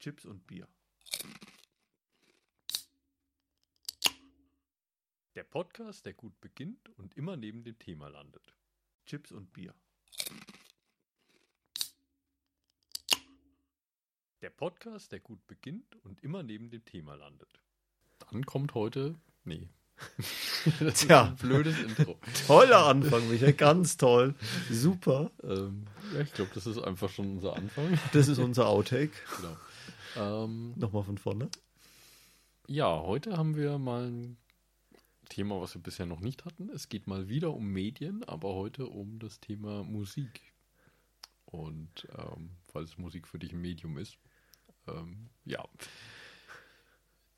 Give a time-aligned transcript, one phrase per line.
[0.00, 0.66] Chips und Bier.
[5.34, 8.54] Der Podcast, der gut beginnt und immer neben dem Thema landet.
[9.04, 9.74] Chips und Bier.
[14.40, 17.60] Der Podcast, der gut beginnt und immer neben dem Thema landet.
[18.30, 19.20] Dann kommt heute.
[19.44, 19.68] Nee.
[20.80, 21.24] das Tja.
[21.26, 22.18] ein blödes Intro.
[22.46, 24.34] Toller Anfang, Michael, ganz toll.
[24.70, 25.30] Super.
[25.42, 27.98] ähm, ja, ich glaube, das ist einfach schon unser Anfang.
[28.14, 29.12] Das ist unser Outtake.
[29.36, 29.58] Genau.
[30.16, 31.48] Ähm, Nochmal von vorne.
[32.66, 34.36] ja, heute haben wir mal ein
[35.28, 36.68] Thema, was wir bisher noch nicht hatten.
[36.70, 40.40] Es geht mal wieder um Medien, aber heute um das Thema Musik.
[41.46, 44.18] Und ähm, falls Musik für dich ein Medium ist,
[44.88, 45.64] ähm, ja.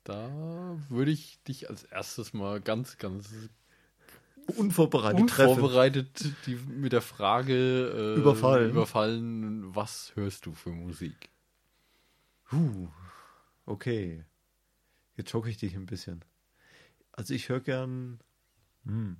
[0.03, 3.29] Da würde ich dich als erstes mal ganz, ganz
[4.57, 5.51] Unvorbereitet treffen.
[5.51, 8.71] unvorbereitet die, mit der Frage äh, Überfallen.
[8.71, 11.29] überfallen, was hörst du für Musik?
[12.53, 12.87] Huh.
[13.65, 14.25] Okay.
[15.15, 16.23] Jetzt schocke ich dich ein bisschen.
[17.11, 18.19] Also ich höre gern,
[18.85, 19.17] hm,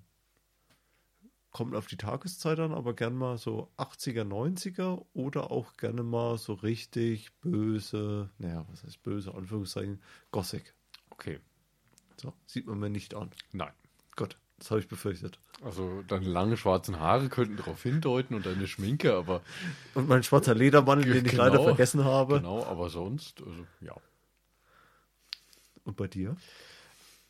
[1.52, 6.38] kommt auf die Tageszeit an, aber gern mal so 80er, 90er oder auch gerne mal
[6.38, 10.74] so richtig böse, naja, was heißt böse, Anführungszeichen, Gothic.
[11.12, 11.40] Okay,
[12.20, 13.30] So, sieht man mir nicht an.
[13.52, 13.74] nein.
[14.16, 15.40] Gott, das habe ich befürchtet.
[15.64, 19.42] Also deine langen schwarzen Haare könnten darauf hindeuten und deine Schminke, aber
[19.94, 21.44] Und mein schwarzer Ledermantel, den ich Genau.
[21.46, 22.38] leider vergessen habe.
[22.38, 23.96] genau, aber sonst, also ja.
[25.86, 26.36] Und bei dir?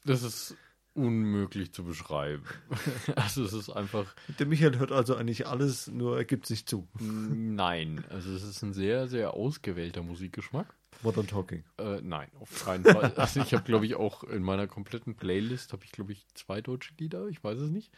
[0.06, 0.56] Das ist
[0.96, 2.44] unmöglich zu beschreiben.
[3.16, 6.88] also es ist einfach Der Michael hört also eigentlich alles, nur er gibt sich zu.
[7.00, 8.04] nein.
[8.10, 10.74] Also es ist ein sehr, sehr ausgewählter Musikgeschmack.
[11.02, 11.64] Modern Talking.
[11.78, 13.14] Äh, nein, auf keinen Fall.
[13.18, 16.62] Also ich habe, glaube ich, auch in meiner kompletten Playlist habe ich, glaube ich, zwei
[16.62, 17.28] deutsche Lieder.
[17.28, 17.92] Ich weiß es nicht.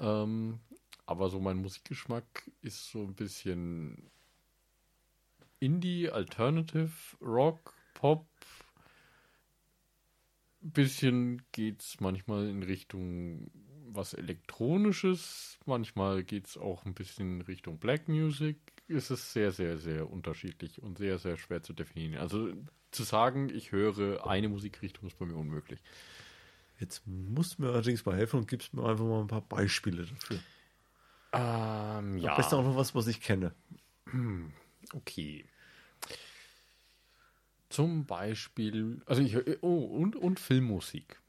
[0.00, 0.60] Ähm,
[1.06, 4.10] aber so mein Musikgeschmack ist so ein bisschen
[5.60, 8.26] Indie, Alternative, Rock, Pop.
[10.60, 13.50] Bisschen geht's manchmal in Richtung
[13.92, 15.58] was Elektronisches.
[15.66, 18.56] Manchmal geht's auch ein bisschen in Richtung Black Music.
[18.88, 22.20] Es ist sehr, sehr, sehr unterschiedlich und sehr, sehr schwer zu definieren.
[22.20, 22.52] Also
[22.90, 25.80] zu sagen, ich höre eine Musikrichtung ist bei mir unmöglich.
[26.80, 30.06] Jetzt musst du mir allerdings mal helfen und gibst mir einfach mal ein paar Beispiele
[30.06, 30.38] dafür.
[31.32, 32.30] Ähm, Ja.
[32.30, 33.52] Am besten auch noch was, was ich kenne.
[34.94, 35.44] Okay.
[37.68, 41.20] Zum Beispiel, also ich höre, oh, und, und Filmmusik.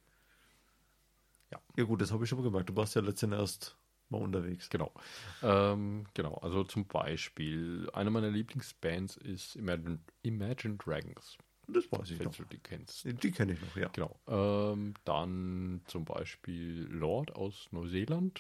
[1.76, 2.70] Ja gut, das habe ich schon mal gemerkt.
[2.70, 3.76] Du warst ja letztendlich erst
[4.10, 4.70] mal unterwegs.
[4.70, 4.94] Genau.
[5.42, 11.38] Ähm, genau, also zum Beispiel, eine meiner Lieblingsbands ist Imagine, Imagine Dragons,
[11.68, 12.36] Das weiß ich noch.
[12.36, 13.06] du die kennst.
[13.06, 13.90] Die kenne ich noch, ja.
[13.90, 14.20] Genau.
[14.28, 18.40] Ähm, dann zum Beispiel Lord aus Neuseeland.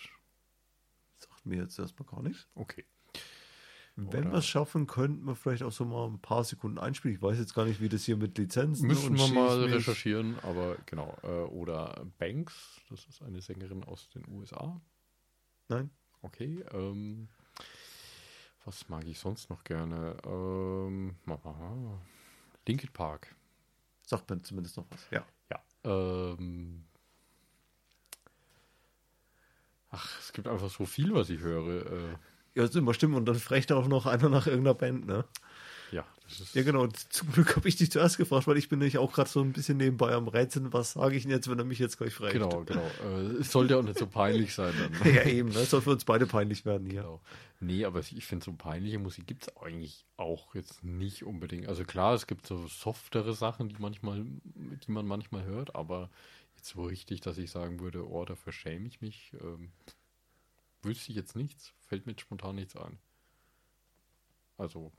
[1.17, 2.47] Sagt mir jetzt erstmal gar nichts.
[2.55, 2.85] Okay.
[4.01, 7.17] Wenn wir es schaffen, könnten wir vielleicht auch so mal ein paar Sekunden einspielen.
[7.17, 10.37] Ich weiß jetzt gar nicht, wie das hier mit Lizenzen Müssen und wir mal recherchieren,
[10.43, 11.17] aber genau.
[11.23, 14.79] Äh, oder Banks, das ist eine Sängerin aus den USA.
[15.69, 15.89] Nein?
[16.21, 16.63] Okay.
[16.73, 17.29] Ähm,
[18.65, 20.17] was mag ich sonst noch gerne?
[20.25, 21.15] Ähm,
[22.67, 23.35] Linkin Park.
[24.01, 25.07] Sagt mir zumindest noch was.
[25.11, 25.25] Ja.
[25.49, 25.63] Ja.
[25.83, 26.85] Ähm,
[29.89, 31.85] ach, es gibt einfach so viel, was ich höre.
[31.85, 32.09] Äh,
[32.55, 33.15] Ja, das ist immer stimmt.
[33.15, 35.25] Und dann fragt auch noch einer nach irgendeiner Band, ne?
[35.91, 36.55] Ja, das ist.
[36.55, 36.87] Ja, genau.
[36.87, 39.53] Zum Glück habe ich dich zuerst gefragt, weil ich bin nämlich auch gerade so ein
[39.53, 40.71] bisschen nebenbei am Rätseln.
[40.73, 42.33] Was sage ich denn jetzt, wenn er mich jetzt gleich fragt?
[42.33, 42.85] Genau, genau.
[43.03, 45.13] Äh, es sollte auch nicht so peinlich sein dann.
[45.13, 45.53] Ja, eben.
[45.53, 47.01] Das soll für uns beide peinlich werden hier.
[47.01, 47.21] Genau.
[47.61, 51.67] Nee, aber ich finde, so peinliche Musik gibt es eigentlich auch jetzt nicht unbedingt.
[51.67, 56.09] Also klar, es gibt so softere Sachen, die manchmal, die man manchmal hört, aber
[56.55, 59.71] jetzt so richtig, dass ich sagen würde, oh, dafür schäme ich mich, ähm,
[60.83, 62.97] wüsste ich jetzt nichts, fällt mir spontan nichts ein.
[64.57, 64.91] Also,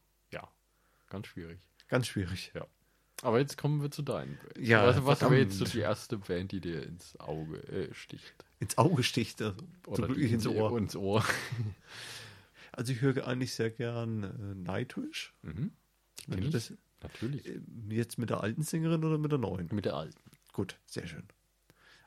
[1.10, 1.60] ganz schwierig.
[1.88, 2.52] Ganz schwierig.
[2.54, 2.66] Ja.
[3.22, 4.38] Aber jetzt kommen wir zu deinen.
[4.38, 4.68] Bands.
[4.68, 8.34] Ja, also, was wäre jetzt so die erste Band, die dir ins Auge äh, sticht?
[8.60, 9.54] Ins Auge sticht er.
[9.86, 10.78] Oder Zum Glück ins Ohr.
[10.78, 11.24] Ins Ohr.
[12.72, 15.34] Also ich höre eigentlich sehr gern äh, Nightwish.
[15.42, 15.72] Mhm.
[16.28, 16.72] Wenn du das,
[17.02, 17.44] Natürlich.
[17.44, 19.68] äh, jetzt mit der alten Sängerin oder mit der neuen?
[19.72, 20.20] Mit der alten.
[20.52, 21.24] Gut, sehr schön.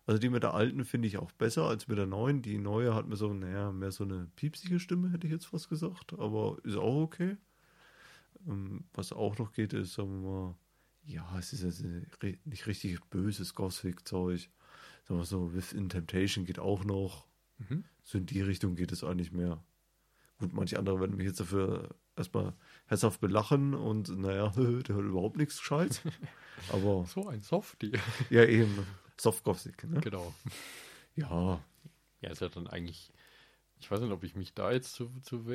[0.05, 2.41] Also die mit der alten finde ich auch besser als mit der neuen.
[2.41, 5.69] Die neue hat mir so, naja, mehr so eine piepsige Stimme, hätte ich jetzt fast
[5.69, 6.13] gesagt.
[6.17, 7.37] Aber ist auch okay.
[8.47, 10.55] Ähm, was auch noch geht, ist, sagen wir mal,
[11.05, 11.83] ja, es ist jetzt
[12.45, 14.49] nicht richtig böses Gothic-Zeug.
[15.03, 17.27] Sagen wir so, Within Temptation geht auch noch.
[17.57, 17.83] Mhm.
[18.03, 19.63] So in die Richtung geht es eigentlich mehr.
[20.39, 22.53] Gut, manche andere werden mich jetzt dafür erstmal
[22.85, 26.01] herzhaft belachen und naja, der hört überhaupt nichts Gescheites.
[26.71, 27.91] Aber So ein Softie.
[28.29, 28.85] ja, eben.
[29.19, 29.99] Soft Gothic, ne?
[30.01, 30.33] genau.
[31.15, 31.63] Ja,
[32.21, 33.12] Ja, ist ja dann eigentlich,
[33.83, 35.45] ich weiß nicht, ob ich mich da jetzt zu, zu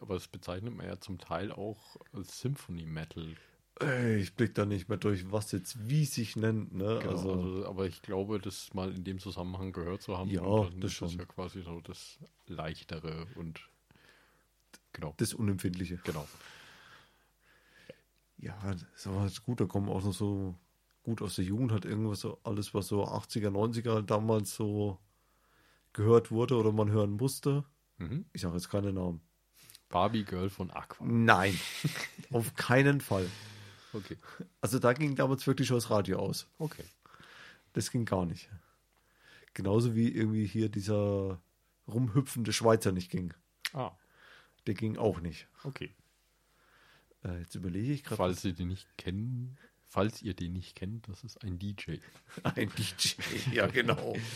[0.00, 3.34] aber es bezeichnet man ja zum Teil auch als Symphony Metal
[3.80, 7.00] Ey, ich blick da nicht mehr durch, was jetzt wie sich nennt, ne?
[7.02, 10.30] Genau, also, also, aber ich glaube, das mal in dem Zusammenhang gehört zu haben.
[10.30, 11.08] Ja, das ist schon.
[11.10, 13.68] ja quasi so das Leichtere und
[14.92, 15.98] genau, das Unempfindliche.
[16.04, 16.28] genau.
[18.38, 20.54] Ja, das ist aber gut, da kommen auch noch so
[21.02, 24.98] gut aus der Jugend hat irgendwas so, alles, was so 80er, 90er damals so
[25.92, 27.64] gehört wurde oder man hören musste.
[28.02, 28.24] Mhm.
[28.32, 29.20] Ich sage jetzt keine Namen.
[29.88, 31.04] Barbie Girl von Aqua.
[31.06, 31.58] Nein,
[32.30, 33.28] auf keinen Fall.
[33.92, 34.16] Okay.
[34.62, 36.46] Also da ging damals wirklich schon das Radio aus.
[36.58, 36.84] Okay.
[37.74, 38.48] Das ging gar nicht.
[39.54, 41.40] Genauso wie irgendwie hier dieser
[41.86, 43.34] rumhüpfende Schweizer nicht ging.
[43.74, 43.92] Ah,
[44.66, 45.46] Der ging auch nicht.
[45.64, 45.90] okay.
[47.24, 48.16] Äh, jetzt überlege ich gerade.
[48.16, 49.56] Falls ihr den nicht kennen,
[49.86, 51.96] falls ihr den nicht kennt, das ist ein DJ.
[52.44, 53.14] Ein DJ,
[53.52, 54.16] ja genau.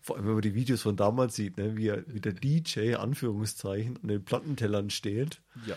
[0.00, 2.94] Vor allem, wenn man die Videos von damals sieht, ne, wie, er, wie der DJ,
[2.94, 5.76] Anführungszeichen, an den Plattentellern steht, Ja.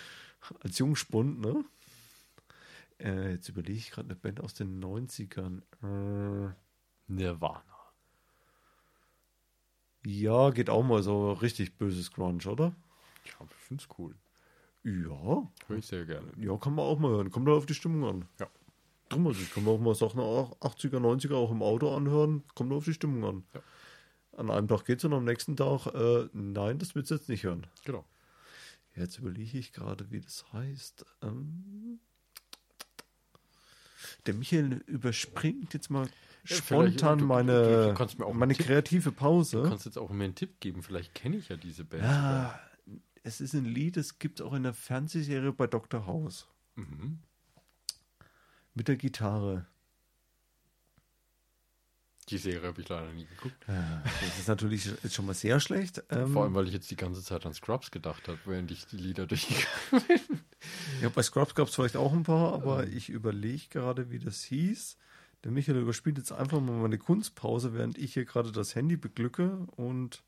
[0.62, 1.64] als Jungspund, ne?
[3.00, 5.62] Äh, jetzt überlege ich gerade eine Band aus den 90ern.
[5.84, 6.54] Äh,
[7.08, 7.64] Nirvana.
[10.06, 12.76] ja, geht auch mal so richtig böses Grunge, oder?
[13.26, 14.16] Ja, ich finde es cool.
[14.84, 16.32] Ja, Höre ich sehr gerne.
[16.38, 17.32] ja, kann man auch mal hören.
[17.32, 18.26] Kommt da auf die Stimmung an.
[18.40, 18.48] Ja.
[19.10, 22.44] Drum, also ich kann mir auch mal Sachen auch 80er, 90er auch im Auto anhören.
[22.56, 23.44] Kommt auf die Stimmung an.
[23.54, 23.62] Ja.
[24.40, 27.44] An einem Tag geht's und am nächsten Tag, äh, nein, das willst du jetzt nicht
[27.44, 27.68] hören.
[27.84, 28.06] Genau.
[28.96, 31.06] Jetzt überlege ich gerade, wie das heißt.
[31.22, 32.00] Ähm,
[34.26, 36.08] der Michael überspringt jetzt mal
[36.44, 39.64] vielleicht- spontan du- du- meine, du auch meine Tipp- kreative Du Pause.
[39.68, 40.84] kannst jetzt auch mir einen Tipp geben.
[40.84, 42.04] Vielleicht kenne ich ja diese Band.
[42.04, 42.60] Ja,
[43.24, 46.06] es ist ein Lied, das gibt es auch in der Fernsehserie bei Dr.
[46.06, 46.48] House.
[46.76, 47.20] Mhm.
[48.74, 49.66] Mit der Gitarre.
[52.30, 53.56] Die Serie habe ich leider nie geguckt.
[53.68, 56.04] Ja, das ist natürlich jetzt schon mal sehr schlecht.
[56.10, 58.86] Ähm, Vor allem, weil ich jetzt die ganze Zeit an Scrubs gedacht habe, während ich
[58.86, 60.40] die Lieder durchgegangen bin.
[61.02, 64.44] ja, bei Scrubs gab es vielleicht auch ein paar, aber ich überlege gerade, wie das
[64.44, 64.98] hieß.
[65.44, 69.66] Der Michael überspielt jetzt einfach mal meine Kunstpause, während ich hier gerade das Handy beglücke
[69.78, 70.24] und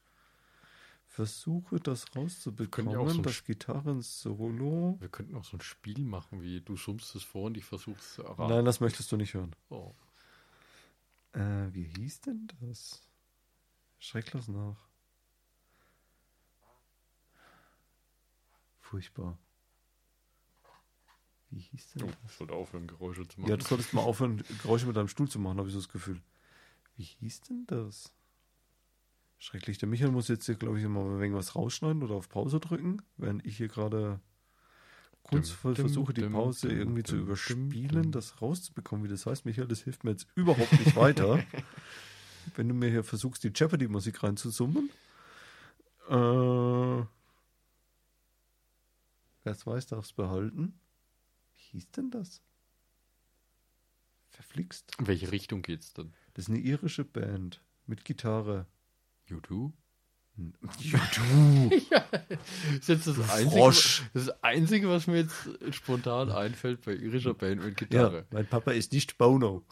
[1.06, 3.10] versuche, das ja rauszubekommen.
[3.10, 4.98] so das Gitarren-Solo.
[5.00, 8.00] Wir könnten auch so ein Spiel machen, wie du summst es vor und ich versuche
[8.00, 8.54] es zu erraten.
[8.54, 9.54] Nein, das möchtest du nicht hören.
[9.70, 9.92] Oh.
[11.34, 13.02] Äh, wie hieß denn das?
[14.00, 14.90] Schrecklos nach.
[18.80, 19.38] Furchtbar.
[21.50, 22.32] Wie hieß denn Oh, das?
[22.32, 23.50] ich sollte aufhören, Geräusche zu machen.
[23.50, 25.90] Ja, du solltest mal aufhören, Geräusche mit deinem Stuhl zu machen, habe ich so das
[25.90, 26.22] Gefühl.
[26.96, 28.14] Wie hieß denn das?
[29.38, 29.78] Schrecklich.
[29.78, 33.46] Der Michael muss jetzt hier, glaube ich, mal irgendwas rausschneiden oder auf Pause drücken, während
[33.46, 34.20] ich hier gerade
[35.24, 39.46] kunstvoll versuche, die Pause irgendwie zu überspielen, das rauszubekommen, wie das heißt.
[39.46, 41.44] Michael, das hilft mir jetzt überhaupt nicht weiter.
[42.56, 44.90] Wenn du mir hier versuchst, die Jeopardy-Musik reinzusummen.
[46.10, 47.08] Äh, wer
[49.46, 50.74] es weiß, darf es behalten.
[51.54, 52.42] Wie hieß denn das?
[54.30, 54.94] Verflixt.
[55.00, 56.14] In welche Richtung geht's denn?
[56.34, 58.66] Das ist eine irische Band mit Gitarre.
[59.26, 59.74] YouTube?
[60.80, 64.04] Ja, das ist jetzt das Einzige, Frosch.
[64.14, 65.36] das Einzige, was mir jetzt
[65.76, 68.26] spontan einfällt bei irischer Band mit Ja, Gitarre.
[68.32, 69.64] mein Papa ist nicht Bono.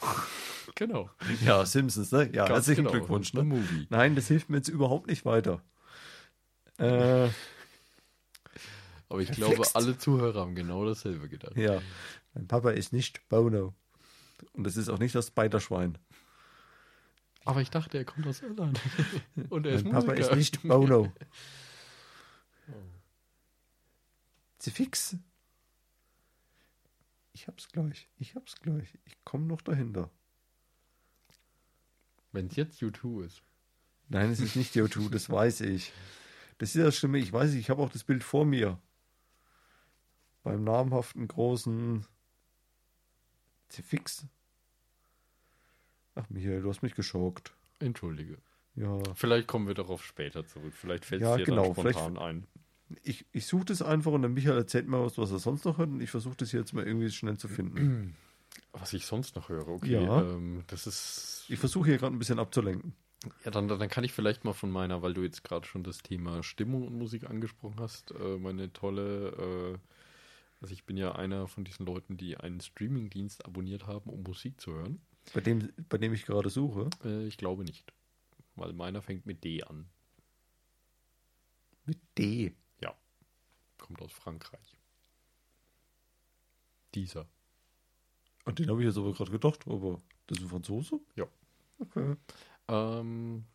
[0.75, 1.09] Genau.
[1.45, 2.25] Ja, Simpsons, ne?
[2.33, 2.91] Ja, Ganz herzlichen genau.
[2.91, 3.33] Glückwunsch.
[3.33, 3.43] Ne?
[3.43, 3.87] Movie.
[3.89, 5.61] Nein, das hilft mir jetzt überhaupt nicht weiter.
[6.77, 7.29] Äh,
[9.09, 11.57] Aber ich glaube, alle Zuhörer haben genau dasselbe gedacht.
[11.57, 11.81] ja,
[12.33, 13.73] mein Papa ist nicht Bono.
[14.53, 15.97] Und das ist auch nicht das Spiderschwein.
[17.49, 18.79] Aber ich dachte, er kommt aus Irland.
[19.49, 20.29] Und er ist mein Papa Musiker.
[20.29, 21.11] ist nicht Bono.
[24.59, 25.17] Sie fix.
[27.33, 28.07] Ich hab's gleich.
[28.19, 28.99] Ich hab's gleich.
[29.05, 30.11] Ich komme noch dahinter.
[32.31, 33.41] Wenn es jetzt U2 ist.
[34.09, 35.91] Nein, es ist nicht U2, das weiß ich.
[36.59, 38.79] Das ist das Schlimme, ich weiß, ich habe auch das Bild vor mir.
[40.43, 42.05] Beim namhaften großen
[43.69, 44.27] Zifix.
[46.21, 47.53] Ach, Michael, du hast mich geschockt.
[47.79, 48.37] Entschuldige.
[48.75, 50.73] Ja, Vielleicht kommen wir darauf später zurück.
[50.75, 52.47] Vielleicht fällt es Ja, dir genau, dann spontan ein.
[53.03, 55.77] ich, ich suche das einfach und der Michael erzählt mir was, was er sonst noch
[55.77, 58.15] hört und ich versuche das jetzt mal irgendwie schnell zu finden.
[58.71, 60.03] Was ich sonst noch höre, okay.
[60.03, 60.21] Ja.
[60.21, 61.45] Ähm, das ist.
[61.49, 62.93] Ich versuche hier gerade ein bisschen abzulenken.
[63.43, 65.99] Ja, dann, dann kann ich vielleicht mal von meiner, weil du jetzt gerade schon das
[65.99, 69.29] Thema Stimmung und Musik angesprochen hast, äh, meine tolle.
[69.75, 69.77] Äh,
[70.61, 74.59] also ich bin ja einer von diesen Leuten, die einen Streamingdienst abonniert haben, um Musik
[74.59, 74.99] zu hören.
[75.33, 76.89] Bei dem, bei dem ich gerade suche.
[77.03, 77.93] Äh, ich glaube nicht.
[78.55, 79.89] Weil meiner fängt mit D an.
[81.85, 82.53] Mit D.
[83.89, 84.77] Kommt aus Frankreich.
[86.93, 87.27] Dieser.
[88.45, 90.99] An den habe ich jetzt aber gerade gedacht, aber das ist ein Franzose?
[91.15, 91.25] Ja.
[91.79, 92.15] Okay.
[92.67, 93.45] Ähm,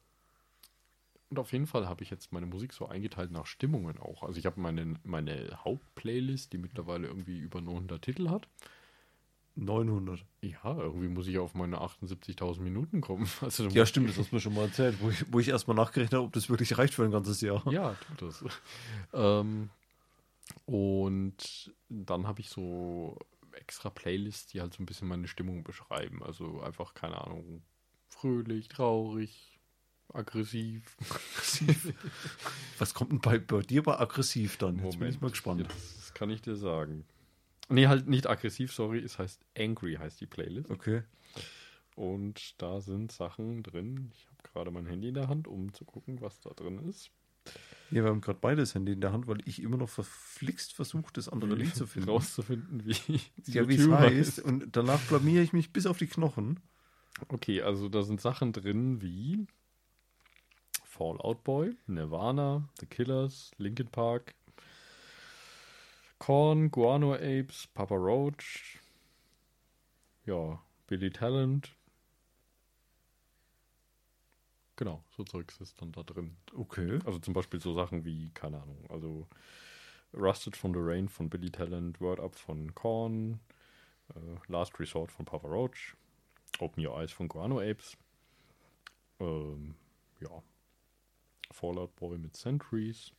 [1.30, 4.24] und auf jeden Fall habe ich jetzt meine Musik so eingeteilt nach Stimmungen auch.
[4.24, 8.48] Also ich habe meine, meine Hauptplaylist, die mittlerweile irgendwie über 900 Titel hat.
[9.56, 10.24] 900.
[10.40, 13.28] Ja, irgendwie muss ich auf meine 78.000 Minuten kommen.
[13.40, 15.76] Also, Ja, stimmt, das hast du mir schon mal erzählt, wo ich, wo ich erstmal
[15.76, 17.62] nachgerechnet habe, ob das wirklich reicht für ein ganzes Jahr.
[17.70, 18.44] Ja, tut das.
[19.12, 19.70] ähm,
[20.66, 23.18] und dann habe ich so
[23.52, 26.22] extra Playlists, die halt so ein bisschen meine Stimmung beschreiben.
[26.22, 27.62] Also einfach, keine Ahnung,
[28.08, 29.60] fröhlich, traurig,
[30.12, 30.96] aggressiv.
[32.78, 34.76] Was kommt denn bei, bei dir bei aggressiv dann?
[34.76, 35.60] Jetzt bin Moment, ich mal gespannt.
[35.60, 37.04] Jetzt, das kann ich dir sagen.
[37.68, 38.98] Nee, halt nicht aggressiv, sorry.
[38.98, 40.70] Es heißt Angry, heißt die Playlist.
[40.70, 41.02] Okay.
[41.96, 44.10] Und da sind Sachen drin.
[44.14, 47.10] Ich habe gerade mein Handy in der Hand, um zu gucken, was da drin ist.
[47.90, 51.12] Ja, wir haben gerade beides Handy in der Hand, weil ich immer noch verflixt versuche,
[51.12, 52.08] das andere Lied zu finden.
[52.08, 54.40] Rauszufinden, wie Ja, wie es heißt.
[54.40, 56.60] Und danach blamiere ich mich bis auf die Knochen.
[57.28, 59.46] Okay, also da sind Sachen drin wie
[60.84, 64.34] Fallout Boy, Nirvana, The Killers, Linkin Park,
[66.24, 68.80] Korn, Guano Apes, Papa Roach,
[70.24, 71.76] ja, Billy Talent.
[74.76, 76.34] Genau, so Zeugs ist dann da drin.
[76.54, 76.98] Okay.
[77.04, 79.28] Also zum Beispiel so Sachen wie, keine Ahnung, also
[80.14, 83.40] Rusted from the Rain von Billy Talent, Word Up von Korn,
[84.14, 85.94] äh, Last Resort von Papa Roach,
[86.58, 87.98] Open Your Eyes von Guano Apes,
[89.20, 89.74] ähm,
[90.20, 90.42] ja,
[91.50, 93.12] Fallout Boy mit Centuries,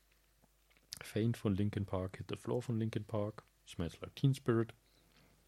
[1.02, 4.74] Faint von Linkin Park, Hit the Floor von Linkin Park, Smells Like Teen Spirit.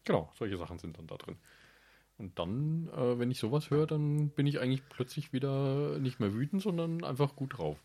[0.04, 1.36] Genau, solche Sachen sind dann da drin.
[2.18, 6.34] Und dann, äh, wenn ich sowas höre, dann bin ich eigentlich plötzlich wieder nicht mehr
[6.34, 7.78] wütend, sondern einfach gut drauf.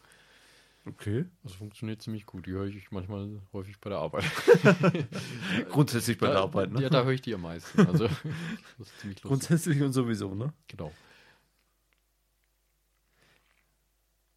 [0.85, 1.25] Okay.
[1.43, 2.45] Also funktioniert ziemlich gut.
[2.45, 4.25] Die höre ich manchmal häufig bei der Arbeit.
[5.69, 6.81] Grundsätzlich bei da, der Arbeit, ne?
[6.81, 7.87] Ja, da höre ich die am meisten.
[7.87, 8.07] Also
[8.77, 9.23] das ist ziemlich lustig.
[9.23, 10.51] Grundsätzlich und sowieso, ne?
[10.67, 10.91] Genau.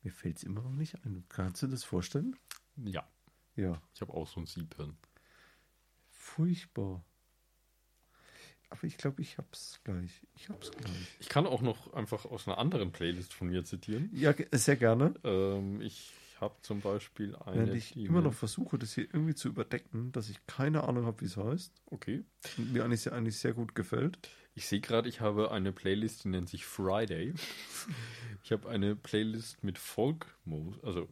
[0.02, 1.24] Mir fällt es immer noch nicht ein.
[1.28, 2.36] Kannst du das vorstellen?
[2.76, 3.04] Ja,
[3.56, 3.80] Ja.
[3.94, 4.96] ich habe auch so ein Siebhirn.
[6.10, 7.04] Furchtbar.
[8.68, 10.26] Aber ich glaube, ich hab's gleich.
[10.34, 11.16] Ich hab's gleich.
[11.20, 14.10] Ich kann auch noch einfach aus einer anderen Playlist von mir zitieren.
[14.12, 15.14] Ja, sehr gerne.
[15.22, 17.56] Ähm, ich habe zum Beispiel eine.
[17.58, 21.06] Während ich die immer noch versuche, das hier irgendwie zu überdecken, dass ich keine Ahnung
[21.06, 21.72] habe, wie es heißt.
[21.86, 22.24] Okay.
[22.58, 24.18] Und mir eigentlich, sehr- eigentlich sehr gut gefällt.
[24.54, 27.34] Ich sehe gerade, ich habe eine Playlist, die nennt sich Friday.
[28.42, 31.08] Ich habe eine Playlist mit Folkmusik, also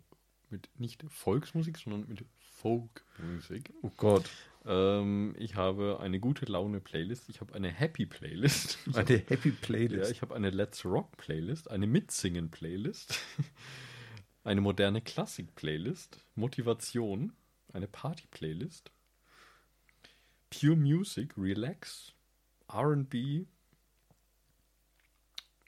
[0.55, 3.73] mit nicht Volksmusik, sondern mit Folkmusik.
[3.83, 4.31] Oh Gott.
[4.65, 7.29] Ähm, ich habe eine gute Laune Playlist.
[7.29, 8.79] Ich habe eine Happy Playlist.
[8.95, 10.13] Eine Happy Ja, Playlist.
[10.13, 13.19] ich habe eine Let's Rock Playlist, eine Mitsingen Playlist,
[14.45, 17.33] eine moderne Klassik Playlist, Motivation,
[17.73, 18.93] eine Party Playlist,
[20.51, 22.13] Pure Music, Relax,
[22.69, 23.45] R&B,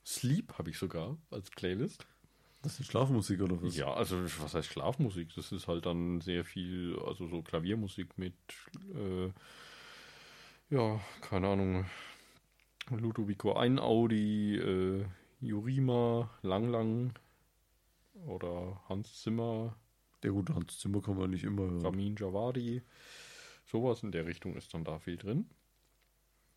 [0.05, 2.07] Sleep habe ich sogar als Playlist.
[2.67, 3.77] Das ist Schlafmusik oder was?
[3.77, 5.33] Ja, also was heißt Schlafmusik?
[5.37, 8.35] Das ist halt dann sehr viel, also so Klaviermusik mit,
[8.93, 9.31] äh,
[10.75, 11.87] ja, keine Ahnung,
[12.91, 15.05] Ludovico Einaudi, äh,
[15.41, 17.13] Jurima, Lang Lang
[18.27, 19.77] oder Hans Zimmer,
[20.25, 21.83] Der gute Hans Zimmer kann man nicht immer hören.
[21.83, 22.83] Ramin Javadi.
[23.65, 25.47] Sowas in der Richtung ist dann da viel drin.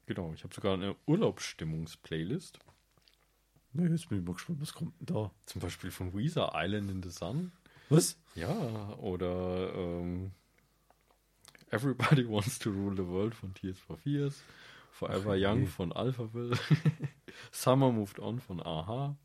[0.08, 2.58] Genau, ich habe sogar eine Urlaubsstimmungs-Playlist.
[3.74, 5.32] Nee, jetzt bin ich mal gespannt, was kommt denn da?
[5.46, 7.52] Zum Beispiel von Weezer Island in the Sun.
[7.90, 8.18] Was?
[8.36, 10.32] Ja, oder ähm,
[11.72, 14.42] Everybody Wants to Rule the World von Tears for Fears,
[14.92, 16.58] Forever Ach, Young von Alphaville,
[17.52, 19.16] Summer Moved On von Aha.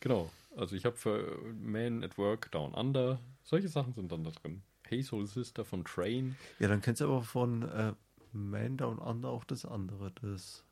[0.00, 4.30] Genau, also ich habe für Man at Work Down Under, solche Sachen sind dann da
[4.30, 4.62] drin.
[4.86, 6.36] Hey Soul Sister von Train.
[6.58, 7.92] Ja, dann kennst du aber von äh,
[8.32, 10.64] Man Down Under auch das andere, das.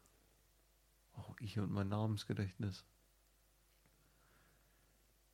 [1.17, 2.85] Oh, ich und mein Namensgedächtnis.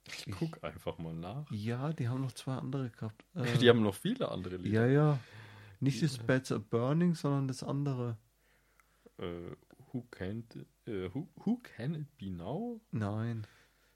[0.09, 1.51] Ich guck einfach mal nach.
[1.51, 3.25] Ja, die haben noch zwei andere gehabt.
[3.35, 4.87] Äh, Die haben noch viele andere Lieder.
[4.87, 5.19] Ja, ja.
[5.81, 8.17] Nicht das Beds Are Burning, sondern das andere.
[9.19, 9.51] Äh,
[9.93, 12.81] who, can't, äh, who, who Can It Be Now?
[12.91, 13.47] Nein,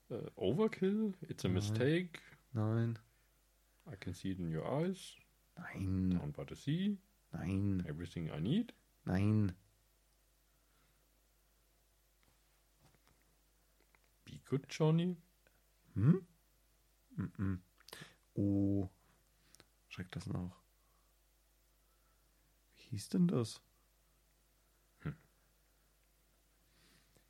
[0.08, 1.14] Äh, Overkill?
[1.22, 1.54] It's a Nein.
[1.54, 2.20] Mistake?
[2.52, 2.98] nein,
[3.90, 5.16] I Can See It in Your Eyes?
[5.56, 6.98] nein, Down by the Sea?
[7.32, 8.72] nein, Everything I Need?
[9.04, 9.52] nein.
[14.48, 15.16] Good Johnny?
[15.94, 16.24] Hm?
[17.16, 17.62] Mhm.
[18.34, 18.88] Oh,
[19.88, 20.62] schreckt das nach.
[22.76, 23.60] Wie hieß denn das?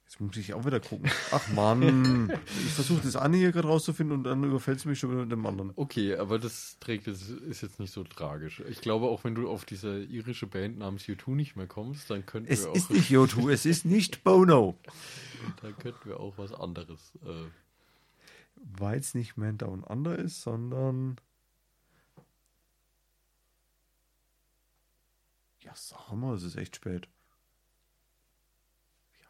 [0.09, 1.11] Jetzt muss ich auch wieder gucken.
[1.33, 2.31] Ach Mann.
[2.65, 5.33] ich versuche das eine hier gerade rauszufinden und dann überfällt es mich schon wieder mit
[5.33, 5.73] dem anderen.
[5.75, 8.63] Okay, aber das trägt jetzt, ist jetzt nicht so tragisch.
[8.69, 12.25] Ich glaube, auch wenn du auf diese irische Band namens U2 nicht mehr kommst, dann
[12.25, 14.79] könnten Es wir ist auch, nicht Yotu, es ist nicht Bono.
[15.61, 17.13] dann könnten wir auch was anderes.
[17.25, 17.51] Äh,
[18.79, 21.17] Weil es nicht Man Down Under ist, sondern.
[25.63, 27.09] Ja, sag mal, es ist echt spät.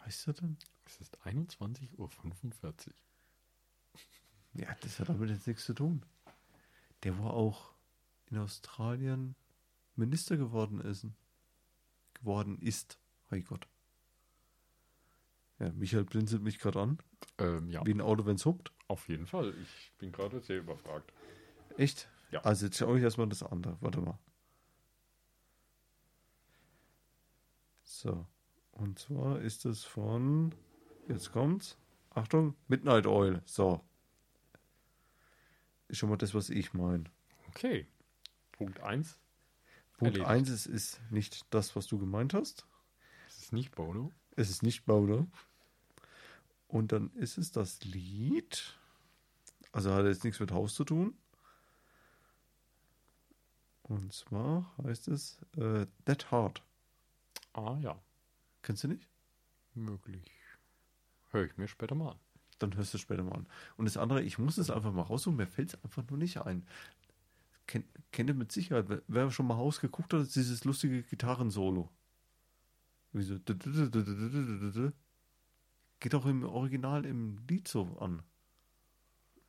[0.06, 0.56] Heißt er denn?
[0.84, 2.10] Es ist 21.45 Uhr.
[4.54, 6.04] Ja, das hat damit jetzt nichts zu tun.
[7.02, 7.74] Der war auch
[8.26, 9.34] in Australien
[9.96, 11.06] Minister geworden ist.
[12.14, 12.98] Geworden ist.
[13.28, 13.66] Hey Gott.
[15.58, 16.98] Ja, Michael blinzelt mich gerade an.
[17.38, 18.72] Ähm, ja, Wie ein Auto, wenn es hupt.
[18.88, 19.54] auf jeden Fall.
[19.62, 21.12] Ich bin gerade sehr überfragt.
[21.76, 22.08] Echt?
[22.30, 22.40] Ja.
[22.42, 23.76] Also jetzt schaue ich erstmal das andere.
[23.80, 24.18] Warte mal.
[27.82, 28.26] So.
[28.76, 30.54] Und zwar ist es von.
[31.08, 31.78] Jetzt kommt's.
[32.10, 33.40] Achtung, Midnight Oil.
[33.46, 33.82] So.
[35.88, 37.04] Ist schon mal das, was ich meine.
[37.48, 37.86] Okay.
[38.52, 39.18] Punkt 1.
[39.96, 40.28] Punkt Erledigt.
[40.28, 42.66] 1 ist, ist nicht das, was du gemeint hast.
[43.28, 44.12] Es ist nicht Bono.
[44.34, 45.26] Es ist nicht Bono.
[46.68, 48.78] Und dann ist es das Lied.
[49.72, 51.16] Also hat jetzt nichts mit Haus zu tun.
[53.82, 56.62] Und zwar heißt es äh, That Heart.
[57.52, 57.98] Ah ja,
[58.66, 59.08] Kennst du nicht?
[59.74, 60.32] möglich.
[61.30, 62.18] Höre ich mir später mal an.
[62.58, 63.46] Dann hörst du später mal an.
[63.76, 66.38] Und das andere, ich muss es einfach mal raussuchen, mir fällt es einfach nur nicht
[66.38, 66.66] ein.
[67.68, 71.90] Ken, kennt ihr mit Sicherheit, wer- schon mal Haus geguckt hat, ist dieses lustige Gitarrensolo.
[73.12, 73.38] Wie so.
[76.00, 78.22] Geht auch im Original im Lied so an.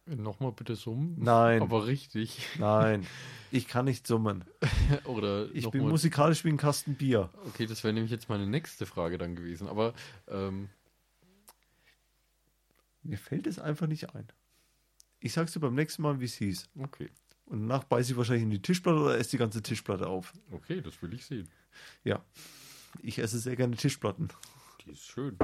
[0.07, 1.15] Nochmal bitte summen.
[1.19, 1.61] Nein.
[1.61, 2.39] Aber richtig.
[2.59, 3.05] Nein,
[3.51, 4.45] ich kann nicht summen.
[5.03, 7.29] Oder Ich bin mal- musikalisch wie ein Kasten Bier.
[7.47, 9.67] Okay, das wäre nämlich jetzt meine nächste Frage dann gewesen.
[9.67, 9.93] Aber
[10.29, 10.69] ähm,
[13.03, 14.27] Mir fällt es einfach nicht ein.
[15.19, 16.69] Ich sag's dir beim nächsten Mal, wie es hieß.
[16.81, 17.09] okay.
[17.49, 20.33] Und danach beiße ich wahrscheinlich in die Tischplatte oder esse die ganze Tischplatte auf.
[20.51, 21.47] Okay, das will ich sehen.
[22.03, 22.21] Ja.
[23.01, 24.27] Ich esse sehr gerne Tischplatten.
[24.85, 25.37] Die ist schön.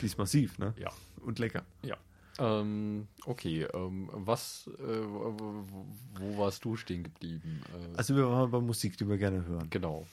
[0.00, 0.72] Die ist massiv, ne?
[0.78, 0.90] Ja.
[1.20, 1.66] Und lecker.
[1.82, 1.98] Ja.
[2.38, 7.62] Ähm, okay, ähm, was, äh, wo, warst du stehen geblieben?
[7.74, 9.68] Äh, Also wir waren bei Musik, die wir gerne hören.
[9.70, 10.06] genau.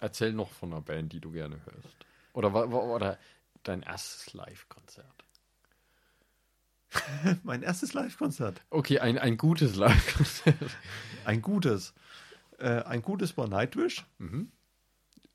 [0.00, 1.96] Erzähl noch von einer Band, die du gerne hörst.
[2.34, 3.18] Oder, oder
[3.62, 5.06] dein erstes Live-Konzert.
[7.42, 8.60] Mein erstes Live-Konzert.
[8.70, 10.76] Okay, ein, ein gutes Live-Konzert.
[11.24, 11.94] Ein gutes.
[12.58, 14.04] Äh, ein gutes war Nightwish.
[14.18, 14.50] mhm.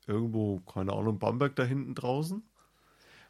[0.06, 2.42] Irgendwo, keine Ahnung, Bamberg da hinten draußen.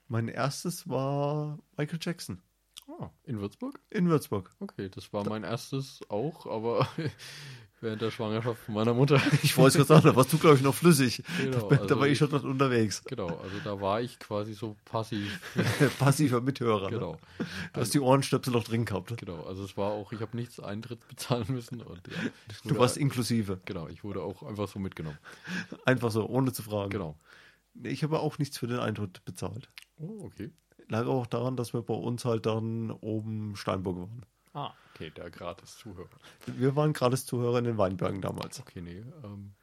[0.09, 2.41] Mein erstes war Michael Jackson
[2.89, 3.79] Ah, in Würzburg?
[3.91, 4.51] in Würzburg.
[4.61, 6.87] Okay, das war mein erstes auch, aber
[7.81, 9.21] während der Schwangerschaft von meiner Mutter.
[9.43, 11.23] Ich wollte es gerade sagen, da warst du, glaube ich, noch flüssig.
[11.39, 13.03] Genau, da, also war ich schon dort unterwegs.
[13.05, 15.41] Genau, also da war ich quasi so passiv.
[15.99, 16.91] Passiver Mithörer.
[16.91, 16.99] Ne?
[16.99, 17.19] Genau,
[17.73, 19.17] Du hast die Ohrenstöpsel noch drin gehabt.
[19.17, 19.43] genau.
[19.45, 22.31] Also es war auch, ich habe nichts Eintritt bezahlen müssen und ja,
[22.65, 23.61] Du warst inklusive.
[23.65, 25.19] genau, ich wurde auch einfach so mitgenommen.
[25.85, 26.91] Einfach so, ohne zu fragen.
[26.91, 27.19] Genau.
[27.83, 29.71] Ich habe auch nichts für den Eintritt bezahlt.
[29.99, 30.51] Oh, okay.
[30.93, 34.27] Lag auch daran, dass wir bei uns halt dann oben Steinburg waren.
[34.55, 36.09] Ah, okay, der gratis Zuhörer.
[36.47, 38.61] Wir waren gratis Zuhörer in den Weinbergen damals.
[38.61, 39.03] Okay, nee.
[39.25, 39.55] Ähm,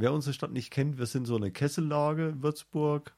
[0.00, 3.16] Wer unsere Stadt nicht kennt, wir sind so eine Kessellage in Würzburg.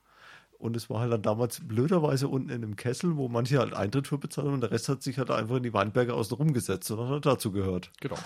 [0.59, 4.09] Und es war halt dann damals blöderweise unten in einem Kessel, wo manche halt Eintritt
[4.09, 7.01] für bezahlen und der Rest hat sich halt einfach in die Weinberge außen rumgesetzt und
[7.01, 7.93] hat halt dazu gehört.
[8.01, 8.17] genau.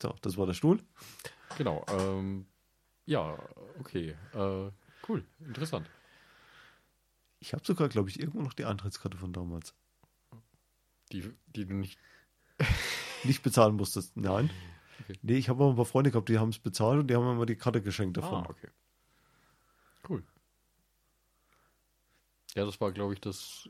[0.00, 0.78] So, das war der Stuhl.
[1.56, 1.84] Genau.
[1.90, 2.46] Ähm,
[3.06, 3.36] ja,
[3.80, 4.14] okay.
[4.32, 4.70] Äh,
[5.08, 5.90] cool, interessant.
[7.40, 9.74] Ich habe sogar, glaube ich, irgendwo noch die Eintrittskarte von damals.
[11.12, 11.98] Die, die du nicht.
[13.24, 14.16] Nicht bezahlen musstest.
[14.16, 14.50] Nein.
[15.00, 15.18] Okay.
[15.22, 17.24] Nee, ich habe aber ein paar Freunde gehabt, die haben es bezahlt und die haben
[17.24, 18.44] mir mal die Karte geschenkt davon.
[18.44, 18.68] Ah, okay.
[20.08, 20.22] Cool.
[22.54, 23.68] Ja, das war, glaube ich, das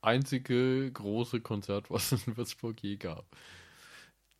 [0.00, 3.26] einzige große Konzert, was es in Würzburg je gab.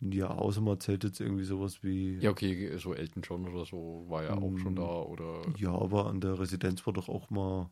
[0.01, 2.18] Ja, außer man zählt jetzt irgendwie sowas wie.
[2.18, 4.83] Ja, okay, so Elton John oder so war ja auch schon da.
[4.83, 7.70] Oder Ja, aber an der Residenz war doch auch mal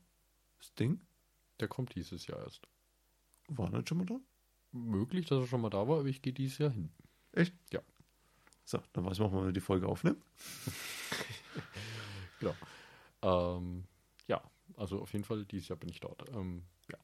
[0.61, 1.01] das Ding.
[1.59, 2.63] der kommt dieses Jahr erst.
[3.49, 4.21] War nicht schon mal da?
[4.73, 6.91] Möglich, dass er schon mal da war, aber ich gehe dieses Jahr hin.
[7.33, 7.55] Echt?
[7.73, 7.81] Ja.
[8.65, 10.23] So, dann weiß man, wann wir die Folge aufnehmen.
[12.41, 12.55] Genau.
[13.23, 13.85] Ähm,
[14.29, 14.43] ja,
[14.77, 16.27] also auf jeden Fall dieses Jahr bin ich dort.
[16.31, 16.97] Ähm, ja.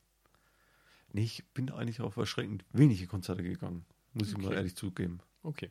[1.12, 3.84] Nee, ich bin eigentlich auf erschreckend wenige Konzerte gegangen.
[4.14, 4.56] Muss ich mal Okay.
[4.56, 5.20] ehrlich zugeben.
[5.42, 5.70] Okay.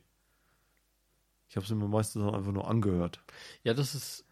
[1.48, 3.20] Ich habe es mir meistens auch einfach nur angehört.
[3.64, 4.24] Ja, das ist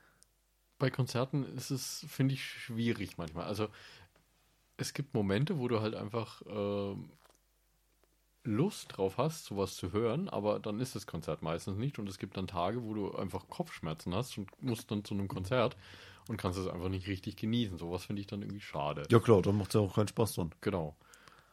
[0.85, 3.47] bei Konzerten ist es, finde ich, schwierig manchmal.
[3.47, 3.69] Also
[4.77, 7.09] es gibt Momente, wo du halt einfach ähm,
[8.43, 12.19] Lust drauf hast, sowas zu hören, aber dann ist das Konzert meistens nicht und es
[12.19, 15.75] gibt dann Tage, wo du einfach Kopfschmerzen hast und musst dann zu einem Konzert
[16.29, 17.79] und kannst es einfach nicht richtig genießen.
[17.79, 19.05] Sowas finde ich dann irgendwie schade.
[19.11, 20.51] Ja klar, dann macht es ja auch keinen Spaß dann.
[20.61, 20.95] Genau.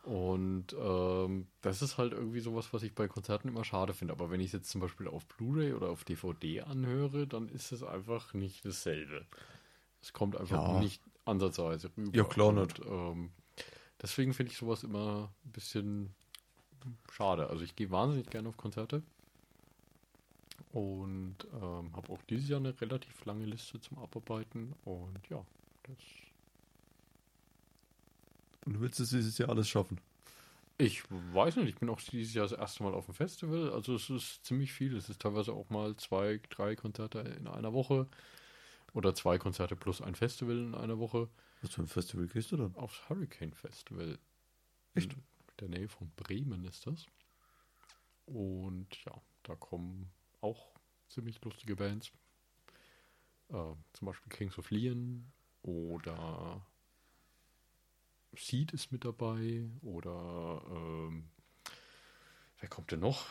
[0.03, 4.13] Und ähm, das ist halt irgendwie sowas, was ich bei Konzerten immer schade finde.
[4.13, 7.71] Aber wenn ich es jetzt zum Beispiel auf Blu-ray oder auf DVD anhöre, dann ist
[7.71, 9.25] es einfach nicht dasselbe.
[10.01, 10.79] Es kommt einfach Ja.
[10.79, 12.17] nicht ansatzweise rüber.
[12.17, 12.79] Ja, klar Und, nicht.
[12.83, 13.31] Ähm,
[14.01, 16.15] deswegen finde ich sowas immer ein bisschen
[17.11, 17.47] schade.
[17.51, 19.03] Also ich gehe wahnsinnig gerne auf Konzerte.
[20.71, 24.73] Und ähm, habe auch dieses Jahr eine relativ lange Liste zum Abarbeiten.
[24.85, 25.45] Und ja,
[25.83, 25.97] das
[28.65, 29.99] Und du willst es dieses Jahr alles schaffen?
[30.77, 33.71] Ich weiß nicht, ich bin auch dieses Jahr das erste Mal auf dem Festival.
[33.71, 34.95] Also es ist ziemlich viel.
[34.95, 38.07] Es ist teilweise auch mal zwei, drei Konzerte in einer Woche.
[38.93, 41.29] Oder zwei Konzerte plus ein Festival in einer Woche.
[41.61, 42.75] Was für ein Festival gehst du dann?
[42.75, 44.17] Aufs Hurricane Festival.
[44.95, 45.13] Echt?
[45.13, 45.21] In
[45.59, 47.05] der Nähe von Bremen ist das.
[48.25, 50.71] Und ja, da kommen auch
[51.07, 52.11] ziemlich lustige Bands.
[53.49, 56.65] Äh, zum Beispiel Kings of Leon oder
[58.35, 61.29] Seed ist mit dabei oder ähm,
[62.59, 63.25] wer kommt denn noch?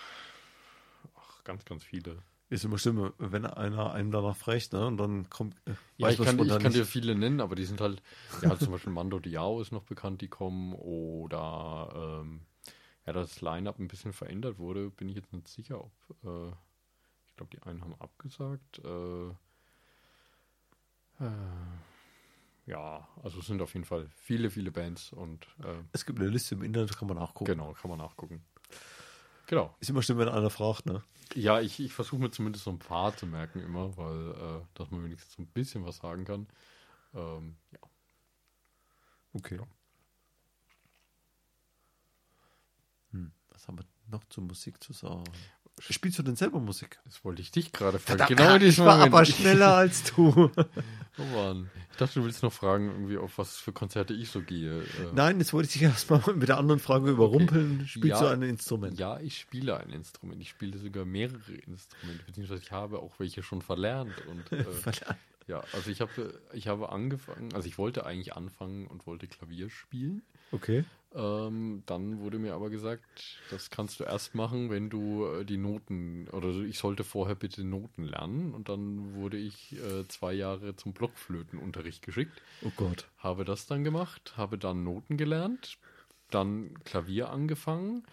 [1.17, 2.23] Ach, ganz, ganz viele.
[2.51, 4.85] Ist immer schlimm, wenn einer einen danach fragt, ne?
[4.87, 5.55] Und dann kommt.
[5.67, 8.03] äh, Ja, ich kann, ich kann dir viele nennen, aber die sind halt,
[8.43, 12.41] ja, zum Beispiel Mando Diao ist noch bekannt, die kommen, oder ähm,
[13.07, 15.93] ja, das Line-Up ein bisschen verändert wurde, bin ich jetzt nicht sicher, ob,
[16.25, 16.49] äh,
[17.29, 18.81] ich glaube, die einen haben abgesagt.
[18.85, 19.29] Äh,
[21.25, 21.31] äh,
[22.66, 26.29] ja, also es sind auf jeden Fall viele, viele Bands und äh, Es gibt eine
[26.29, 27.46] Liste im Internet, kann man nachgucken.
[27.46, 28.44] genau, kann man nachgucken.
[29.46, 29.75] Genau.
[29.81, 31.03] Ist immer schlimm, wenn einer fragt, ne?
[31.35, 34.90] Ja, ich, ich versuche mir zumindest so ein paar zu merken immer, weil, äh, dass
[34.90, 36.46] man wenigstens so ein bisschen was sagen kann.
[37.14, 37.79] Ähm, ja.
[39.33, 39.57] Okay.
[39.57, 39.66] Ja.
[43.12, 45.25] Hm, was haben wir noch zur Musik zu sagen?
[45.90, 46.98] Spielst du denn selber Musik?
[47.05, 48.18] Das wollte ich dich gerade fragen.
[48.18, 49.14] Verdammt, genau in ich diesem war Moment.
[49.14, 50.50] aber schneller als du.
[51.18, 51.68] Oh Mann.
[51.90, 54.81] Ich dachte, du willst noch fragen, irgendwie, auf was für Konzerte ich so gehe.
[54.81, 57.87] Äh, Nein, jetzt wollte ich dich erstmal mit der anderen Frage überrumpeln.
[57.87, 58.29] Spielst Ja.
[58.29, 58.98] du ein Instrument?
[58.98, 60.40] Ja, ich spiele ein Instrument.
[60.40, 64.14] Ich spiele sogar mehrere Instrumente, beziehungsweise ich habe auch welche schon verlernt.
[64.29, 65.16] Und äh, Verlernt.
[65.46, 69.68] ja, also ich habe, ich habe angefangen, also ich wollte eigentlich anfangen und wollte Klavier
[69.68, 70.22] spielen.
[70.53, 70.85] Okay.
[71.12, 73.03] Ähm, dann wurde mir aber gesagt,
[73.51, 77.64] das kannst du erst machen, wenn du äh, die Noten, oder ich sollte vorher bitte
[77.64, 78.55] Noten lernen.
[78.55, 82.40] Und dann wurde ich äh, zwei Jahre zum Blockflötenunterricht geschickt.
[82.62, 83.09] Oh Gott.
[83.18, 85.79] Habe das dann gemacht, habe dann Noten gelernt,
[86.31, 88.05] dann Klavier angefangen,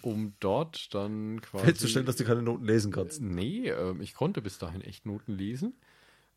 [0.00, 1.66] um dort dann quasi.
[1.66, 3.20] Festzustellen, dass du keine Noten lesen kannst.
[3.20, 5.74] Nee, ähm, ich konnte bis dahin echt Noten lesen.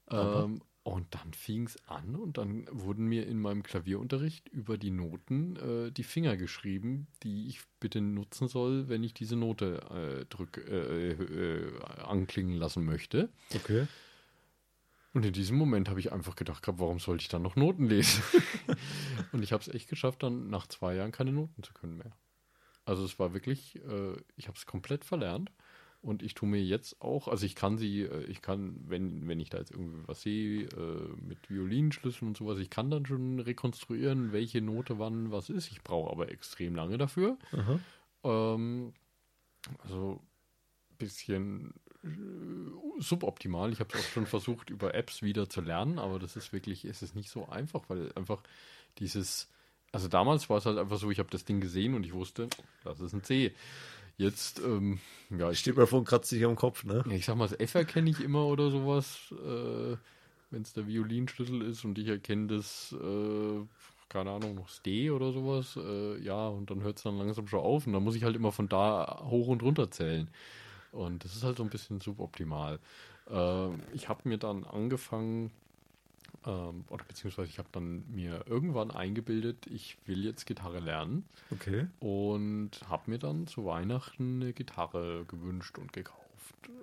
[0.10, 4.90] Ähm, und dann fing es an und dann wurden mir in meinem Klavierunterricht über die
[4.90, 10.26] Noten äh, die Finger geschrieben, die ich bitte nutzen soll, wenn ich diese Note äh,
[10.26, 13.30] drück, äh, äh, anklingen lassen möchte.
[13.54, 13.88] Okay.
[15.14, 17.86] Und in diesem Moment habe ich einfach gedacht, gehabt, warum sollte ich dann noch Noten
[17.88, 18.24] lesen?
[19.34, 22.16] und ich habe es echt geschafft, dann nach zwei Jahren keine Noten zu können mehr.
[22.86, 25.52] Also es war wirklich, äh, ich habe es komplett verlernt.
[26.02, 29.40] Und ich tue mir jetzt auch, also ich kann sie, äh, ich kann, wenn, wenn
[29.40, 33.40] ich da jetzt irgendwie was sehe, äh, mit Violinschlüsseln und sowas, ich kann dann schon
[33.40, 35.72] rekonstruieren, welche Note wann was ist.
[35.72, 37.38] Ich brauche aber extrem lange dafür.
[38.24, 38.94] Ähm,
[39.84, 40.20] also
[40.90, 42.08] ein bisschen äh,
[42.98, 43.72] suboptimal.
[43.72, 46.84] Ich habe es auch schon versucht, über Apps wieder zu lernen, aber das ist wirklich,
[46.84, 48.42] es ist nicht so einfach, weil einfach
[48.98, 49.50] dieses,
[49.92, 52.48] also damals war es halt einfach so, ich habe das Ding gesehen und ich wusste,
[52.84, 53.54] das ist ein C.
[54.18, 57.04] Jetzt, ähm, ja, ich, Steht mir vor und kratzt sich am Kopf, ne?
[57.08, 59.98] ja, ich sag mal, das F erkenne ich immer oder sowas, äh,
[60.52, 63.66] wenn es der Violinschlüssel ist und ich erkenne das, äh,
[64.10, 67.48] keine Ahnung, noch das D oder sowas, äh, ja, und dann hört es dann langsam
[67.48, 70.30] schon auf und dann muss ich halt immer von da hoch und runter zählen.
[70.92, 72.80] Und das ist halt so ein bisschen suboptimal.
[73.30, 75.52] Ähm, ich habe mir dann angefangen,
[76.46, 81.88] ähm, oder beziehungsweise ich habe dann mir irgendwann eingebildet, ich will jetzt Gitarre lernen Okay.
[82.00, 86.22] und habe mir dann zu Weihnachten eine Gitarre gewünscht und gekauft.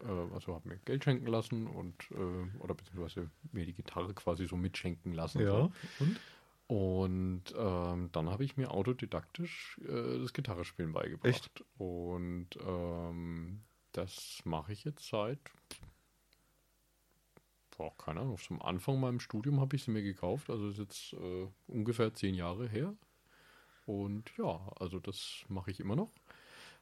[0.07, 4.47] Äh, also habe mir Geld schenken lassen und äh, oder beziehungsweise mir die Gitarre quasi
[4.47, 5.40] so mitschenken lassen.
[5.40, 5.71] Ja.
[5.99, 6.21] Und?
[6.68, 11.27] Und ähm, dann habe ich mir autodidaktisch äh, das Gitarrespielen beigebracht.
[11.27, 11.64] Echt?
[11.79, 15.38] Und ähm, das mache ich jetzt seit,
[17.79, 20.51] boah, keine Ahnung, zum Anfang meinem Studium habe ich sie mir gekauft.
[20.51, 22.93] Also ist jetzt äh, ungefähr zehn Jahre her.
[23.87, 26.12] Und ja, also das mache ich immer noch.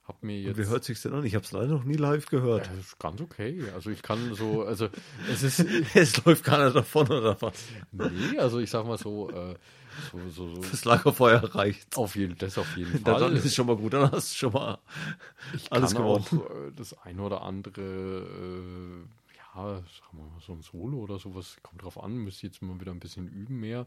[0.08, 0.56] Hab mir jetzt.
[0.56, 1.24] Und wie hört sich's denn an?
[1.24, 2.66] Ich habe es leider noch nie live gehört.
[2.66, 3.64] Ja, das ist ganz okay.
[3.74, 4.88] Also ich kann so, also
[5.30, 5.60] es ist,
[5.94, 7.64] es läuft keiner davon oder was?
[7.92, 9.56] nee, also ich sag mal so, äh,
[10.12, 11.96] so, so, so Das Lagerfeuer reicht.
[11.96, 13.18] auf jeden, das auf jeden Fall.
[13.20, 14.78] dann ist es schon mal gut, dann hast du schon mal
[15.54, 16.68] Ich Alles kann auch gewonnen.
[16.68, 19.25] äh, das eine oder andere, äh,
[19.56, 22.78] ja, sagen wir mal, so ein Solo oder sowas, kommt drauf an, müsste jetzt mal
[22.80, 23.86] wieder ein bisschen üben mehr,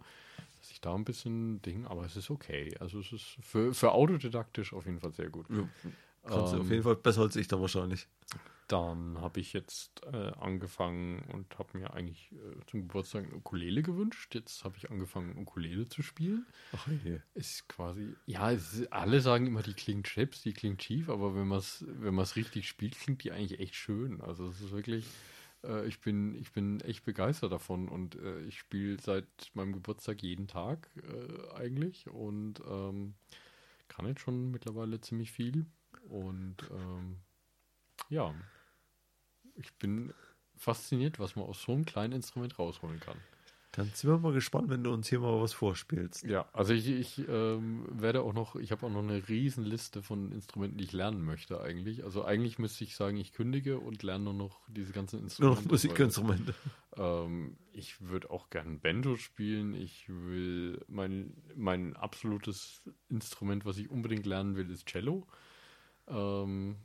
[0.59, 2.75] dass ich da ein bisschen Ding, aber es ist okay.
[2.79, 5.47] Also es ist für, für autodidaktisch auf jeden Fall sehr gut.
[6.23, 8.07] Kannst du auf Ähm, jeden Fall besser als ich dann wahrscheinlich.
[8.67, 13.81] Dann habe ich jetzt äh, angefangen und habe mir eigentlich äh, zum Geburtstag eine Ukulele
[13.81, 14.35] gewünscht.
[14.35, 16.45] Jetzt habe ich angefangen, Ukulele zu spielen.
[16.73, 17.19] Ach je.
[17.33, 21.47] Ist quasi, ja, ist, alle sagen immer, die klingt chips, die klingt schief, aber wenn
[21.47, 24.21] man es wenn man's richtig spielt, klingt die eigentlich echt schön.
[24.21, 25.05] Also es ist wirklich,
[25.63, 30.21] Äh, ich, bin, ich bin echt begeistert davon und äh, ich spiele seit meinem Geburtstag
[30.21, 33.15] jeden Tag äh, eigentlich und ähm,
[33.87, 35.65] kann jetzt schon mittlerweile ziemlich viel.
[36.07, 37.17] Und ähm,
[38.09, 38.33] ja,
[39.55, 40.13] ich bin
[40.55, 43.17] fasziniert, was man aus so einem kleinen Instrument rausholen kann.
[43.71, 46.23] Dann sind wir mal gespannt, wenn du uns hier mal was vorspielst.
[46.23, 50.01] Ja, also ich, ich ähm, werde auch noch, ich habe auch noch eine riesen Liste
[50.01, 52.03] von Instrumenten, die ich lernen möchte eigentlich.
[52.03, 55.65] Also eigentlich müsste ich sagen, ich kündige und lerne nur noch diese ganzen Nur noch
[55.65, 56.55] Musikinstrumente.
[56.97, 59.75] Ähm, ich würde auch gerne Banjo spielen.
[59.75, 65.27] Ich will, mein, mein absolutes Instrument, was ich unbedingt lernen will, ist Cello.
[66.07, 66.77] Ähm,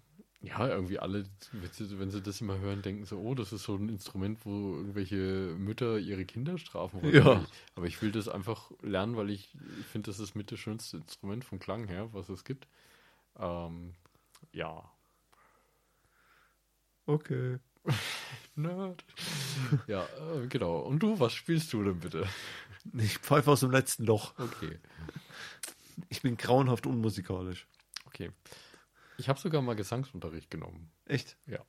[0.44, 3.64] ja, irgendwie alle, wenn sie, wenn sie das immer hören, denken so, oh, das ist
[3.64, 7.14] so ein Instrument, wo irgendwelche Mütter ihre Kinder strafen wollen.
[7.14, 7.44] Ja.
[7.74, 9.54] Aber ich will das einfach lernen, weil ich,
[9.90, 12.66] finde, das ist mit das schönste Instrument vom Klang her, was es gibt.
[13.38, 13.94] Ähm,
[14.52, 14.84] ja.
[17.06, 17.58] Okay.
[18.54, 19.04] Nerd.
[19.86, 20.78] ja, äh, genau.
[20.80, 22.26] Und du, was spielst du denn bitte?
[22.98, 24.34] Ich pfeife aus dem letzten Loch.
[24.38, 24.78] Okay.
[26.08, 27.66] Ich bin grauenhaft unmusikalisch.
[28.06, 28.30] Okay.
[29.18, 30.90] Ich habe sogar mal Gesangsunterricht genommen.
[31.06, 31.36] Echt?
[31.46, 31.60] Ja.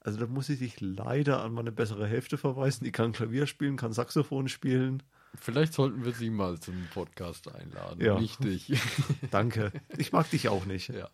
[0.00, 2.84] Also da muss ich dich leider an meine bessere Hälfte verweisen.
[2.84, 5.02] Die kann Klavier spielen, kann Saxophon spielen.
[5.36, 8.00] Vielleicht sollten wir sie mal zum Podcast einladen.
[8.04, 8.18] Ja.
[8.18, 8.72] Nicht dich.
[9.30, 9.72] Danke.
[9.96, 10.88] Ich mag dich auch nicht.
[10.88, 11.08] ja.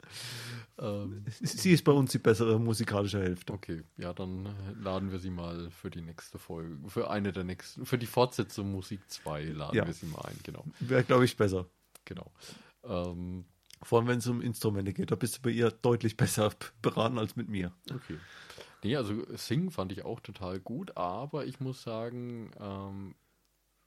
[0.79, 3.53] Ähm, Sie ist bei uns die bessere musikalische Hälfte.
[3.53, 4.49] okay, ja, dann
[4.81, 8.73] laden wir sie mal für die nächste Folge, für eine der nächsten, für die Fortsetzung
[8.73, 9.87] Musik 2 laden Ja.
[9.87, 10.65] wir sie mal ein, genau.
[10.81, 11.67] Wäre, glaube ich, besser.
[12.05, 12.31] Genau.
[12.85, 13.45] Ähm,
[13.83, 15.11] Vor allem, wenn es um Instrumente geht.
[15.11, 17.73] Da bist du bei ihr deutlich besser beraten als mit mir.
[17.93, 18.19] okay.
[18.83, 23.15] Nee, also Singen fand ich auch total gut, aber ich muss sagen, ähm,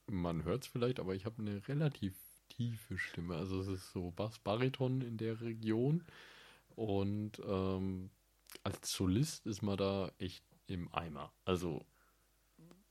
[0.07, 2.15] man hört es vielleicht, aber ich habe eine relativ
[2.49, 3.35] tiefe Stimme.
[3.35, 6.03] Also es ist so Bass-Bariton in der Region.
[6.75, 8.09] Und ähm,
[8.63, 11.31] als Solist ist man da echt im Eimer.
[11.45, 11.85] Also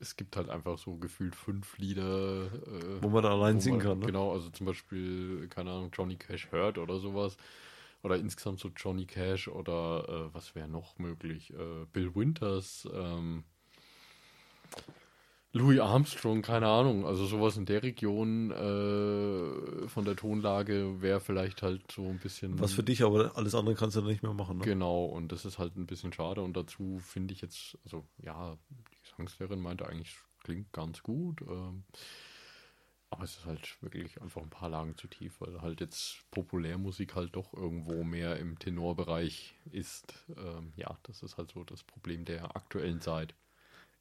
[0.00, 3.78] es gibt halt einfach so gefühlt fünf Lieder, äh, Wo man da allein wo singen
[3.78, 3.98] man- kann.
[4.00, 4.06] Ne?
[4.06, 7.36] Genau, also zum Beispiel, keine Ahnung, Johnny Cash hört oder sowas.
[8.04, 11.52] Oder insgesamt so Johnny Cash oder äh, was wäre noch möglich?
[11.52, 13.42] Äh, Bill Winters, ähm,
[15.52, 17.06] Louis Armstrong, keine Ahnung.
[17.06, 22.60] Also sowas in der Region äh, von der Tonlage wäre vielleicht halt so ein bisschen.
[22.60, 24.58] Was für dich, aber alles andere kannst du dann nicht mehr machen.
[24.58, 24.64] Ne?
[24.64, 26.42] Genau, und das ist halt ein bisschen schade.
[26.42, 28.56] Und dazu finde ich jetzt, also ja,
[29.18, 31.42] Gesangslehrerin meinte eigentlich, klingt ganz gut.
[31.42, 31.84] Ähm,
[33.10, 37.14] aber es ist halt wirklich einfach ein paar Lagen zu tief, weil halt jetzt Populärmusik
[37.14, 40.26] halt doch irgendwo mehr im Tenorbereich ist.
[40.36, 43.34] Ähm, ja, das ist halt so das Problem der aktuellen Zeit.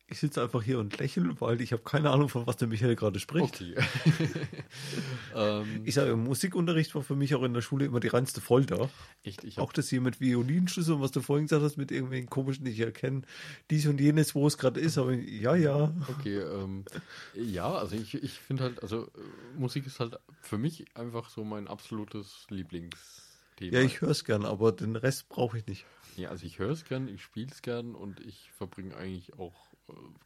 [0.09, 2.95] Ich sitze einfach hier und lächle, weil ich habe keine Ahnung, von was der Michael
[2.95, 3.55] gerade spricht.
[3.55, 3.75] Okay.
[5.35, 8.89] ähm, Ich sage, Musikunterricht war für mich auch in der Schule immer die reinste Folter.
[9.23, 12.29] echt, ich Auch das hier mit Violinschlüssel und was du vorhin gesagt hast, mit irgendwelchen
[12.29, 13.23] komischen, die ich erkenne,
[13.69, 15.93] dies und jenes, wo es gerade ist, aber ja, ja.
[16.07, 16.85] Okay, ähm,
[17.33, 19.11] ja, also ich, ich finde halt, also
[19.57, 23.73] Musik ist halt für mich einfach so mein absolutes Lieblingsthema.
[23.73, 25.85] Ja, ich höre es gern, aber den Rest brauche ich nicht.
[26.17, 29.66] Ja, also ich höre es gern, ich spiele es gern und ich verbringe eigentlich auch,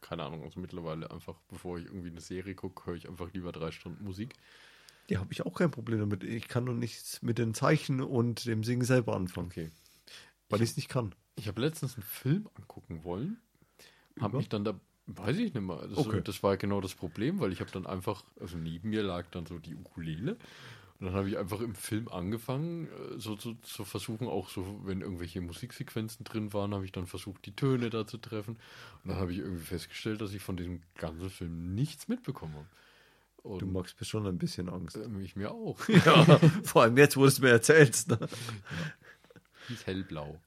[0.00, 3.52] keine Ahnung, also mittlerweile einfach, bevor ich irgendwie eine Serie gucke, höre ich einfach lieber
[3.52, 4.34] drei Stunden Musik.
[5.08, 6.24] Ja, habe ich auch kein Problem damit.
[6.24, 9.70] Ich kann nur nichts mit den Zeichen und dem Singen selber anfangen, Okay.
[10.48, 11.14] weil ich es nicht kann.
[11.36, 13.38] Ich habe letztens einen Film angucken wollen,
[14.20, 16.22] habe mich dann da, weiß ich nicht mehr, das, Okay.
[16.22, 19.46] das war genau das Problem, weil ich habe dann einfach, also neben mir lag dann
[19.46, 20.36] so die Ukulele
[21.02, 24.80] und dann habe ich einfach im Film angefangen, äh, so zu, zu versuchen, auch so,
[24.84, 28.56] wenn irgendwelche Musiksequenzen drin waren, habe ich dann versucht, die Töne da zu treffen
[29.02, 33.58] und dann habe ich irgendwie festgestellt, dass ich von diesem ganzen Film nichts mitbekommen habe.
[33.58, 34.96] Du magst mir schon ein bisschen Angst.
[34.96, 35.76] ähm, ich mir auch.
[35.88, 38.08] Ja, vor allem jetzt, wo du es mir erzählst.
[38.08, 38.20] Ne?
[39.68, 40.40] Die ist hellblau.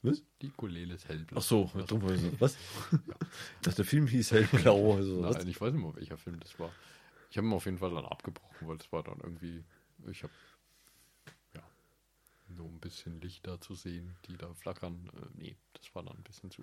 [0.00, 0.22] Was?
[0.40, 1.38] Die Ukulele ist hellblau.
[1.38, 1.84] Ach so, Ja,
[2.38, 2.56] was?
[2.92, 4.96] Ich dachte, der Film hieß hellblau.
[4.96, 5.36] Also, was?
[5.36, 6.70] Nein, ich weiß nicht mehr, welcher Film das war.
[7.36, 9.62] Ich habe ihn auf jeden Fall dann abgebrochen, weil es war dann irgendwie,
[10.10, 10.32] ich habe
[11.54, 11.62] ja
[12.48, 15.10] nur ein bisschen Licht da zu sehen, die da flackern.
[15.14, 16.62] Äh, nee, das war dann ein bisschen zu,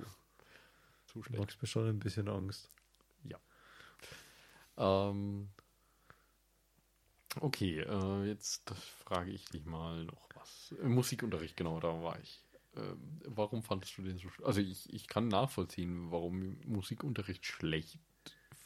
[1.06, 1.36] zu Du schlecht.
[1.36, 2.70] magst mir schon ein bisschen Angst.
[4.78, 5.50] Ähm,
[7.42, 8.70] okay, äh, jetzt
[9.06, 10.74] frage ich dich mal noch was.
[10.82, 12.44] Äh, Musikunterricht, genau, da war ich.
[12.76, 18.00] Ähm, warum fandest du den so sch- Also ich, ich kann nachvollziehen, warum Musikunterricht schlecht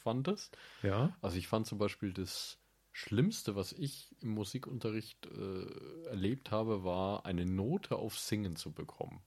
[0.08, 0.56] fandest.
[0.82, 1.14] Ja?
[1.20, 2.58] Also ich fand zum Beispiel das
[2.92, 9.20] Schlimmste, was ich im Musikunterricht äh, erlebt habe, war eine Note auf Singen zu bekommen.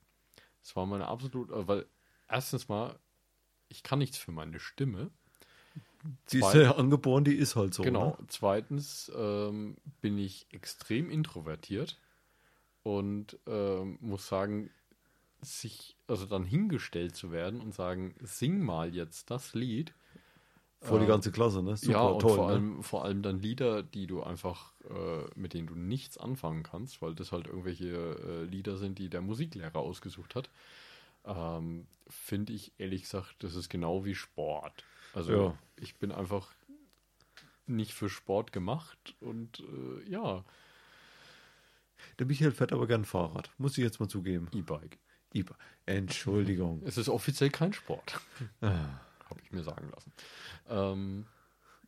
[0.61, 1.85] Das war meine absolut, äh, weil
[2.27, 2.99] erstens mal,
[3.69, 5.11] ich kann nichts für meine Stimme.
[6.31, 7.83] Die ist ja angeboren, die ist halt so.
[7.83, 8.17] genau.
[8.19, 8.25] Ne?
[8.27, 11.99] Zweitens ähm, bin ich extrem introvertiert
[12.81, 14.71] und ähm, muss sagen,
[15.41, 19.93] sich, also dann hingestellt zu werden und sagen, sing mal jetzt das Lied.
[20.81, 21.75] Vor die äh, ganze Klasse, ne?
[21.83, 22.43] ja, und vor, ne?
[22.53, 27.01] allem, vor allem dann Lieder, die du einfach, äh, mit denen du nichts anfangen kannst,
[27.01, 30.49] weil das halt irgendwelche äh, Lieder sind, die der Musiklehrer ausgesucht hat.
[31.23, 34.83] Ähm, Finde ich ehrlich gesagt, das ist genau wie Sport.
[35.13, 35.57] Also Ja.
[35.75, 36.51] ich bin einfach
[37.67, 40.43] nicht für Sport gemacht und äh, ja,
[42.17, 43.51] Der Michael fährt aber gern Fahrrad.
[43.59, 44.47] Muss ich jetzt mal zugeben.
[44.51, 44.97] E-Bike.
[45.33, 45.55] Iba.
[45.85, 46.81] Entschuldigung.
[46.85, 48.19] Es ist offiziell kein Sport.
[48.61, 48.99] Ah.
[49.51, 50.13] Ich mir sagen lassen.
[50.69, 51.25] Ähm,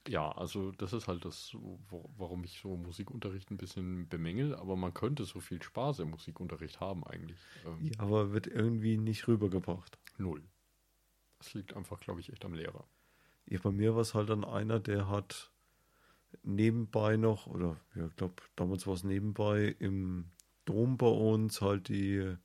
[0.07, 1.55] ja, also das ist halt das,
[1.89, 6.09] wo, warum ich so Musikunterricht ein bisschen bemängel, aber man könnte so viel Spaß im
[6.09, 7.39] Musikunterricht haben eigentlich.
[7.65, 9.97] Ähm, Ja, aber wird irgendwie nicht rübergebracht.
[10.17, 10.43] Null.
[11.39, 12.85] Das liegt einfach, glaube ich, echt am Lehrer.
[13.45, 15.51] Ja, bei mir war es halt dann einer, der hat
[16.43, 20.31] nebenbei noch, oder ja, ich glaube, damals war es nebenbei im
[20.65, 22.35] Dom bei uns halt die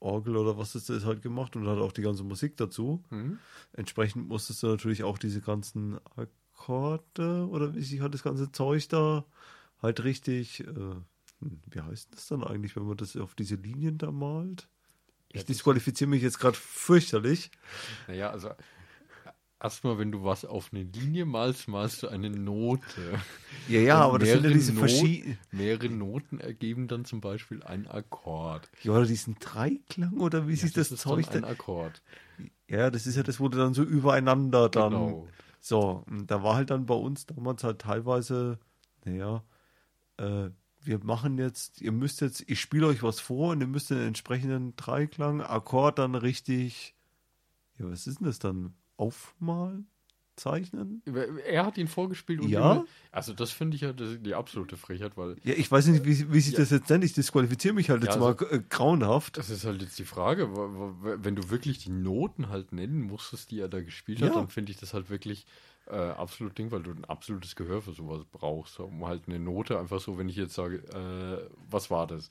[0.00, 3.02] Orgel oder was ist halt gemacht und hat auch die ganze Musik dazu.
[3.10, 3.38] Mhm.
[3.72, 8.88] Entsprechend musstest du natürlich auch diese ganzen Akkorde oder wie sich halt das ganze Zeug
[8.88, 9.24] da
[9.82, 13.98] halt richtig, äh, hm, wie heißt das dann eigentlich, wenn man das auf diese Linien
[13.98, 14.68] da malt?
[15.28, 17.50] Ich das- disqualifiziere mich jetzt gerade fürchterlich.
[18.06, 18.50] Naja, also
[19.60, 23.20] erstmal, wenn du was auf eine Linie malst, malst du eine Note.
[23.68, 25.38] Ja, ja, Und aber das sind ja diese verschiedenen.
[25.50, 28.70] Mehrere Noten ergeben dann zum Beispiel einen Akkord.
[28.82, 31.48] Ja, oder diesen Dreiklang oder wie sich das, ist Zeug dann da.
[31.48, 32.02] ein Akkord.
[32.68, 34.92] Ja, das ist ja das, wo du dann so übereinander dann.
[34.92, 35.28] Genau.
[35.60, 38.58] So, da war halt dann bei uns damals halt teilweise,
[39.04, 39.42] naja,
[40.16, 43.90] äh, wir machen jetzt, ihr müsst jetzt, ich spiele euch was vor und ihr müsst
[43.90, 46.94] den entsprechenden Dreiklang, Akkord dann richtig,
[47.78, 48.74] ja, was ist denn das dann?
[48.98, 49.88] Aufmalen?
[50.36, 51.02] Zeichnen?
[51.48, 52.72] Er hat ihn vorgespielt und Ja?
[52.72, 56.04] immer- also das finde ich ja das, die absolute Frechheit, weil Ja, ich weiß nicht,
[56.04, 56.60] wie, wie sich Ja.
[56.60, 57.02] das jetzt nennt.
[57.02, 59.36] Ich disqualifiziere mich halt Ja, jetzt also- mal äh, grauenhaft.
[59.36, 63.58] Das ist halt jetzt die Frage, wenn du wirklich die Noten halt nennen musstest, die
[63.58, 64.28] er da gespielt Ja.
[64.28, 65.44] hat, dann finde ich das halt wirklich
[65.90, 68.78] äh, absolut Ding, weil du ein absolutes Gehör für sowas brauchst.
[68.78, 72.28] Um halt eine Note einfach so, wenn ich jetzt sage, äh, was war das?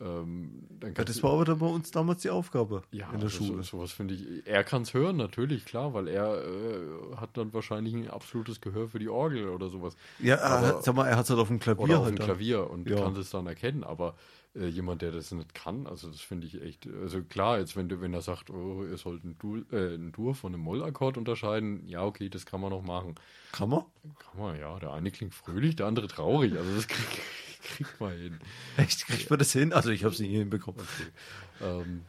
[0.00, 3.44] Ähm, Ja, das war aber dann bei uns damals die Aufgabe ja, in der also
[3.44, 3.62] Schule.
[3.62, 4.46] So, sowas finde ich.
[4.46, 8.88] Er kann es hören, natürlich, klar, weil er äh, hat dann wahrscheinlich ein absolutes Gehör
[8.88, 9.96] für die Orgel oder sowas.
[10.18, 12.04] Ja, er aber- hat, sag mal, er hat es halt auf dem Klavier Oder auf
[12.04, 12.26] halt dem dann.
[12.26, 12.96] Klavier und Ja.
[12.96, 13.84] kann das dann erkennen.
[13.84, 14.14] Aber
[14.56, 16.88] äh, jemand, der das nicht kann, also das finde ich echt.
[17.02, 20.10] Also klar, jetzt wenn du, wenn er sagt, oh, ihr sollt ein Dur, äh, ein
[20.12, 23.14] Dur von einem Mollakkord unterscheiden, ja, okay, das kann man noch machen.
[23.52, 23.84] Kann man?
[24.18, 24.78] Kann man, ja.
[24.78, 26.56] Der eine klingt fröhlich, der andere traurig.
[26.56, 27.20] Also das krieg,
[27.62, 28.40] kriegt man hin.
[28.76, 29.06] Echt?
[29.06, 29.72] Kriegt man das hin?
[29.72, 30.80] Also ich habe es nie hinbekommen.
[30.80, 31.80] Okay.
[31.82, 32.02] Ähm,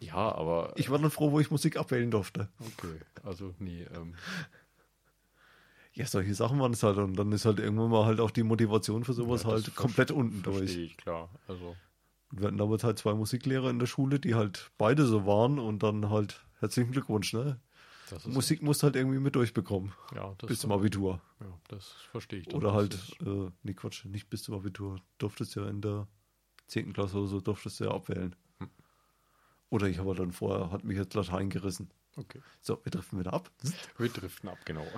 [0.00, 0.72] ja, aber.
[0.76, 2.48] Ich war dann froh, wo ich Musik abwählen durfte.
[2.60, 3.86] Okay, also nee.
[3.94, 4.14] Ähm,
[5.98, 6.96] Ja, solche Sachen waren es halt.
[6.98, 10.12] Und dann ist halt irgendwann mal halt auch die Motivation für sowas ja, halt komplett
[10.12, 10.76] unten durch.
[10.76, 11.28] Ich, klar.
[11.48, 11.74] Also.
[12.30, 15.82] Wir hatten damals halt zwei Musiklehrer in der Schule, die halt beide so waren und
[15.82, 17.58] dann halt herzlichen Glückwunsch, ne?
[18.26, 19.92] Musik musst halt irgendwie mit durchbekommen.
[20.14, 21.20] ja, bis zum Abitur.
[21.40, 22.54] ja, das verstehe ich.
[22.54, 25.00] Oder halt, äh, nee, Quatsch, nicht bis zum Abitur.
[25.18, 26.06] Durftest ja in der
[26.68, 26.92] 10.
[26.92, 28.34] Klasse oder so, durftest du ja abwählen.
[28.58, 28.70] Hm.
[29.70, 31.90] Oder ich habe dann vorher, hat mich jetzt Latein gerissen.
[32.16, 32.40] Okay.
[32.60, 33.50] So, wir driften wieder ab.
[33.96, 34.86] Wir driften ab, genau.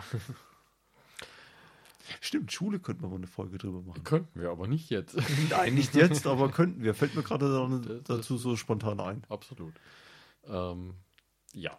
[2.20, 4.02] Stimmt, Schule könnten wir mal eine Folge drüber machen.
[4.02, 5.16] Könnten wir, aber nicht jetzt.
[5.50, 6.94] Nein, nicht jetzt, aber könnten wir.
[6.94, 9.22] Fällt mir gerade dazu so spontan ein.
[9.28, 9.74] Absolut.
[10.44, 10.94] Ähm,
[11.52, 11.78] ja.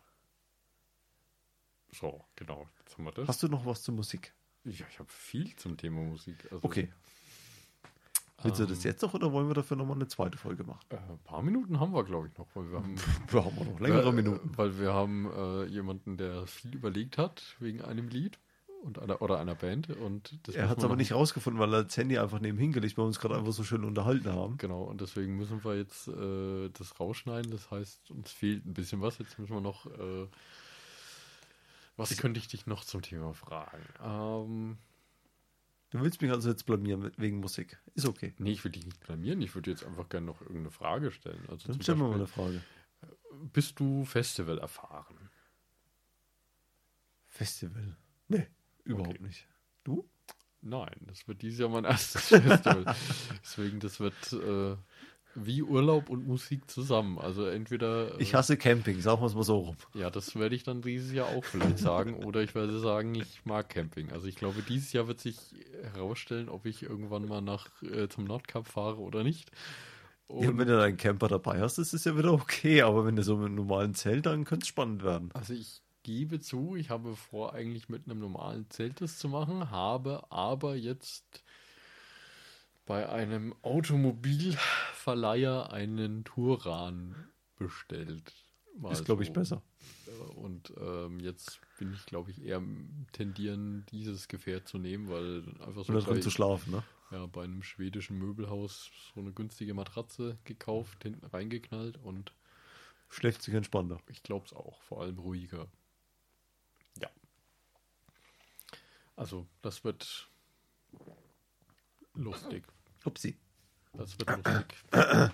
[1.93, 2.67] So, genau.
[2.79, 3.27] Jetzt haben wir das.
[3.27, 4.33] Hast du noch was zur Musik?
[4.63, 6.35] ja, ich habe viel zum Thema Musik.
[6.51, 6.91] Also, Okay.
[8.43, 10.79] Willst du ähm, das jetzt noch oder wollen wir dafür nochmal eine zweite Folge machen?
[10.89, 12.95] Äh, ein paar Minuten haben wir, glaube ich, noch, weil wir haben
[13.29, 14.51] Wir haben noch längere äh, Minuten.
[14.57, 18.39] Weil wir haben äh, jemanden, der viel überlegt hat wegen einem Lied
[18.83, 19.89] und einer, oder einer Band.
[19.91, 23.03] Und Er hat es aber nicht rausgefunden, weil er das Handy einfach neben hingelegt, weil
[23.03, 24.57] wir uns gerade einfach so schön unterhalten haben.
[24.57, 27.51] Genau, und deswegen müssen wir jetzt äh, das rausschneiden.
[27.51, 29.19] Das heißt, uns fehlt ein bisschen was.
[29.19, 29.85] Jetzt müssen wir noch.
[31.97, 33.83] Was könnte ich dich noch zum Thema fragen?
[34.01, 34.77] Ähm,
[35.91, 37.77] Du willst mich also jetzt blamieren wegen Musik.
[37.95, 38.33] Ist okay.
[38.37, 39.41] nee, ich will dich nicht blamieren.
[39.41, 41.43] Ich würde jetzt einfach gerne noch irgendeine Frage stellen.
[41.49, 42.61] Also Dann stellen wir mal eine Frage.
[43.51, 45.29] bist du Festival erfahren?
[47.27, 47.97] Festival.
[48.29, 48.47] Nee,
[48.85, 49.23] überhaupt Okay.
[49.23, 49.47] nicht.
[49.83, 50.09] Du?
[50.61, 52.95] Nein, das wird dieses Jahr mein erstes Festival.
[53.43, 54.77] Deswegen, das wird äh,
[55.35, 57.17] wie Urlaub und Musik zusammen.
[57.19, 58.19] Also entweder.
[58.19, 59.75] Äh, Ich hasse Camping, sagen wir es mal so rum.
[59.93, 62.13] Ja, das werde ich dann dieses Jahr auch vielleicht sagen.
[62.25, 64.11] Oder ich werde sagen, ich mag Camping.
[64.11, 65.37] Also ich glaube, dieses Jahr wird sich
[65.93, 69.51] herausstellen, ob ich irgendwann mal nach äh, zum Nordkap fahre oder nicht.
[70.29, 73.15] Ja, Und, wenn du deinen Camper dabei hast, ist es ja wieder okay, aber wenn
[73.15, 75.29] du so mit einem normalen Zelt, dann könnte es spannend werden.
[75.33, 79.69] also ich gebe zu, ich habe vor, eigentlich mit einem normalen Zelt das zu machen,
[79.71, 81.43] habe aber jetzt
[82.91, 87.15] bei einem Automobilverleiher einen Touran
[87.55, 88.33] bestellt.
[88.77, 89.33] Mal Ist, glaube ich, so.
[89.33, 89.61] besser.
[90.07, 92.61] Äh, Und ähm, jetzt bin ich, glaube ich, eher
[93.13, 96.83] tendieren, dieses Gefährt zu nehmen, weil einfach so da drin bei, zu schlafen, ne?
[97.11, 102.33] ja, bei einem schwedischen Möbelhaus so eine günstige Matratze gekauft, hinten reingeknallt und
[103.07, 104.01] Schläft sich entspannter.
[104.09, 105.69] ich glaube es auch, vor allem ruhiger.
[106.99, 107.09] Ja.
[109.15, 110.27] Also, das wird
[112.15, 112.65] lustig.
[113.05, 113.37] Upsi.
[113.93, 114.75] Das wird lustig.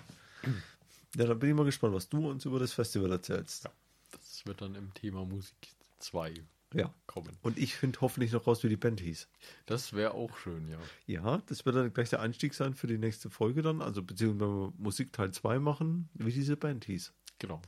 [1.16, 3.64] Ja, da bin ich mal gespannt, was du uns über das Festival erzählst.
[3.64, 3.70] Ja.
[4.12, 5.56] Das wird dann im Thema Musik
[6.00, 6.34] 2
[6.74, 6.92] Ja.
[7.06, 7.34] kommen.
[7.42, 9.26] Und ich finde hoffentlich noch raus, wie die Band hieß.
[9.64, 10.78] Das wäre auch schön, ja.
[11.06, 13.80] Ja, das wird dann gleich der Einstieg sein für die nächste Folge dann.
[13.80, 17.12] Also, beziehungsweise wenn wir Musik Teil 2 machen, wie diese Band hieß.
[17.38, 17.62] Genau.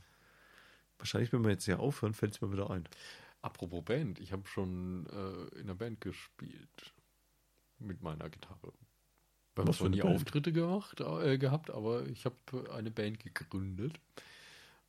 [0.99, 2.87] Wahrscheinlich, wenn wir jetzt hier aufhören, fällt es mir wieder ein.
[3.41, 6.93] Apropos Band, ich habe schon äh, in einer Band gespielt.
[7.79, 8.71] Mit meiner Gitarre.
[9.55, 10.15] Wir haben Was für zwar nie Band?
[10.15, 12.35] Auftritte gemacht, äh, gehabt, aber ich habe
[12.73, 13.99] eine Band gegründet.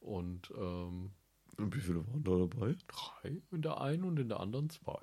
[0.00, 1.10] Und ähm,
[1.56, 2.76] Und wie viele waren da dabei?
[2.88, 5.00] drei in der einen und in der anderen zwei.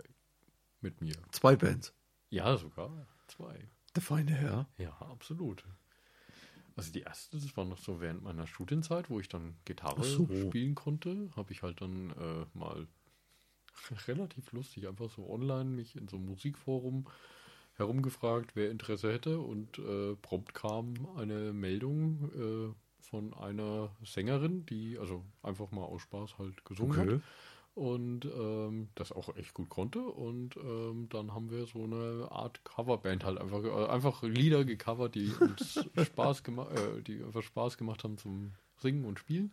[0.82, 1.16] Mit mir.
[1.32, 1.94] Zwei Bands.
[2.30, 3.68] Ja, sogar zwei.
[3.96, 4.68] Der feine Herr.
[4.78, 5.64] Ja, absolut.
[6.76, 10.26] Also die erste, das war noch so während meiner Studienzeit, wo ich dann Gitarre so.
[10.26, 12.88] spielen konnte, habe ich halt dann äh, mal
[14.08, 17.06] relativ lustig einfach so online mich in so einem Musikforum
[17.80, 22.74] herumgefragt, wer Interesse hätte und äh, prompt kam eine Meldung äh,
[23.10, 27.20] von einer Sängerin, die also einfach mal aus Spaß halt gesungen hat Okay.
[27.74, 30.00] und ähm, das auch echt gut konnte.
[30.02, 35.16] Und ähm, dann haben wir so eine Art Coverband halt einfach, äh, einfach Lieder gecovert,
[35.16, 39.52] die uns Spaß gemacht, äh, die einfach Spaß gemacht haben zum Singen und Spielen.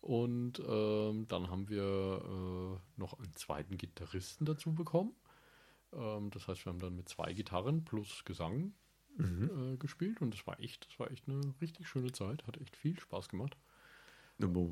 [0.00, 5.12] Und ähm, dann haben wir äh, noch einen zweiten Gitarristen dazu bekommen.
[5.92, 8.72] Ähm, das heißt, wir haben dann mit zwei Gitarren plus Gesang
[9.16, 9.72] Mhm.
[9.74, 12.76] äh, gespielt und das war echt, das war echt eine richtig schöne Zeit, hat echt
[12.76, 13.56] viel Spaß gemacht.
[14.40, 14.68] Aber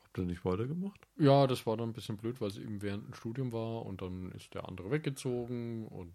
[0.00, 1.08] habt ihr nicht weitergemacht?
[1.16, 4.00] Ja, das war dann ein bisschen blöd, weil es eben während dem Studium war und
[4.00, 6.12] dann ist der andere weggezogen und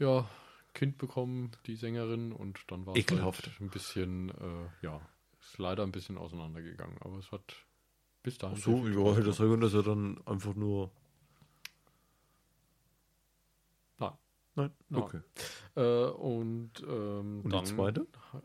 [0.00, 0.28] ja,
[0.72, 5.00] Kind bekommen, die Sängerin, und dann war es halt ein bisschen, äh, ja,
[5.40, 7.54] ist leider ein bisschen auseinandergegangen, aber es hat
[8.24, 8.56] bis dahin.
[8.58, 10.90] Ach so, war das sagen, dass er dann einfach nur.
[14.56, 14.70] Nein.
[14.88, 15.02] Nein?
[15.02, 15.20] Okay.
[15.76, 17.64] Äh, und ähm, Und dann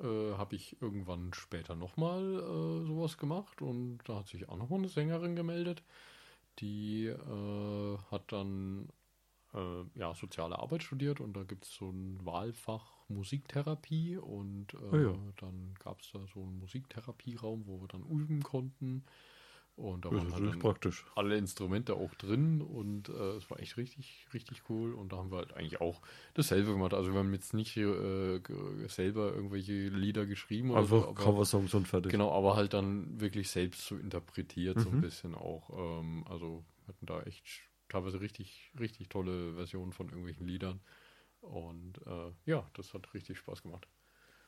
[0.02, 4.80] äh, habe ich irgendwann später nochmal äh, sowas gemacht und da hat sich auch nochmal
[4.80, 5.84] eine Sängerin gemeldet.
[6.60, 8.90] Die äh, hat dann
[9.54, 14.98] äh, ja, soziale Arbeit studiert und da gibt es so ein Wahlfach Musiktherapie und Ah
[14.98, 15.16] ja.
[15.38, 19.04] dann gab es da so einen Musiktherapieraum, wo wir dann üben konnten.
[19.80, 21.06] Und da waren halt praktisch.
[21.16, 24.94] alle Instrumente auch drin und äh, es war echt richtig, richtig cool.
[24.94, 26.02] Und da haben wir halt eigentlich auch
[26.34, 26.94] dasselbe gemacht.
[26.94, 28.42] Also wir haben jetzt nicht äh,
[28.88, 32.12] selber irgendwelche Lieder geschrieben oder Einfach so, aber, Coversongs und fertig.
[32.12, 35.02] Genau, aber halt dann wirklich selbst so interpretiert, so ein Mhm.
[35.02, 35.70] bisschen auch.
[36.02, 37.46] Ähm, also wir hatten da echt
[37.88, 40.82] teilweise richtig, richtig tolle Versionen von irgendwelchen Liedern.
[41.42, 43.88] Und äh, ja, das hat richtig Spaß gemacht.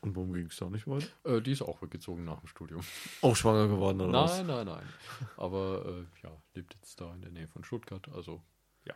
[0.01, 1.07] Und warum ging es da nicht weiter?
[1.23, 2.81] Äh, die ist auch weggezogen nach dem Studium.
[3.21, 4.37] Auch schwanger geworden oder was?
[4.37, 4.89] Nein, nein, nein.
[5.37, 8.09] Aber äh, ja, lebt jetzt da in der Nähe von Stuttgart.
[8.09, 8.41] Also
[8.83, 8.95] ja.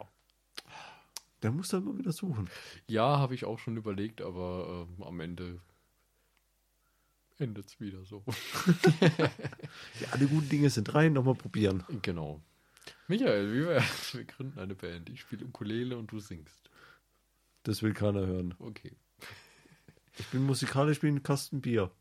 [1.44, 2.50] Der muss dann mal wieder suchen.
[2.88, 5.62] Ja, habe ich auch schon überlegt, aber ähm, am Ende
[7.38, 8.24] endet es wieder so.
[10.00, 11.84] Ja, alle guten Dinge sind rein, nochmal probieren.
[12.02, 12.42] genau.
[13.08, 14.14] Michael, wie wär's?
[14.16, 15.10] Wir gründen eine Band.
[15.10, 16.70] Ich spiele Ukulele und du singst.
[17.64, 18.56] Das will keiner hören.
[18.60, 18.96] Okay.
[20.18, 21.92] Ich bin musikalisch wie ein Kasten Bier.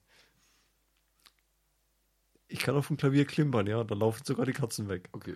[2.48, 5.08] Ich kann auf dem Klavier klimpern, ja, da laufen sogar die Katzen weg.
[5.12, 5.34] Okay.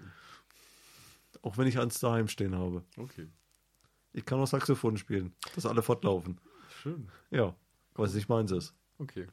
[1.43, 2.85] Auch wenn ich eins daheim stehen habe.
[2.97, 3.29] Okay.
[4.13, 6.41] Ich kann auch Saxophon spielen, dass alle fortlaufen.
[6.83, 7.09] Schön.
[7.31, 7.55] Ja,
[7.95, 8.75] was nicht meins ist.
[8.99, 9.27] Okay.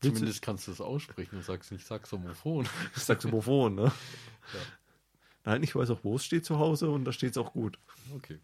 [0.00, 2.68] Willst du- Zumindest kannst du es aussprechen und sagst nicht Saxophon.
[2.94, 3.84] Saxophon, ne?
[3.84, 4.60] Ja.
[5.44, 7.78] Nein, ich weiß auch, wo es steht zu Hause und da steht es auch gut.
[8.14, 8.38] Okay.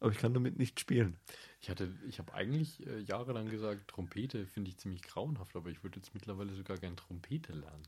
[0.00, 1.16] Aber ich kann damit nicht spielen.
[1.60, 5.82] Ich hatte, ich habe eigentlich äh, jahrelang gesagt, Trompete finde ich ziemlich grauenhaft, aber ich
[5.82, 7.82] würde jetzt mittlerweile sogar gern Trompete lernen.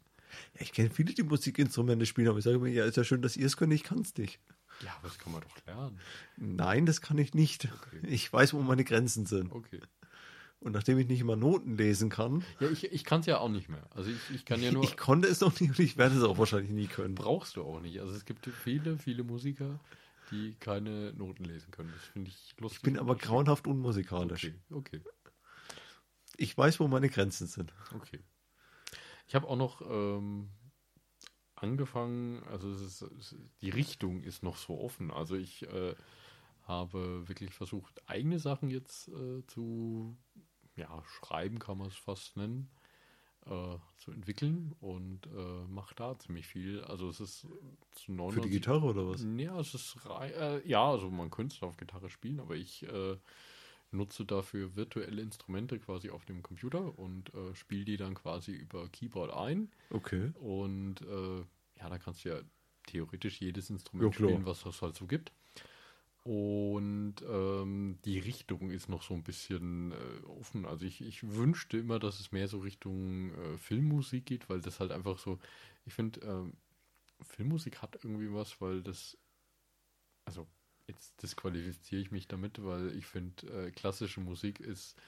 [0.55, 3.23] Ja, ich kenne viele, die Musikinstrumente spielen, aber ich sage mir, ja, ist ja schön,
[3.23, 4.41] dass ihr es könnt, ich kann es nicht.
[4.85, 6.01] Ja, aber das kann man doch lernen.
[6.37, 7.67] Nein, das kann ich nicht.
[7.67, 8.01] Okay.
[8.09, 9.53] Ich weiß, wo meine Grenzen sind.
[9.53, 9.81] Okay.
[10.61, 13.49] Und nachdem ich nicht immer Noten lesen kann, Ja, ich, ich kann es ja auch
[13.49, 13.83] nicht mehr.
[13.91, 14.85] Also ich, ich kann ja nur.
[14.85, 17.15] ich konnte es noch nicht und ich werde es auch wahrscheinlich nie können.
[17.15, 18.01] brauchst du auch nicht.
[18.01, 19.81] Also es gibt viele, viele Musiker,
[20.31, 21.93] die keine Noten lesen können.
[21.93, 22.79] Das finde ich lustig.
[22.79, 24.53] Ich bin aber grauenhaft unmusikalisch.
[24.71, 25.03] Okay, okay,
[26.37, 27.73] Ich weiß, wo meine Grenzen sind.
[27.95, 28.21] okay.
[29.27, 30.51] Ich habe auch noch ähm,
[31.55, 33.07] angefangen, also ist,
[33.61, 35.11] die Richtung ist noch so offen.
[35.11, 35.95] Also ich äh,
[36.63, 40.17] habe wirklich versucht, eigene Sachen jetzt äh, zu
[40.75, 42.71] ja, schreiben, kann man es fast nennen.
[43.47, 46.83] Äh, zu entwickeln und äh, mache da ziemlich viel.
[46.83, 47.47] Also es ist
[47.93, 48.43] zu 99...
[48.43, 49.27] Für die Gitarre oder was?
[49.37, 53.17] Ja, es ist äh, ja, also man könnte es auf Gitarre spielen, aber ich äh,
[53.91, 58.89] nutze dafür virtuelle Instrumente quasi auf dem Computer und äh, spiele die dann quasi über
[58.89, 59.71] Keyboard ein.
[59.91, 60.33] Okay.
[60.39, 62.41] Und ja, da kannst du ja
[62.87, 64.29] theoretisch jedes Instrument klar.
[64.29, 65.33] spielen, was es halt so gibt.
[66.23, 70.67] Und ähm, die Richtung ist noch so ein bisschen äh, offen.
[70.67, 74.81] Also ich, ich wünschte immer, dass es mehr so Richtung äh, Filmmusik geht, weil das
[74.81, 75.39] halt einfach so,
[75.87, 76.53] ich finde, ähm,
[77.23, 79.17] Filmmusik hat irgendwie was, weil das,
[80.27, 80.47] also
[80.87, 85.01] jetzt disqualifiziere ich mich damit, weil ich finde, äh, klassische Musik ist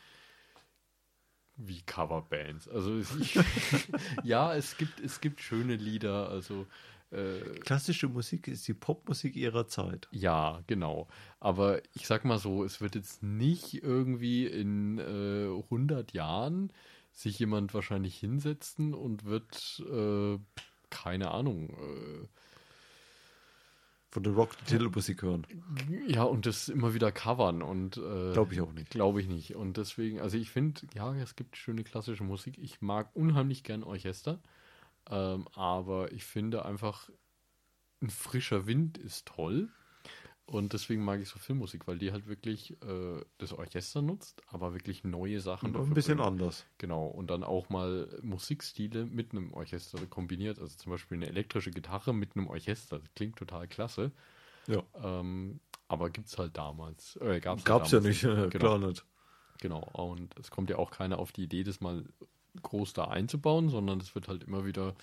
[1.57, 2.69] wie Coverbands.
[2.69, 3.39] Also ich,
[4.23, 6.67] ja, es gibt, es gibt schöne Lieder, also
[7.13, 10.09] äh, Klassische Musik ist die Popmusik ihrer Zeit.
[10.11, 11.09] ja, genau.
[11.41, 16.73] Aber ich sag mal so, es wird jetzt nicht irgendwie in äh, 100 Jahren
[17.13, 20.39] sich jemand wahrscheinlich hinsetzen und wird, äh,
[20.89, 22.27] keine Ahnung, äh,
[24.09, 25.47] Von der Rock Titelmusik hören.
[26.07, 28.91] ja, und das immer wieder covern und äh, Glaube ich auch nicht.
[28.91, 29.57] Glaube ich nicht.
[29.57, 32.59] Und deswegen, also ich finde, ja, es gibt schöne klassische Musik.
[32.59, 34.39] Ich mag unheimlich gern Orchester.
[35.11, 37.11] Ähm, aber ich finde einfach,
[38.01, 39.69] ein frischer Wind ist toll.
[40.45, 44.75] Und deswegen mag ich so Filmmusik, weil die halt wirklich äh, das Orchester nutzt, aber
[44.75, 45.75] wirklich neue Sachen.
[45.75, 46.29] Und ein bisschen bringt.
[46.29, 46.67] anders.
[46.79, 50.59] Genau, und dann auch mal Musikstile mit einem Orchester kombiniert.
[50.59, 52.99] Also zum Beispiel eine elektrische Gitarre mit einem Orchester.
[52.99, 54.11] Das klingt total klasse.
[54.67, 54.83] Ja.
[55.03, 57.17] Ähm, aber gibt es halt damals.
[57.17, 59.07] Äh, gab's Gab's ja damals nicht, äh, klar nicht.
[59.61, 62.05] Genau, und es kommt ja auch keiner auf die Idee, das mal
[62.61, 64.95] groß da einzubauen, sondern es wird halt immer wieder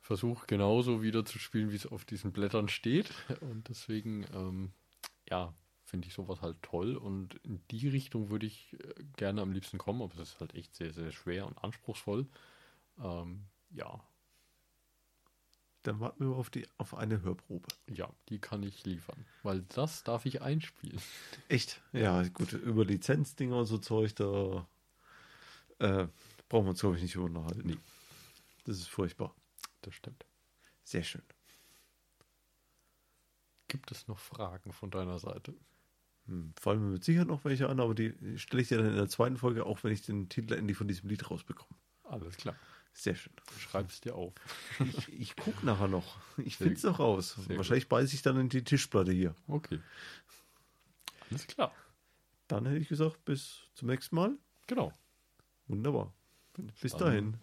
[0.00, 3.10] versucht, genauso wieder zu spielen, wie es auf diesen Blättern steht.
[3.40, 4.70] Und deswegen, ähm,
[5.28, 5.52] ja,
[5.84, 6.96] finde ich sowas halt toll.
[6.96, 10.54] Und in die Richtung würde ich äh, gerne am liebsten kommen, aber es ist halt
[10.54, 12.26] echt sehr, sehr schwer und anspruchsvoll.
[13.02, 14.00] Ähm, ja,
[15.82, 17.68] Dann warten wir auf, die, auf eine Hörprobe.
[17.88, 19.24] ja, die kann ich liefern.
[19.42, 21.00] Weil das darf ich einspielen.
[21.48, 21.80] Echt?
[21.92, 24.66] Ja, gut, über Lizenzdinger und so Zeug, da
[25.78, 26.08] äh,
[26.48, 27.62] brauchen wir uns, glaube ich, nicht unterhalten.
[27.64, 27.78] Nee.
[28.64, 29.34] Das ist furchtbar.
[29.82, 30.24] Das stimmt.
[30.84, 31.22] Sehr schön.
[33.68, 35.54] Gibt es noch Fragen von deiner Seite?
[36.26, 38.96] Hm, fallen mir mit Sicherheit noch welche an, aber die stelle ich dir dann in
[38.96, 41.76] der zweiten Folge, auch wenn ich den Titel endlich von diesem Lied rausbekomme.
[42.04, 42.56] Alles klar.
[42.92, 43.32] Sehr schön.
[43.58, 44.32] Schreib es dir auf.
[44.80, 46.18] Ich, ich gucke nachher noch.
[46.38, 47.36] Ich finde es noch raus.
[47.48, 49.34] Wahrscheinlich beiße ich dann in die Tischplatte hier.
[49.48, 49.80] Okay.
[51.30, 51.74] Alles klar.
[52.48, 54.38] Dann hätte ich gesagt, bis zum nächsten Mal.
[54.66, 54.92] Genau.
[55.66, 56.14] Wunderbar.
[56.80, 57.36] Bis dahin.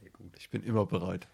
[0.00, 0.32] Sehr gut.
[0.38, 1.28] Ich bin immer bereit.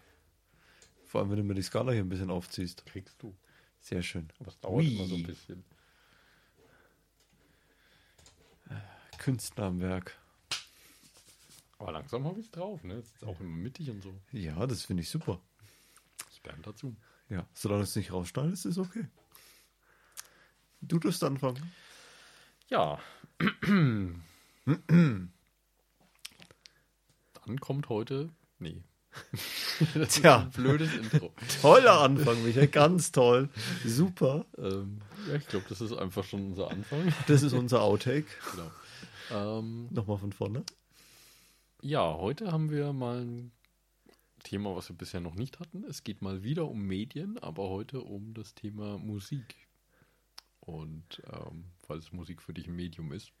[1.05, 2.85] Vor allem, wenn du mir die Skala hier ein bisschen aufziehst.
[2.85, 3.35] Kriegst du.
[3.79, 4.29] Sehr schön.
[4.39, 4.95] Aber es dauert Ui.
[4.95, 5.63] immer so ein bisschen.
[9.17, 10.17] Künstler am Werk.
[11.79, 12.95] Aber langsam habe ich es drauf, ne?
[12.95, 14.13] Es ist auch immer mittig und so.
[14.31, 15.39] Ja, das finde ich super.
[16.31, 16.95] Ich lerne dazu.
[17.29, 19.05] Ja, solange es nicht rausschneidest, ist okay.
[20.81, 21.71] Du darfst anfangen.
[22.69, 22.99] Ja.
[27.59, 28.29] Kommt heute.
[28.59, 28.83] Nee.
[29.93, 30.41] Das Tja.
[30.41, 31.31] ein blödes Intro.
[31.61, 32.67] Toller Anfang, Michael.
[32.67, 33.49] Ganz toll.
[33.85, 34.45] Super.
[34.57, 37.13] ähm, ja, ich glaube, das ist einfach schon unser Anfang.
[37.27, 38.25] Das ist unser Outtake.
[38.51, 39.59] Genau.
[39.59, 40.63] Ähm, Nochmal von vorne.
[41.81, 43.51] ja, heute haben wir mal ein
[44.43, 45.83] Thema, was wir bisher noch nicht hatten.
[45.83, 49.55] Es geht mal wieder um Medien, aber heute um das Thema Musik.
[50.59, 53.31] Und ähm, falls Musik für dich ein Medium ist,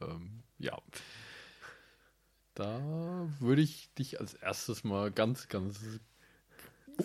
[0.00, 0.76] ähm, ja.
[2.56, 5.78] Da würde ich dich als erstes mal ganz, ganz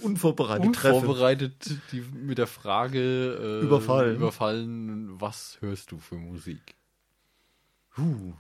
[0.02, 1.08] Unvorbereitet treffen.
[1.10, 4.16] unvorbereitet die, mit der Frage äh, Überfallen.
[4.16, 6.76] überfallen, was hörst du für Musik?
[7.97, 8.34] Huh.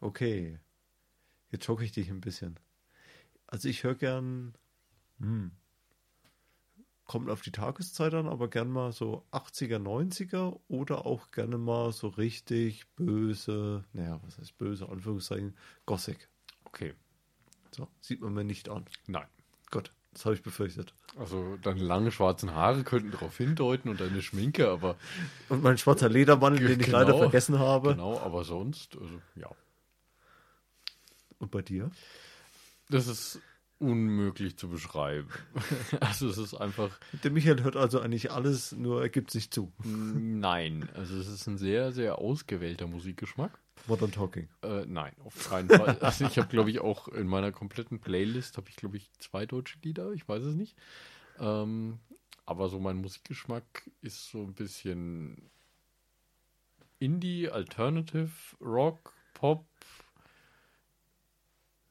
[0.00, 0.58] Okay.
[1.50, 2.58] Jetzt schocke ich dich ein bisschen.
[3.46, 4.54] Also ich höre gern,
[5.18, 5.50] hm,
[7.04, 11.92] kommt auf die Tageszeit an, aber gern mal so 80er, 90er oder auch gerne mal
[11.92, 16.29] so richtig böse, naja, was heißt böse, Anführungszeichen, Gothic.
[16.72, 16.94] Okay,
[17.72, 18.86] So, sieht man mir nicht an.
[19.06, 19.26] nein.
[19.70, 20.92] Gott, das habe ich befürchtet.
[21.16, 24.96] Also deine langen schwarzen Haare könnten darauf hindeuten und deine Schminke, aber
[25.48, 26.98] Und mein schwarzer Ledermantel, den ich Genau.
[26.98, 27.90] leider vergessen habe.
[27.90, 29.50] genau, aber sonst, also ja.
[31.38, 31.90] Und bei dir?
[32.88, 33.40] Das ist
[33.78, 35.28] unmöglich zu beschreiben.
[36.00, 36.90] also es ist einfach,
[37.24, 39.72] Der Michael hört also eigentlich alles, nur er gibt sich zu.
[39.84, 40.88] nein.
[40.94, 43.58] Also es ist ein sehr, sehr ausgewählter Musikgeschmack.
[43.86, 44.48] Modern Talking.
[44.62, 45.98] Äh, nein, auf keinen Fall.
[46.00, 49.46] Also ich habe, glaube ich, auch in meiner kompletten Playlist habe ich, glaube ich, zwei
[49.46, 50.12] deutsche Lieder.
[50.12, 50.76] Ich weiß es nicht.
[51.38, 51.98] Ähm,
[52.46, 55.50] aber so mein Musikgeschmack ist so ein bisschen
[56.98, 59.66] Indie, Alternative, Rock, Pop,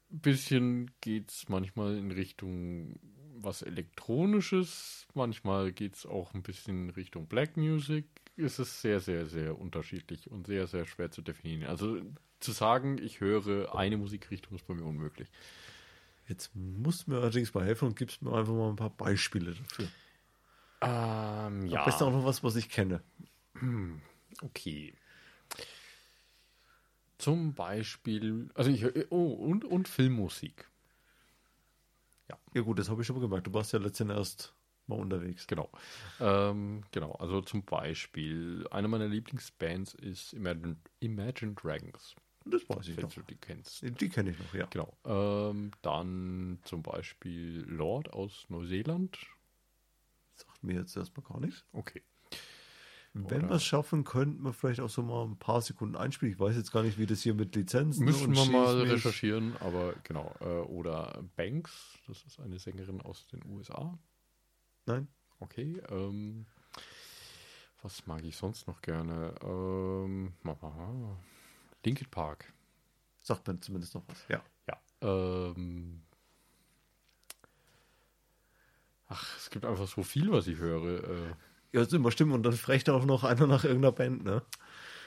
[0.10, 3.00] bisschen geht es manchmal in Richtung
[3.42, 8.06] was Elektronisches, manchmal geht es auch ein bisschen in Richtung Black Music.
[8.40, 11.70] Es ist sehr, sehr, sehr unterschiedlich und sehr, sehr schwer zu definieren.
[11.70, 12.02] Also
[12.40, 15.30] zu sagen, ich höre eine Musikrichtung ist bei mir unmöglich.
[16.28, 19.56] Jetzt musst du mir allerdings mal helfen und gibst mir einfach mal ein paar Beispiele
[19.56, 19.88] dafür.
[20.82, 21.80] Ähm, ja.
[21.80, 23.02] Am besten auch noch was, was ich kenne.
[24.42, 24.94] Okay.
[27.18, 30.70] Zum Beispiel, also ich, oh, und, und Filmmusik.
[32.54, 33.48] Ja gut, das habe ich schon mal gemerkt.
[33.48, 34.54] Du warst ja letztens erst
[34.90, 35.48] mal unterwegs.
[35.48, 35.70] Genau.
[36.20, 42.16] Ähm, genau, also zum Beispiel, eine meiner Lieblingsbands ist Imagine, Imagine Dragons.
[42.46, 43.14] Das weiß ich Wenn noch.
[43.14, 43.84] du die kennst.
[43.84, 44.66] Die kenne ich noch, ja.
[44.68, 44.98] Genau.
[45.06, 49.18] Ähm, dann zum Beispiel Lord aus Neuseeland.
[50.36, 51.66] Sagt mir jetzt erstmal gar nichts.
[51.74, 52.02] Okay.
[53.14, 56.34] Wenn wir es schaffen, könnten wir vielleicht auch so mal ein paar Sekunden einspielen.
[56.34, 59.96] Ich weiß jetzt gar nicht, wie das hier mit Lizenzen Müssen wir mal recherchieren, aber
[60.04, 60.34] genau.
[60.42, 63.98] Äh, oder Banks, das ist eine Sängerin aus den USA.
[64.90, 65.08] Nein?
[65.40, 65.82] Okay.
[65.90, 66.48] Ähm,
[67.84, 69.36] was mag ich sonst noch gerne?
[69.44, 70.34] Ähm.
[71.86, 72.52] Linkin Park.
[73.22, 74.26] Sagt mir zumindest noch was.
[74.30, 74.44] Ja.
[74.68, 74.82] Ja.
[75.02, 76.02] Ähm,
[79.08, 81.04] ach, es gibt einfach so viel, was ich höre.
[81.04, 81.28] Äh,
[81.72, 82.34] Ja, das ist immer stimmt.
[82.34, 84.44] Und dann fragt auch noch einer nach irgendeiner Band, ne?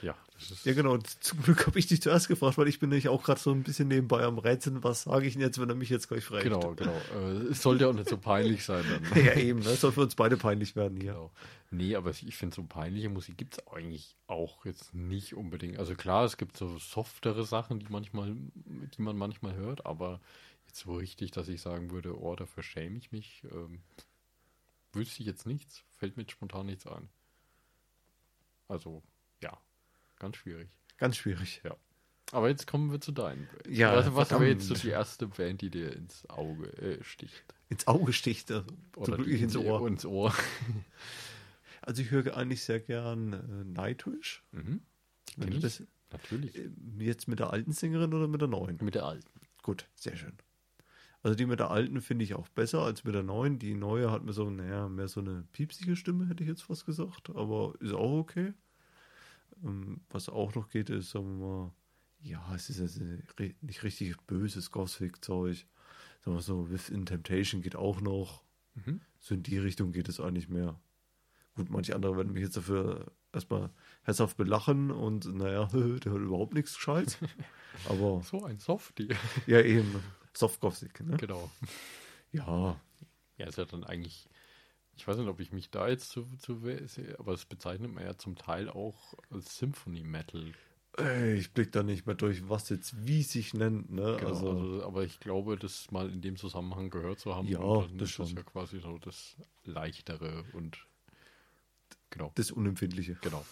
[0.02, 0.16] Ja.
[0.64, 0.98] Ja, genau.
[0.98, 3.62] Zum Glück habe ich dich zuerst gefragt, weil ich bin nämlich auch gerade so ein
[3.62, 4.82] bisschen nebenbei am Rätseln.
[4.82, 6.42] Was sage ich denn jetzt, wenn er mich jetzt gleich fragt?
[6.42, 6.96] Genau, genau.
[7.14, 9.24] Äh, es sollte auch nicht so peinlich sein dann.
[9.24, 9.60] Ja, eben.
[9.60, 9.74] Ne?
[9.76, 11.12] Soll für uns beide peinlich werden hier.
[11.12, 11.30] Genau.
[11.70, 15.78] Nee, aber ich finde, so peinliche Musik gibt es eigentlich auch jetzt nicht unbedingt.
[15.78, 20.20] Also klar, es gibt so softere Sachen, die manchmal, die man manchmal hört, aber
[20.66, 23.80] jetzt so richtig, dass ich sagen würde, oh, dafür schäme ich mich, ähm,
[24.92, 27.08] wüsste ich jetzt nichts, fällt mir spontan nichts ein.
[28.68, 29.02] Also,
[29.40, 29.58] ja,
[30.22, 30.70] ganz schwierig.
[30.96, 31.60] Ganz schwierig.
[31.64, 31.76] Ja.
[32.30, 33.48] Aber jetzt kommen wir zu deinen.
[33.68, 37.44] Ja, was, was wäre jetzt so die erste Band, die dir ins Auge äh, sticht?
[37.68, 38.64] Ins Auge sticht er.
[38.96, 39.86] Oder Zum ins Ohr.
[39.86, 40.34] Ins Ohr.
[41.84, 44.44] Also ich höre eigentlich sehr gern äh, Nightwish.
[44.52, 44.82] Mhm.
[45.36, 46.54] Wenn du das, Natürlich.
[46.56, 48.78] äh, jetzt mit der alten Sängerin oder mit der neuen?
[48.80, 49.28] Mit der alten.
[49.62, 50.38] Gut, sehr schön.
[51.24, 53.58] Also die mit der alten finde ich auch besser als mit der neuen.
[53.58, 56.86] Die neue hat mir so, naja, mehr so eine piepsige Stimme, hätte ich jetzt fast
[56.86, 57.30] gesagt.
[57.30, 58.52] Aber ist auch okay.
[59.62, 61.72] Ähm, was auch noch geht, ist, sagen wir mal,
[62.20, 63.00] ja, es ist jetzt
[63.62, 65.66] nicht richtig böses Gothic-Zeug.
[66.24, 68.44] Sagen wir so, Within Temptation geht auch noch.
[68.74, 69.00] Mhm.
[69.18, 70.80] So in die Richtung geht es eigentlich mehr.
[71.54, 73.70] Gut, manche andere werden mich jetzt dafür erstmal
[74.04, 77.18] herzhaft belachen und naja, der hört überhaupt nichts Gescheites.
[77.88, 79.08] Aber So ein Softie.
[79.46, 80.02] ja, eben.
[80.34, 81.16] Soft Gothic, ne?
[81.18, 81.50] genau.
[82.30, 82.80] Ja,
[83.36, 84.28] Ja, ist ja dann eigentlich,
[84.96, 88.04] ich weiß nicht, ob ich mich da jetzt zu, zu sehe, aber es bezeichnet man
[88.04, 90.52] ja zum Teil auch als Symphony Metal.
[90.98, 94.16] ey, ich blick da nicht mehr durch, was jetzt wie sich nennt, ne?
[94.18, 97.48] Genau, also, also, aber ich glaube, das mal in dem Zusammenhang gehört zu haben.
[97.48, 98.26] Ja, das ist das schon.
[98.28, 100.86] ja quasi so das Leichtere und
[102.10, 103.16] genau, das Unempfindliche.
[103.22, 103.44] genau.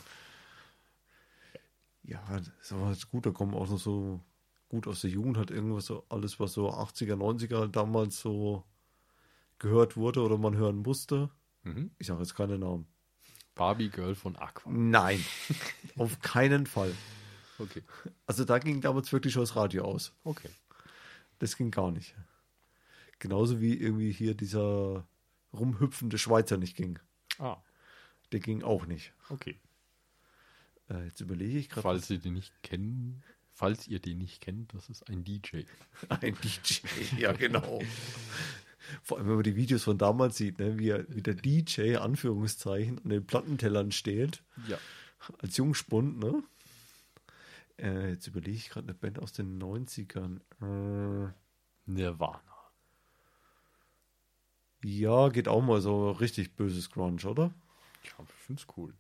[2.03, 4.21] Ja, das ist aber jetzt gut, da kommen auch noch so
[4.69, 8.65] gut aus der Jugend, hat irgendwas so, alles, was so 80er, 90er damals so
[9.61, 11.31] gehört wurde oder man hören musste.
[11.63, 11.93] Mhm.
[11.99, 12.89] Ich sage jetzt keine Namen.
[13.55, 14.73] Barbie Girl von Aqua.
[14.73, 15.25] Nein,
[15.97, 16.93] auf keinen Fall.
[17.59, 17.83] Okay,
[18.27, 20.13] Also da ging damals wirklich schon das Radio aus.
[20.25, 20.49] okay.
[21.39, 22.15] Das ging gar nicht.
[23.19, 25.07] Genauso wie irgendwie hier dieser
[25.55, 26.99] rumhüpfende Schweizer nicht ging.
[27.39, 27.57] Ah,
[28.33, 29.13] Der ging auch nicht.
[29.31, 29.59] okay.
[30.91, 31.83] Äh, jetzt überlege ich gerade.
[31.83, 35.63] Falls ihr den nicht kennen, falls ihr den nicht kennt, das ist ein DJ.
[36.09, 36.81] Ein DJ,
[37.19, 37.81] ja genau.
[39.03, 41.97] Vor allem, wenn man die Videos von damals sieht, ne, wie, er, wie der DJ,
[41.97, 44.79] Anführungszeichen, an den Plattentellern steht, Ja.
[45.39, 46.43] als Jungspund, ne?
[47.79, 50.41] Äh, jetzt überlege ich gerade eine Band aus den 90ern.
[50.61, 51.33] Äh,
[51.87, 52.41] Nirvana.
[54.83, 57.53] ja, geht auch mal so richtig böses Grunge, oder?
[58.05, 58.95] Ja, ich finde es cool.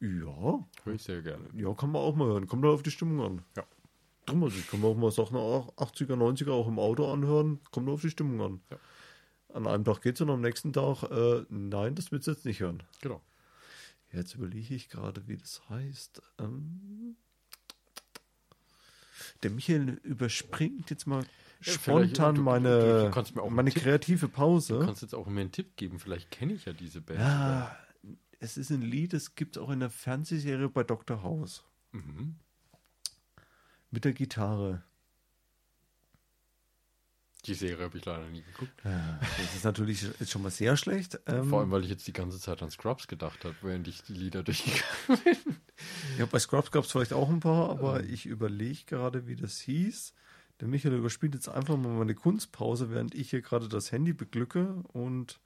[0.00, 1.44] Ja, Höre ich sehr gerne.
[1.54, 2.46] ja, kann man auch mal hören.
[2.46, 3.44] Kommt da auf die Stimmung an.
[3.56, 3.64] Ja.
[4.26, 7.58] Drum, also ich kann mir auch mal Sachen auch 80er, 90er auch im Auto anhören.
[7.72, 8.60] Kommt auf die Stimmung an.
[8.70, 8.76] Ja.
[9.52, 12.60] An einem Tag geht's und am nächsten Tag, äh, nein, das willst du jetzt nicht
[12.60, 12.82] hören.
[13.00, 13.22] Genau.
[14.12, 16.22] Jetzt überlege ich gerade, wie das heißt.
[16.38, 17.16] Ähm,
[19.42, 21.24] der Michael überspringt jetzt mal
[21.60, 24.80] vielleicht- spontan du- du- meine, du einen meine Tipp- kreative Du Pause.
[24.84, 25.98] kannst jetzt auch mir einen Tipp geben.
[25.98, 27.20] Vielleicht kenne ich ja diese Band.
[27.20, 27.76] Ja,
[28.40, 31.22] es ist ein Lied, das gibt es auch in der Fernsehserie bei Dr.
[31.22, 31.64] House.
[31.92, 32.36] Mhm.
[33.90, 34.82] Mit der Gitarre.
[37.44, 38.72] Die Serie habe ich leider nie geguckt.
[38.84, 41.18] Ja, das ist natürlich jetzt schon mal sehr schlecht.
[41.26, 44.02] Ähm, Vor allem, weil ich jetzt die ganze Zeit an Scrubs gedacht habe, während ich
[44.02, 45.56] die Lieder durchgegangen bin.
[46.18, 49.60] ja, bei Scrubs gab es vielleicht auch ein paar, aber ich überlege gerade, wie das
[49.60, 50.14] hieß.
[50.60, 54.82] Der Michael überspielt jetzt einfach mal meine Kunstpause, während ich hier gerade das Handy beglücke
[54.88, 55.38] und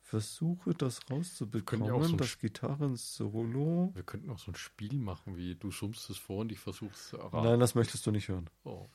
[0.00, 2.02] versuche das rauszubekommen.
[2.04, 3.92] so das Gitarren-Solo.
[3.94, 7.08] Wir könnten auch so ein Spiel machen, wie du summst es vor und ich versuch's
[7.10, 7.46] zu erraten.
[7.46, 8.48] Nein, das möchtest du nicht hören.
[8.64, 8.86] Oh.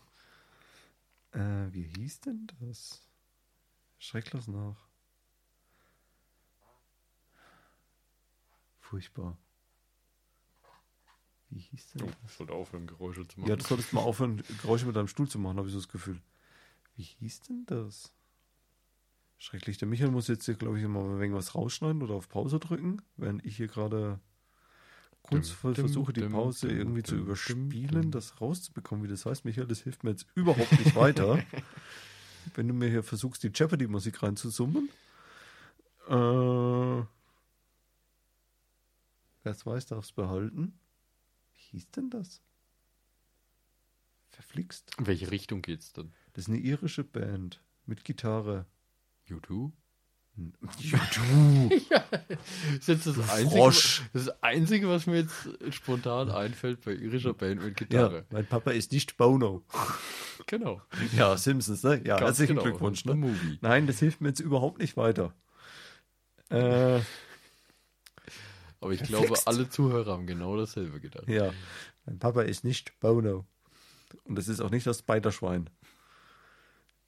[1.33, 3.01] Äh, wie hieß denn das?
[3.97, 4.77] Schreck das nach.
[8.79, 9.37] Furchtbar.
[11.49, 12.15] Wie hieß denn Oh, das?
[12.31, 13.49] ich sollte aufhören, Geräusche zu machen.
[13.49, 15.89] Ja, du solltest mal aufhören, Geräusche mit deinem Stuhl zu machen, habe ich so das
[15.89, 16.21] Gefühl.
[16.95, 18.13] Wie hieß denn das?
[19.37, 19.77] Schrecklich.
[19.77, 23.45] Der Michael muss jetzt hier, glaube ich, mal irgendwas rausschneiden oder auf Pause drücken, während
[23.45, 24.19] ich hier gerade
[25.23, 29.45] kunstvoll versuche, die Pause irgendwie zu überspielen, das rauszubekommen, wie das heißt.
[29.45, 31.43] Michael, das hilft mir jetzt überhaupt nicht weiter.
[32.55, 34.89] Wenn du mir hier versuchst, die Jeopardy-Musik reinzusummen.
[36.07, 37.07] Äh, wer
[39.45, 40.77] es weiß, darf es behalten.
[41.53, 42.41] Wie hieß denn das?
[44.29, 44.95] Verflixt.
[44.99, 46.11] In welche Richtung geht's denn?
[46.33, 48.65] Das ist eine irische Band mit Gitarre.
[50.37, 51.69] U2?
[51.69, 51.81] YouTube.
[52.79, 54.01] Das ist das einzige, Frosch.
[54.13, 58.25] das, ist das einzige, was mir jetzt spontan einfällt bei irischer Band mit Ja, Gitarre.
[58.31, 59.63] mein Papa ist nicht Bono.
[60.47, 60.81] Genau.
[61.15, 62.01] Ja, Simpsons, ne?
[62.03, 62.63] Ja, Ganz herzlichen genau.
[62.63, 63.05] Glückwunsch.
[63.05, 63.15] Ne?
[63.15, 63.59] Movie.
[63.61, 65.33] Nein, das hilft mir jetzt überhaupt nicht weiter.
[66.49, 66.99] Äh,
[68.81, 71.29] Aber ich glaube, alle Zuhörer haben genau dasselbe gedacht.
[71.29, 71.53] ja,
[72.05, 73.45] mein Papa ist nicht Bono.
[74.25, 75.69] Und das ist auch nicht das Spiderschwein.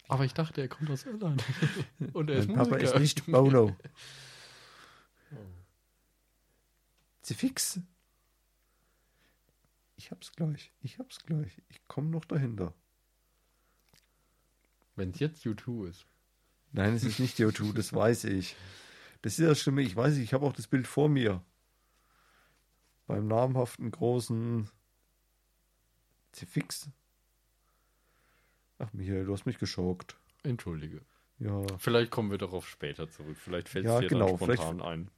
[0.08, 1.44] Aber ich dachte, er kommt aus Irland.
[2.14, 2.94] Und er ist mein Papa Musiker.
[2.96, 3.76] ist nicht Bono.
[7.22, 7.80] Sie fix.
[9.96, 10.72] Ich hab's gleich.
[10.82, 11.62] Ich hab's gleich.
[11.70, 12.74] Ich komme noch dahinter.
[14.96, 16.06] Wenn es jetzt U2 ist.
[16.72, 18.56] Nein, es ist nicht O2, das weiß ich.
[19.22, 21.42] Das ist das Schlimme, ich weiß, ich habe auch das Bild vor mir.
[23.08, 24.70] Beim namhaften großen
[26.32, 26.90] Zifix.
[28.80, 30.18] Ach, Michael, du hast mich geschockt.
[30.44, 31.02] Entschuldige.
[31.40, 33.38] Ja, Vielleicht kommen wir darauf später zurück.
[33.38, 35.12] Vielleicht fällt es Ja, dir genau, dann spontan ein.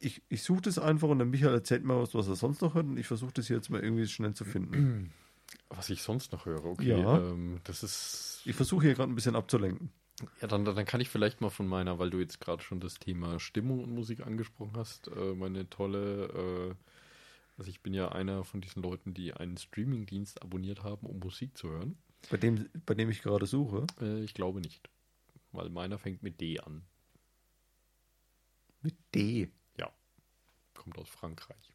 [0.00, 2.74] ich, ich suche das einfach und der Michael erzählt mir was, was er sonst noch
[2.74, 5.12] hört und ich versuche das jetzt mal irgendwie schnell zu finden.
[5.70, 6.90] Was ich sonst noch höre, okay.
[6.90, 7.18] Ja.
[7.18, 8.42] Ähm, das ist.
[8.44, 9.90] Ich versuche hier gerade ein bisschen abzulenken.
[10.42, 12.98] Ja, dann, dann kann ich vielleicht mal von meiner, weil du jetzt gerade schon das
[12.98, 16.26] Thema Stimmung und Musik angesprochen hast, äh, meine tolle.
[16.70, 16.74] Äh,
[17.56, 21.56] also, ich bin ja einer von diesen Leuten, die einen Streamingdienst abonniert haben, um Musik
[21.56, 21.96] zu hören.
[22.30, 23.86] Bei dem, bei dem ich gerade suche.
[24.00, 24.88] Äh, ich glaube nicht.
[25.52, 26.82] Weil meiner fängt mit D an.
[28.82, 29.50] Mit D.
[30.78, 31.74] Kommt aus Frankreich.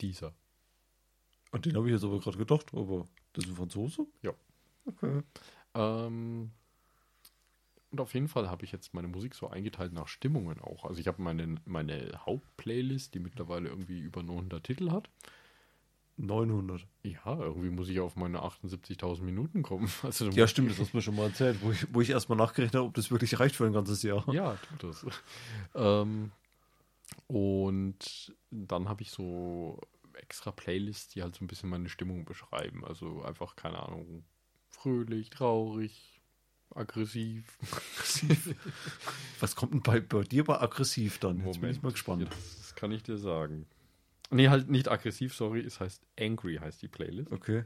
[0.00, 0.34] Dieser.
[1.52, 4.06] Und den habe ich jetzt aber gerade gedacht, aber das ist ein Franzose?
[4.22, 4.32] Ja.
[4.84, 5.22] Okay.
[5.74, 6.50] Ähm,
[7.90, 10.84] und auf jeden Fall habe ich jetzt meine Musik so eingeteilt nach Stimmungen auch.
[10.84, 15.10] Also ich habe meine, meine Hauptplaylist, die mittlerweile irgendwie über 900 Titel hat.
[16.18, 16.86] 900.
[17.04, 19.88] Ja, irgendwie muss ich auf meine 78.000 Minuten kommen.
[20.02, 22.36] Also, Ja, stimmt, das hast du mir schon mal erzählt, wo ich, wo ich erstmal
[22.38, 24.24] nachgerechnet habe, ob das wirklich reicht für ein ganzes Jahr.
[24.32, 25.06] Ja, tut das.
[25.74, 26.32] ähm,
[27.26, 29.80] und dann habe ich so
[30.14, 32.84] extra Playlists, die halt so ein bisschen meine Stimmung beschreiben.
[32.84, 34.24] Also einfach, keine Ahnung,
[34.68, 36.20] fröhlich, traurig,
[36.74, 37.58] aggressiv.
[39.40, 41.44] Was kommt denn bei, bei dir bei aggressiv dann?
[41.46, 42.28] Jetzt bin ich mal gespannt.
[42.30, 43.66] das kann ich dir sagen.
[44.30, 45.60] Nee, halt nicht aggressiv, sorry.
[45.60, 47.32] Es heißt Angry, heißt die Playlist.
[47.32, 47.64] Okay.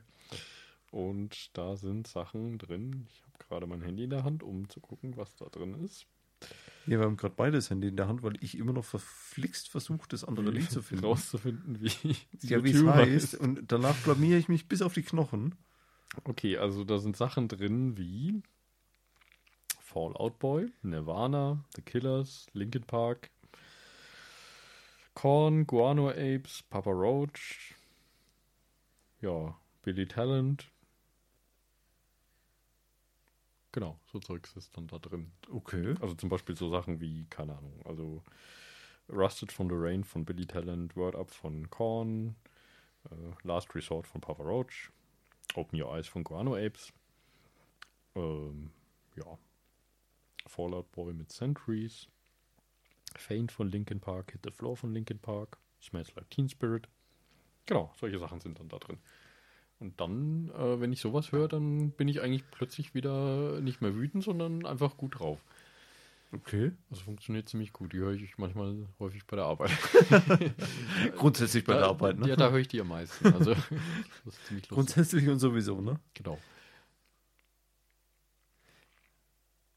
[0.91, 3.07] Und da sind Sachen drin.
[3.09, 6.07] Ich habe gerade mein Handy in der Hand, um zu gucken, was da drin ist.
[6.87, 10.09] Ja, wir haben gerade beides Handy in der Hand, weil ich immer noch verflixt versuche,
[10.09, 11.05] das andere Lied zu finden.
[11.05, 13.35] Rauszufinden, wie Ja, wie es heißt.
[13.37, 15.55] Und danach blamiere ich mich bis auf die Knochen.
[16.25, 18.43] Okay, also da sind Sachen drin wie
[19.81, 23.31] Fallout Boy, Nirvana, The Killers, Linkin Park,
[25.15, 27.75] Korn, Guano Apes, Papa Roach,
[29.21, 30.71] ja, Billy Talent.
[33.73, 35.33] Genau, so Zeugs ist dann da drin.
[35.51, 35.95] Okay.
[36.01, 38.23] Also zum Beispiel so Sachen wie, keine Ahnung, also
[39.09, 42.37] Rusted from the Rain von Billy Talent, Word Up von Korn,
[43.11, 44.91] äh, Last Resort von Papa Roach,
[45.55, 46.93] Open Your Eyes von Guano Apes,
[48.15, 48.71] ähm,
[49.17, 49.39] ja,
[50.47, 52.09] Fallout Boy mit Centuries,
[53.19, 56.89] Faint von Linkin Park, Hit the Floor von Linkin Park, Smells Like Teen Spirit.
[57.67, 58.99] Genau, solche Sachen sind dann da drin.
[59.79, 63.95] Und dann, äh, wenn ich sowas höre, dann bin ich eigentlich plötzlich wieder nicht mehr
[63.95, 65.41] wütend, sondern einfach gut drauf.
[66.33, 66.73] Okay.
[66.89, 67.93] Das funktioniert ziemlich gut.
[67.93, 69.71] Die höre ich manchmal häufig bei der Arbeit.
[71.17, 72.29] Grundsätzlich bei der Arbeit, ne?
[72.29, 73.35] Ja, da höre ich die am meisten.
[73.35, 73.55] Also,
[74.25, 74.69] das ist ziemlich lustig.
[74.71, 76.01] Grundsätzlich und sowieso, ne?
[76.15, 76.39] Genau.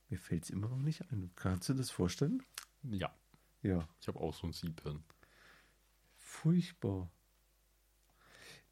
[0.09, 1.31] Mir fällt es immer noch nicht ein.
[1.35, 2.41] Kannst du das vorstellen?
[2.83, 3.11] Ja,
[3.65, 3.87] Ja.
[3.99, 5.03] ich habe auch so ein Siebhirn.
[6.17, 7.09] Furchtbar.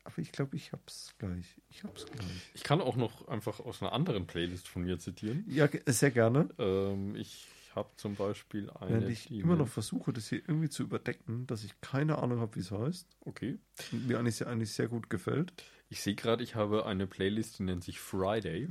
[0.05, 1.61] Aber ich glaube, ich hab's gleich.
[1.69, 2.51] Ich hab's gleich.
[2.53, 5.45] Ich kann auch noch einfach aus einer anderen Playlist von mir zitieren.
[5.47, 6.49] Ja, sehr gerne.
[6.57, 8.89] Ähm, ich habe zum Beispiel eine.
[8.91, 12.55] Während ich immer noch versuche, das hier irgendwie zu überdecken, dass ich keine Ahnung habe,
[12.55, 13.15] wie es heißt.
[13.21, 13.57] Okay.
[13.93, 15.53] Und mir eigentlich, sehr- eigentlich sehr gut gefällt.
[15.89, 18.67] Ich sehe gerade, ich habe eine Playlist, die nennt sich Friday.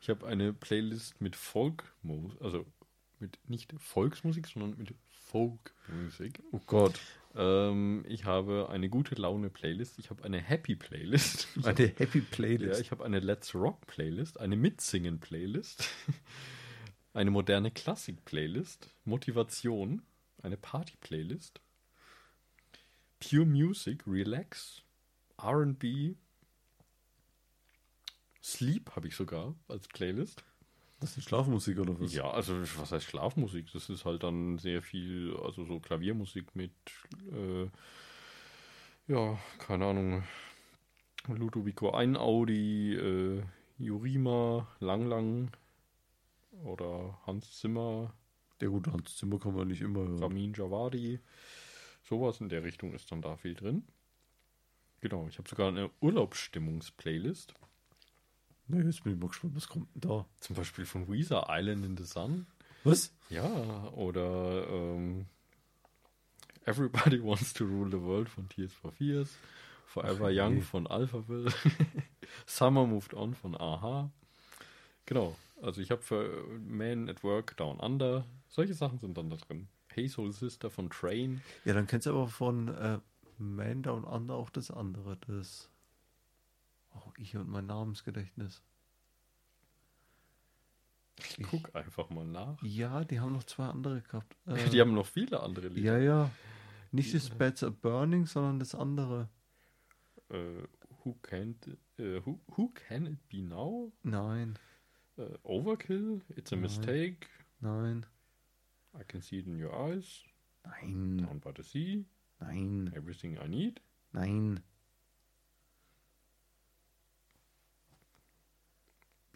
[0.00, 2.66] Ich habe eine Playlist mit Folkmusik, also
[3.20, 4.94] mit nicht Volksmusik, sondern mit
[5.26, 6.42] Folkmusik.
[6.52, 7.00] Oh Gott.
[7.34, 9.98] Ähm, ich habe eine gute Laune Playlist.
[9.98, 11.48] Ich habe eine Happy Playlist.
[11.56, 12.80] Ich Eine hab, Happy ja, Playlist.
[12.80, 15.88] ich habe eine Let's Rock Playlist, eine Mitsingen Playlist,
[17.12, 20.02] eine moderne Klassik Playlist, Motivation,
[20.42, 21.60] eine Party Playlist,
[23.20, 24.82] Pure Music, Relax,
[25.38, 26.14] R&B,
[28.42, 30.44] Sleep habe ich sogar als Playlist.
[31.00, 32.12] Das ist Schlafmusik oder was?
[32.14, 33.70] Ja, also was heißt Schlafmusik?
[33.72, 36.72] Das ist halt dann sehr viel, also so Klaviermusik mit,
[37.32, 37.68] äh,
[39.06, 40.24] ja, keine Ahnung,
[41.28, 43.42] Ludovico Einaudi, äh,
[43.78, 45.50] Jurima, Lang Lang
[46.64, 48.14] oder Hans Zimmer,
[48.60, 50.18] Der gute Hans Zimmer kann man nicht immer hören.
[50.22, 51.20] Ramin Javadi.
[52.02, 53.84] Sowas in der Richtung ist dann da viel drin.
[55.00, 57.52] Genau, ich habe sogar eine Urlaubsstimmungs-Playlist.
[58.68, 60.26] Nee, jetzt bin ich mal gespannt, was kommt denn da?
[60.40, 62.46] Zum Beispiel von Weezer Island in the Sun.
[62.84, 63.12] Was?
[63.30, 65.26] Ja, oder ähm,
[66.64, 69.36] Everybody Wants to Rule the World von Tears for Fears,
[69.86, 71.52] Forever Ach, Young von Alphaville,
[72.46, 74.10] Summer Moved On von Aha.
[75.04, 79.36] Genau, also ich habe für Man at Work Down Under, solche Sachen sind dann da
[79.36, 79.68] drin.
[79.92, 81.40] Hey Soul Sister von Train.
[81.64, 82.98] Ja, dann kennst du aber von äh,
[83.38, 85.70] Man Down Under auch das andere, das.
[86.96, 88.62] Oh, ich und mein Namensgedächtnis.
[91.38, 92.62] Ich guck einfach mal nach.
[92.62, 94.36] Ja, die haben noch zwei andere gehabt.
[94.46, 95.98] Äh, Die haben noch viele andere Lieder.
[95.98, 96.30] ja, ja.
[96.92, 99.28] Nicht das Beds Are Burning, sondern das andere.
[100.30, 100.62] Äh,
[101.04, 103.92] who, can't, äh, who, who Can It Be Now?
[104.02, 104.58] Nein,
[105.16, 106.20] Äh, Overkill?
[106.36, 106.62] It's a Nein.
[106.62, 107.26] Mistake?
[107.60, 108.06] nein,
[108.94, 110.24] I Can See It in Your Eyes?
[110.64, 112.04] nein, Down by the Sea?
[112.40, 113.80] nein, Everything I Need?
[114.12, 114.60] nein.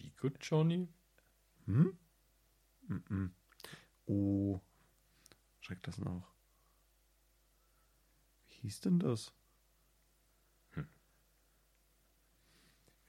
[0.00, 0.88] Be Good Johnny?
[1.66, 1.98] Hm?
[2.88, 3.34] Mhm.
[4.06, 4.60] Oh,
[5.60, 6.32] schreckt das noch.
[8.48, 9.34] Wie hieß denn das?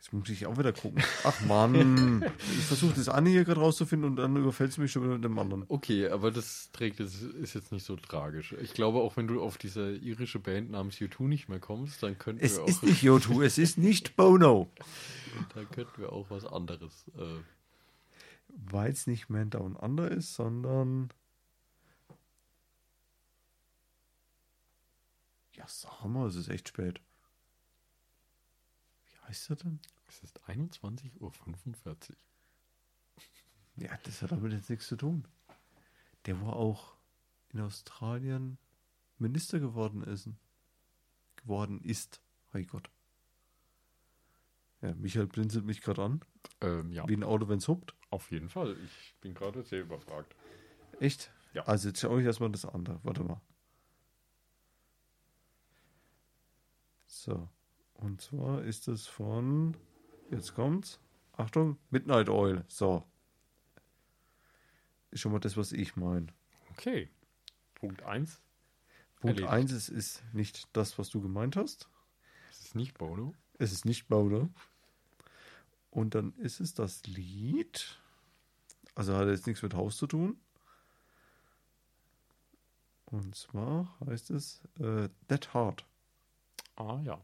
[0.01, 1.03] Jetzt muss ich auch wieder gucken.
[1.23, 2.23] Ach Mann.
[2.57, 5.23] ich versuche das eine hier gerade rauszufinden und dann überfällt es mich schon wieder mit
[5.23, 5.63] dem anderen.
[5.67, 8.55] Okay, aber das trägt jetzt, ist jetzt nicht so tragisch.
[8.63, 12.17] Ich glaube, auch wenn du auf diese irische Band namens U2 nicht mehr kommst, dann
[12.17, 14.71] könnten, Es wir, ist auch, nicht Yotu, es ist nicht Bono.
[15.53, 17.05] dann könnten wir auch was anderes.
[17.15, 17.43] Äh,
[18.47, 21.09] Weil es nicht Man Down Under ist, sondern.
[25.53, 27.01] Ja, sag mal, es ist echt spät.
[29.31, 29.79] Wie heißt er denn?
[30.09, 31.31] es ist 21.45 Uhr.
[33.77, 35.25] Ja, das hat damit jetzt nichts zu tun.
[36.25, 36.97] Der war auch
[37.53, 38.57] in Australien
[39.19, 40.27] Minister geworden ist.
[41.37, 42.21] Geworden ist.
[42.51, 42.89] Hey Gott.
[44.81, 46.25] Ja, Michael blinzelt mich gerade an.
[46.59, 47.95] Ähm, ja, Wie ein Auto, wenn es huppt.
[48.09, 48.77] auf jeden Fall.
[48.83, 50.35] Ich bin gerade sehr überfragt.
[50.99, 51.31] Echt?
[51.53, 51.63] Ja.
[51.67, 52.99] Also jetzt schaue ich erstmal das andere.
[53.03, 53.39] Warte mal.
[57.07, 57.47] So.
[58.01, 59.77] Und zwar ist es von.
[60.31, 60.99] Jetzt kommt's.
[61.37, 62.65] Achtung, Midnight Oil.
[62.67, 63.03] So.
[65.11, 66.27] Ist schon mal das, was ich meine.
[66.71, 67.09] Okay.
[67.75, 68.41] Punkt 1.
[69.19, 69.71] Punkt Erledigt.
[69.71, 71.89] 1 ist, ist nicht das, was du gemeint hast.
[72.49, 73.35] Es ist nicht Bono.
[73.59, 74.49] Es ist nicht Bowler.
[75.91, 77.99] Und dann ist es das Lied.
[78.95, 80.39] Also hat jetzt nichts mit Haus zu tun.
[83.05, 85.85] Und zwar heißt es äh, That Heart.
[86.77, 87.21] Ah ja,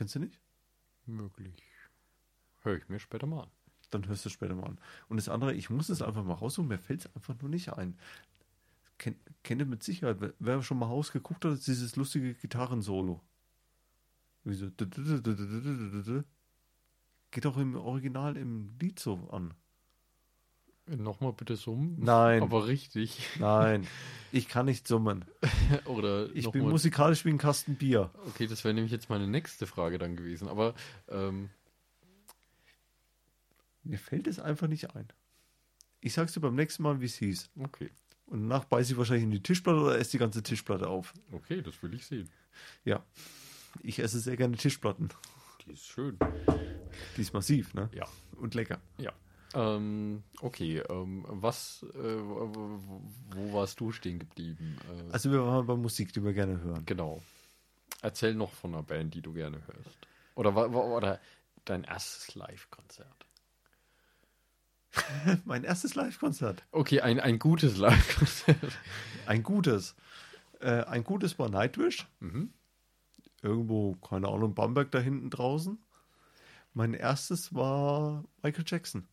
[0.00, 0.40] Kennst du nicht?
[1.06, 1.62] möglich.
[2.62, 3.50] Höre ich mir später mal an.
[3.90, 4.78] Dann hörst du später mal an.
[5.10, 7.70] Und das andere, ich muss es einfach mal raussuchen, mir fällt es einfach nur nicht
[7.74, 7.98] ein.
[8.96, 13.20] Ken, kennt ihr mit Sicherheit, wer, schon mal Haus geguckt hat, ist dieses lustige Gitarrensolo.
[14.44, 14.70] Wie so.
[17.30, 19.52] Geht auch im Original im Lied so an.
[20.96, 21.96] Nochmal bitte summen.
[22.00, 22.42] Nein.
[22.42, 23.18] Aber richtig.
[23.38, 23.86] Nein,
[24.32, 25.24] ich kann nicht summen.
[25.84, 28.10] Oder Ich bin mal- musikalisch wie ein Kasten Bier.
[28.28, 30.48] Okay, das wäre nämlich jetzt meine nächste Frage dann gewesen.
[30.48, 30.74] Aber
[31.08, 31.50] ähm,
[33.82, 35.08] Mir fällt es einfach nicht ein.
[36.00, 37.50] Ich sag's dir beim nächsten Mal, wie es hieß.
[37.62, 37.90] okay.
[38.26, 41.12] Und danach beiße ich wahrscheinlich in die Tischplatte oder esse die ganze Tischplatte auf.
[41.32, 42.30] Okay, das will ich sehen.
[42.84, 43.04] Ja.
[43.82, 45.08] Ich esse sehr gerne Tischplatten.
[45.66, 46.16] Die ist schön.
[47.16, 47.90] Die ist massiv, ne?
[47.92, 48.06] Ja.
[48.36, 48.80] Und lecker.
[48.98, 49.12] Ja.
[49.54, 54.78] Ähm, okay, ähm, was, äh, wo, warst du stehen geblieben?
[54.88, 56.84] Äh, Also wir waren bei Musik, die wir gerne hören.
[56.86, 57.22] genau.
[58.02, 59.98] Erzähl noch von einer Band, die du gerne hörst.
[60.34, 61.20] Oder, oder
[61.64, 63.26] dein erstes Live-Konzert.
[65.44, 66.64] mein erstes Live-Konzert.
[66.72, 68.78] Okay, ein, ein gutes Live-Konzert.
[69.26, 69.96] Ein gutes.
[70.60, 72.06] Äh, ein gutes war Nightwish.
[72.20, 72.52] Mhm.
[73.42, 75.78] Irgendwo, keine Ahnung, Bamberg da hinten draußen.
[76.72, 79.08] Mein erstes war Michael Jackson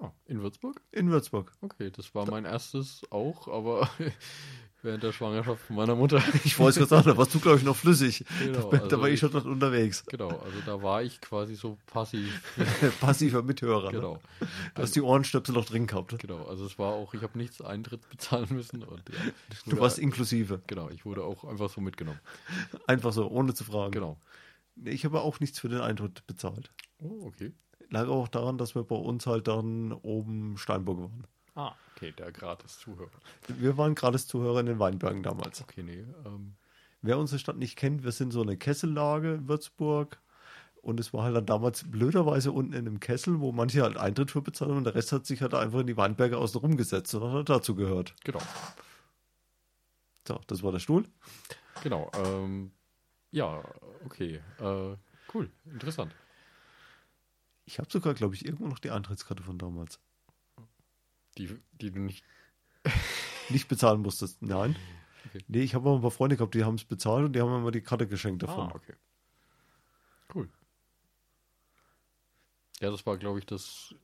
[0.00, 0.80] Ah, in Würzburg?
[0.92, 1.52] in Würzburg.
[1.62, 3.88] Okay, das war mein erstes auch, aber
[4.82, 6.22] während der Schwangerschaft von meiner Mutter.
[6.44, 8.24] Ich wollte gerade sagen, da warst du, glaube ich, noch flüssig.
[8.40, 10.04] Genau, da, also war ich schon dort unterwegs.
[10.06, 12.42] Genau, also da war ich quasi so passiv.
[13.00, 13.90] Passiver Mithörer.
[13.90, 13.98] Ne?
[13.98, 14.20] Genau.
[14.74, 16.18] Du hast die Ohrenstöpsel noch drin gehabt.
[16.18, 19.32] Genau, also es war auch, ich habe nichts Eintritt bezahlen müssen und ja,
[19.66, 20.60] Du warst inklusive.
[20.66, 22.20] genau, ich wurde auch einfach so mitgenommen.
[22.86, 23.92] Einfach so, ohne zu fragen.
[23.92, 24.18] Genau.
[24.84, 26.70] Ich habe auch nichts für den Eintritt bezahlt.
[26.98, 27.52] Oh, okay.
[27.90, 31.26] Lag auch daran, dass wir bei uns halt dann oben Steinburg waren.
[31.54, 33.10] Ah, okay, der gratis Zuhörer.
[33.48, 35.62] Wir waren gerade Zuhörer in den Weinbergen damals.
[35.62, 36.56] Okay, nee, ähm,
[37.06, 40.18] Wer unsere Stadt nicht kennt, wir sind so eine Kessellage in Würzburg.
[40.82, 44.30] Und es war halt dann damals blöderweise unten in einem Kessel, wo manche halt Eintritt
[44.32, 47.22] für bezahlen und der Rest hat sich halt einfach in die Weinberge außen rumgesetzt und
[47.22, 48.14] hat halt dazu gehört.
[48.24, 48.40] genau.
[50.26, 51.04] So, das war der Stuhl.
[51.84, 52.72] Genau, ähm,
[53.30, 53.62] ja,
[54.04, 54.96] okay, äh,
[55.32, 56.12] cool, interessant.
[57.66, 60.00] Ich habe sogar, glaube ich, irgendwo noch die Eintrittskarte von damals.
[61.36, 62.24] Die, die du nicht,
[63.50, 64.42] Nicht bezahlen musstest.
[64.42, 64.76] Nein.
[65.28, 65.44] Okay.
[65.48, 67.50] Nee, ich habe aber ein paar Freunde gehabt, die haben es bezahlt und die haben
[67.50, 68.68] mir mal die Karte geschenkt davon.
[68.70, 68.94] Ah, okay.
[70.34, 70.48] Cool.
[72.80, 73.94] Ja, das war, glaube ich, das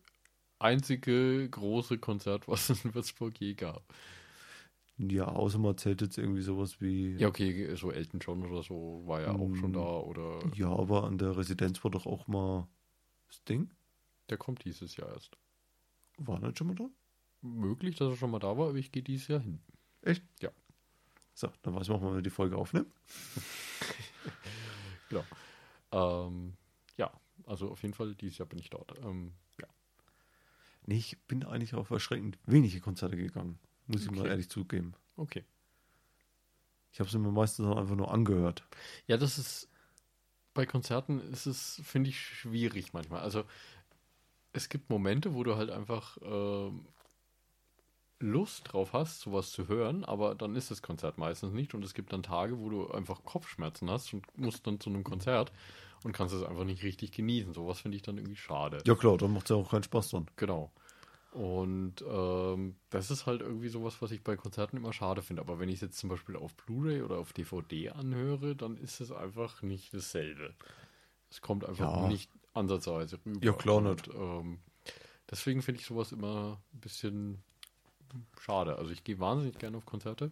[0.58, 3.82] einzige große Konzert, was es in Würzburg je gab.
[4.98, 7.16] Ja, außer man zählt jetzt irgendwie sowas wie.
[7.16, 9.74] Ja, okay, so Elton John oder so war ja auch schon Mm.
[9.74, 12.68] da oder Ja, aber an der Residenz war doch auch mal
[13.32, 13.70] das Ding.
[14.28, 15.36] der kommt dieses Jahr erst.
[16.18, 16.88] War nicht schon mal da?
[17.40, 19.60] Möglich, dass er schon mal da war, aber ich gehe dieses Jahr hin.
[20.02, 20.22] Echt?
[20.40, 20.50] Ja.
[21.34, 22.92] So, dann weiß man, wann wir die Folge aufnehmen.
[25.08, 25.24] Genau.
[25.92, 26.54] Ähm,
[26.96, 27.12] ja,
[27.44, 28.98] also auf jeden Fall, dieses Jahr bin ich dort.
[29.04, 29.66] Ähm, ja.
[30.86, 33.58] Nee, ich bin eigentlich auf erschreckend wenige Konzerte gegangen.
[33.88, 34.28] Muss ich mal Okay.
[34.30, 34.94] ehrlich zugeben.
[35.16, 35.44] Okay.
[36.92, 38.64] Ich habe es mir meistens einfach nur angehört.
[39.06, 39.68] Ja, das ist
[40.54, 43.20] bei Konzerten ist es, finde ich, schwierig manchmal.
[43.20, 43.44] Also
[44.52, 46.86] es gibt Momente, wo du halt einfach ähm,
[48.18, 51.94] Lust drauf hast, sowas zu hören, aber dann ist das Konzert meistens nicht und es
[51.94, 55.52] gibt dann Tage, wo du einfach Kopfschmerzen hast und musst dann zu einem Konzert
[56.04, 57.52] und kannst es einfach nicht richtig genießen.
[57.52, 58.78] Sowas finde ich dann irgendwie schade.
[58.86, 60.26] Ja klar, dann macht es ja auch keinen Spaß dann.
[60.36, 60.70] Genau.
[61.32, 65.40] Und ähm, das ist halt irgendwie sowas, was ich bei Konzerten immer schade finde.
[65.40, 69.00] Aber wenn ich es jetzt zum Beispiel auf Blu-ray oder auf DVD anhöre, dann ist
[69.00, 70.54] es einfach nicht dasselbe.
[71.30, 72.08] Es kommt einfach Ja.
[72.08, 73.44] nicht ansatzweise rüber.
[73.46, 74.08] Ja, klar Und, nicht.
[74.14, 74.58] ähm,
[75.30, 77.42] deswegen finde ich sowas immer ein bisschen
[78.38, 78.76] schade.
[78.76, 80.30] Also ich gehe wahnsinnig gerne auf Konzerte.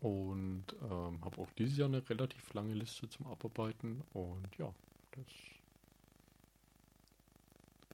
[0.00, 4.02] Und ähm, habe auch dieses Jahr eine relativ lange Liste zum Abarbeiten.
[4.12, 4.74] Und ja,
[5.12, 5.24] das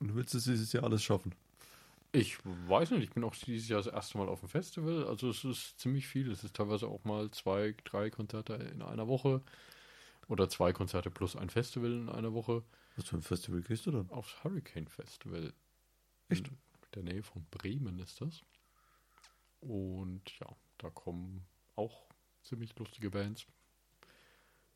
[0.00, 1.34] Und du willst es dieses Jahr alles schaffen.
[2.12, 5.06] Ich weiß nicht, ich bin auch dieses Jahr das erste Mal auf dem Festival.
[5.06, 6.30] Also es ist ziemlich viel.
[6.30, 9.42] Es ist teilweise auch mal zwei, drei Konzerte in einer Woche.
[10.28, 12.62] Oder zwei Konzerte plus ein Festival in einer Woche.
[12.96, 14.10] Was für ein Festival gehst du dann?
[14.10, 15.52] Aufs Hurricane Festival.
[16.28, 16.48] Echt?
[16.48, 16.56] In
[16.94, 18.42] der Nähe von Bremen ist das.
[19.60, 21.44] Und ja, da kommen
[21.76, 22.06] auch
[22.42, 23.46] ziemlich lustige Bands.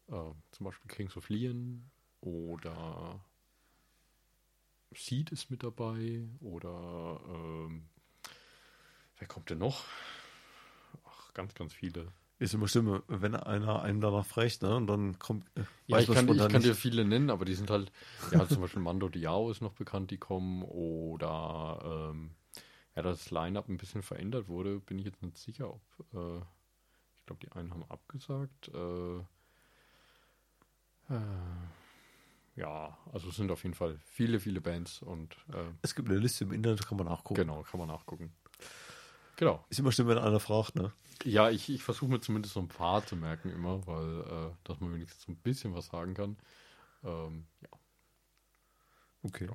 [0.08, 3.24] Äh, zum Beispiel Kings of Leon oder
[4.96, 7.88] Seed ist mit dabei oder ähm,
[9.18, 9.84] wer kommt denn noch?
[11.06, 12.12] Ach, ganz, ganz viele.
[12.38, 14.74] Ist immer schlimm, wenn einer einen danach fragt, ne?
[14.76, 15.46] Und dann kommt.
[15.56, 17.92] Äh, Ja, ich kann, ich kann dir viele nennen, aber die sind halt,
[18.32, 22.34] ja, zum Beispiel Mando Diao ist noch bekannt, die kommen, oder ähm,
[22.96, 25.82] ja, das Line-Up ein bisschen verändert wurde, bin ich jetzt nicht sicher, ob,
[26.14, 26.38] äh,
[27.18, 28.68] ich glaube, die einen haben abgesagt.
[28.74, 29.18] Äh,
[31.08, 31.20] äh,
[32.56, 36.18] ja, also es sind auf jeden Fall viele, viele Bands und äh, Es gibt eine
[36.18, 37.34] Liste im Internet, kann man nachgucken.
[37.40, 38.32] genau, kann man nachgucken.
[39.36, 39.64] Genau.
[39.70, 40.92] Ist immer schlimm, wenn einer fragt, ne?
[41.24, 44.80] Ja, ich, ich versuche mir zumindest so ein paar zu merken immer, weil, äh, dass
[44.80, 46.36] man wenigstens so ein bisschen was sagen kann.
[47.02, 47.68] Ähm, ja.
[49.22, 49.48] Okay.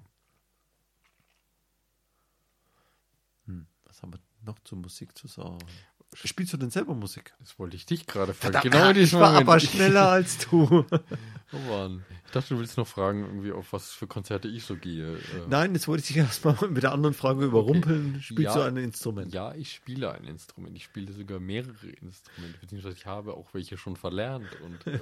[3.45, 5.59] Hm, was haben wir noch zur Musik zu sagen?
[6.25, 7.33] Spielst du denn selber Musik?
[7.39, 8.69] Das wollte ich dich gerade fragen.
[8.69, 9.49] Genau in ich diesem war Moment.
[9.49, 10.85] aber schneller als du.
[11.53, 12.03] Oh Mann.
[12.25, 15.13] Ich dachte, du willst noch fragen, irgendwie auf was für Konzerte ich so gehe.
[15.15, 18.21] Äh, Nein, jetzt wollte ich dich erstmal mit der anderen Frage überrumpeln.
[18.21, 18.55] Spielst Ja.
[18.55, 19.33] du ein Instrument?
[19.33, 20.75] Ja, ich spiele ein Instrument.
[20.75, 24.49] Ich spiele sogar mehrere Instrumente, beziehungsweise ich habe auch welche schon verlernt.
[24.59, 24.99] Und äh,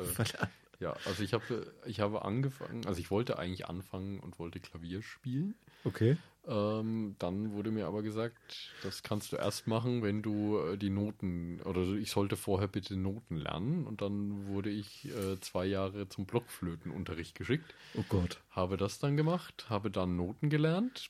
[0.79, 5.01] ja, also ich habe, ich habe angefangen, also ich wollte eigentlich anfangen und wollte Klavier
[5.01, 5.55] spielen.
[5.83, 6.15] Okay.
[6.47, 8.37] Ähm, dann wurde mir aber gesagt,
[8.83, 12.95] das kannst du erst machen, wenn du äh, die Noten, oder ich sollte vorher bitte
[12.95, 13.85] Noten lernen.
[13.85, 17.73] Und dann wurde ich äh, zwei Jahre zum Blockflötenunterricht geschickt.
[17.97, 18.41] Oh Gott.
[18.51, 21.09] Habe das dann gemacht, habe dann Noten gelernt,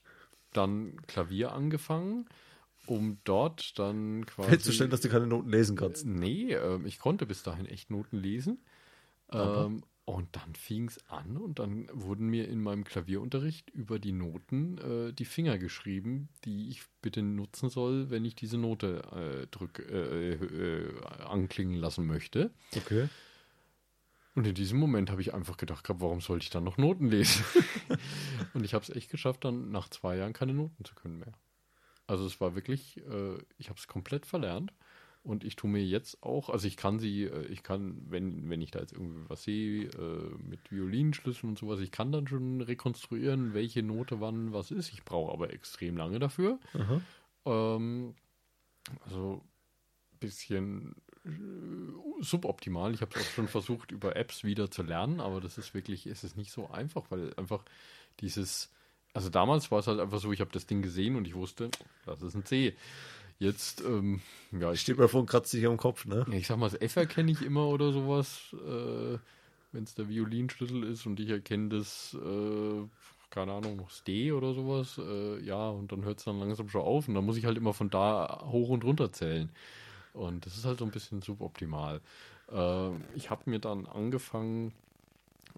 [0.53, 2.27] dann Klavier angefangen,
[2.85, 4.51] um dort dann quasi.
[4.51, 6.05] Festzustellen, dass du keine Noten lesen kannst.
[6.05, 8.59] Nee, ähm, ich konnte bis dahin echt Noten lesen.
[9.31, 14.11] Ähm, und dann fing es an und dann wurden mir in meinem Klavierunterricht über die
[14.11, 19.47] Noten äh, die Finger geschrieben, die ich bitte nutzen soll, wenn ich diese Note äh,
[19.47, 22.51] drück, äh, äh, anklingen lassen möchte.
[22.75, 23.09] Okay.
[24.35, 27.09] Und in diesem Moment habe ich einfach gedacht, gehabt, warum sollte ich dann noch Noten
[27.09, 27.43] lesen?
[28.53, 31.33] und ich habe es echt geschafft, dann nach zwei Jahren keine Noten zu können mehr.
[32.05, 34.71] Also es war wirklich, äh, ich habe es komplett verlernt.
[35.25, 38.61] Und ich tue mir jetzt auch, also ich kann sie, äh, ich kann, wenn, wenn
[38.61, 42.61] ich da jetzt irgendwie was sehe, äh, mit Violinschlüsseln und sowas, ich kann dann schon
[42.61, 44.93] rekonstruieren, welche Note wann was ist.
[44.93, 46.59] Ich brauche aber extrem lange dafür.
[47.45, 48.13] Ähm,
[49.03, 49.41] also
[50.13, 50.95] ein bisschen
[51.25, 51.29] äh,
[52.19, 52.93] suboptimal.
[52.93, 56.05] Ich habe es auch schon versucht, über Apps wieder zu lernen, aber das ist wirklich,
[56.05, 57.63] es ist nicht so einfach, weil einfach
[58.19, 58.71] dieses,
[59.13, 61.71] also damals war es halt einfach so, ich habe das Ding gesehen und ich wusste,
[62.05, 62.75] das ist ein C.
[63.39, 64.21] Jetzt, ähm,
[64.51, 66.25] ja, ich, Steht mir vor und kratzt sich am Kopf, ne?
[66.29, 69.17] ja, ich sag mal, das F erkenne ich immer oder sowas, äh,
[69.73, 72.83] wenn es der Violinschlüssel ist und ich erkenne das, äh,
[73.29, 76.81] keine Ahnung, das D oder sowas, äh, ja, und dann hört es dann langsam schon
[76.81, 79.49] auf und dann muss ich halt immer von da hoch und runter zählen.
[80.13, 82.01] Und das ist halt so ein bisschen suboptimal.
[82.51, 84.73] Äh, ich habe mir dann angefangen,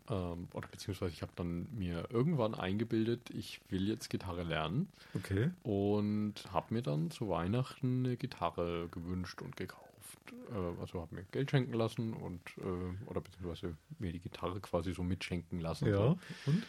[0.09, 5.51] ähm, oder beziehungsweise ich habe dann mir irgendwann eingebildet, ich will jetzt Gitarre lernen Okay.
[5.63, 9.87] und habe mir dann zu Weihnachten eine Gitarre gewünscht und gekauft.
[10.51, 14.93] Äh, also habe mir Geld schenken lassen und äh, oder beziehungsweise mir die Gitarre quasi
[14.93, 15.87] so mitschenken lassen.
[15.87, 16.15] Ja.
[16.45, 16.63] Und?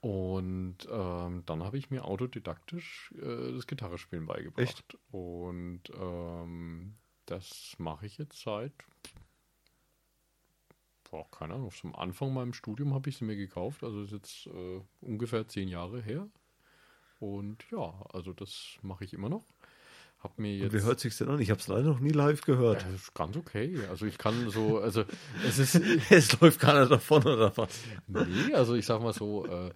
[0.00, 4.60] Und ähm, dann habe ich mir autodidaktisch äh, das Gitarrespielen beigebracht.
[4.62, 4.98] Echt?
[5.10, 8.72] Und ähm, das mache ich jetzt seit,
[11.14, 13.84] boah, keine Ahnung, zum Anfang meinem Studium habe ich sie mir gekauft.
[13.84, 16.26] Also ist jetzt äh, ungefähr zehn Jahre her.
[17.20, 19.44] Und ja, also das mache ich immer noch.
[20.24, 20.72] Hab mir Und jetzt.
[20.72, 21.38] wie hört sich's denn an?
[21.38, 22.82] Ich habe es leider noch nie live gehört.
[22.82, 23.78] Ja, das ist ganz okay.
[23.90, 25.04] Also ich kann so, also
[25.46, 25.76] es ist,
[26.10, 27.68] es läuft keiner davon oder was?
[28.08, 29.70] nee, also ich sag mal so, äh,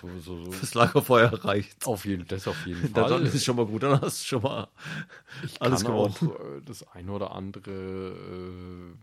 [0.00, 1.86] so, so, so Das Lagerfeuer reicht.
[1.86, 3.08] auf jeden, das auf jeden Fall.
[3.10, 4.68] dann ist es schon mal gut, dann hast du schon mal
[5.44, 6.14] Ich alles kann gewonnen.
[6.14, 8.94] auch äh, das eine oder andere, äh,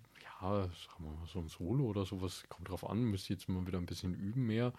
[0.45, 3.65] ja, sagen wir mal so ein Solo oder sowas, kommt drauf an, müsste jetzt mal
[3.65, 4.73] wieder ein bisschen üben mehr,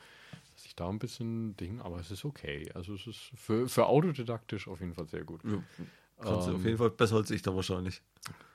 [0.54, 2.70] dass ich da ein bisschen Ding, aber es ist okay.
[2.74, 5.42] Also es ist für, für autodidaktisch auf jeden Fall sehr gut.
[6.18, 8.00] Kannst du Ähm, auf jeden Fall besser als ich da wahrscheinlich.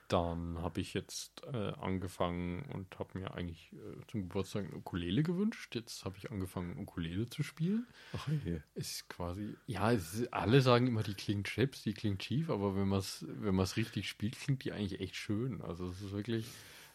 [0.08, 5.22] Dann habe ich jetzt äh, angefangen und habe mir eigentlich äh, zum Geburtstag eine Ukulele
[5.22, 5.74] gewünscht.
[5.74, 7.86] Jetzt habe ich angefangen, Ukulele zu spielen.
[8.12, 8.60] Ach je.
[8.74, 12.88] Ist quasi, ja, ist, alle sagen immer, die klingt chips, die klingt schief, aber wenn
[12.88, 15.62] man es wenn man's richtig spielt, klingt die eigentlich echt schön.
[15.62, 16.46] Also es ist wirklich,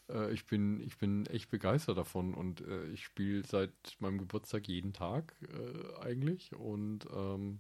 [0.10, 4.68] äh, ich, bin, ich bin echt begeistert davon und äh, ich spiele seit meinem Geburtstag
[4.68, 7.60] jeden Tag äh, eigentlich und ähm,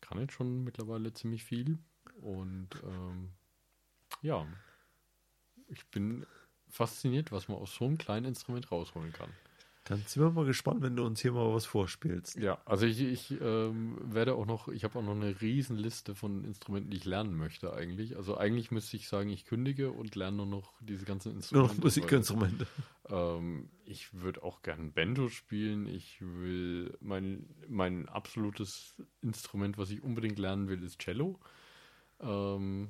[0.00, 1.78] kann jetzt schon mittlerweile ziemlich viel.
[2.20, 3.30] Und ähm,
[4.22, 4.46] ja,
[5.68, 6.26] ich bin
[6.68, 9.30] fasziniert, was man aus so einem kleinen Instrument rausholen kann.
[9.84, 12.36] Dann sind wir mal gespannt, wenn du uns hier mal was vorspielst.
[12.36, 16.14] Ja, also ich, ich ähm, werde auch noch, ich habe auch noch eine riesen Liste
[16.14, 18.16] von Instrumenten, die ich lernen möchte eigentlich.
[18.16, 21.74] Also eigentlich müsste ich sagen, ich kündige und lerne nur noch diese ganzen Nur Instrumente.
[21.76, 22.66] noch Musikinstrumente.
[23.10, 25.86] Ähm, ich würde auch gerne Banjo spielen.
[25.86, 31.38] Ich will, mein, mein absolutes Instrument, was ich unbedingt lernen will, ist Cello.
[32.20, 32.88] Ähm,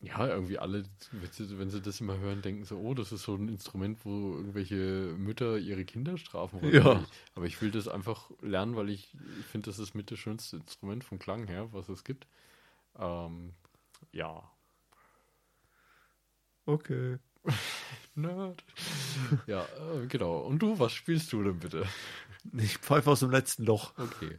[0.00, 3.22] ja, irgendwie alle, wenn sie, wenn sie das immer hören, denken so, oh, das ist
[3.22, 6.74] so ein Instrument, wo irgendwelche Mütter ihre Kinder strafen wollen.
[6.74, 6.82] Ja.
[6.82, 10.10] Aber ich, aber ich will das einfach lernen, weil ich, ich finde, das ist mit
[10.10, 12.26] das schönste Instrument vom Klang her, was es gibt.
[12.98, 13.54] Ähm,
[14.12, 14.42] ja,
[16.66, 17.18] Okay.
[18.16, 18.64] Nerd.
[19.46, 20.38] ja, äh, genau.
[20.38, 21.86] Und du, was spielst du denn bitte?
[22.58, 23.92] Ich pfeife aus dem letzten Loch.
[23.96, 24.38] Okay,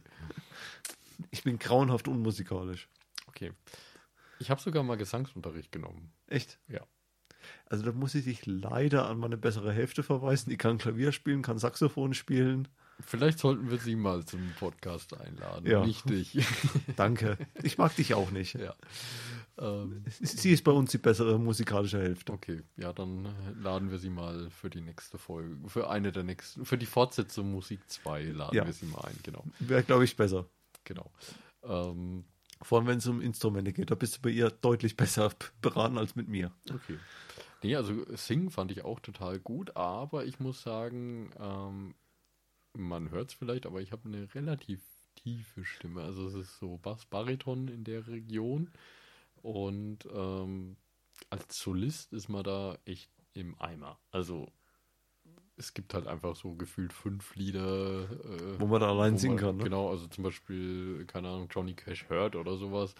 [1.30, 2.88] Ich bin grauenhaft unmusikalisch.
[3.28, 3.52] okay.
[4.40, 6.12] Ich habe sogar mal Gesangsunterricht genommen.
[6.26, 6.58] Echt?
[6.68, 6.80] Ja.
[7.66, 10.50] Also da muss ich dich leider an meine bessere Hälfte verweisen.
[10.50, 12.68] Die kann Klavier spielen, kann Saxophon spielen.
[13.00, 15.64] Vielleicht sollten wir sie mal zum Podcast einladen.
[15.66, 15.86] Ja.
[15.86, 16.36] Nicht dich.
[16.96, 17.38] Danke.
[17.62, 18.54] Ich mag dich auch nicht.
[18.54, 18.74] ja.
[19.56, 22.32] Ähm, Sie ist bei uns die bessere musikalische Hälfte.
[22.32, 23.28] okay, ja, dann
[23.60, 27.52] laden wir sie mal für die nächste Folge, für eine der nächsten, für die Fortsetzung
[27.52, 28.66] Musik 2 laden Ja.
[28.66, 29.44] wir sie mal ein, genau.
[29.60, 30.46] Wäre, glaube ich, besser.
[30.84, 31.10] Genau.
[31.62, 32.24] Ähm,
[32.62, 33.90] Vor allem, wenn es um Instrumente geht.
[33.90, 35.30] Da bist du bei ihr deutlich besser
[35.60, 36.52] beraten als mit mir.
[36.68, 36.98] Okay.
[37.62, 41.94] Nee, also Singen fand ich auch total gut, aber ich muss sagen, ähm,
[42.72, 44.80] man hört es vielleicht, aber ich habe eine relativ
[45.16, 46.02] tiefe Stimme.
[46.02, 48.70] Also es ist so Bass-Bariton in der Region.
[49.42, 50.76] Und ähm,
[51.30, 53.98] als Solist ist man da echt im Eimer.
[54.10, 54.52] Also
[55.58, 59.34] es gibt halt einfach so gefühlt fünf Lieder, äh, Wo man da allein wo singen
[59.34, 59.64] man- kann, ne?
[59.64, 62.94] Genau, also zum Beispiel, keine Ahnung, Johnny Cash hört oder sowas.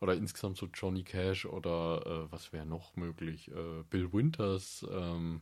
[0.00, 3.50] Oder insgesamt so Johnny Cash oder äh, was wäre noch möglich?
[3.50, 5.40] Äh, Bill Winters, ähm,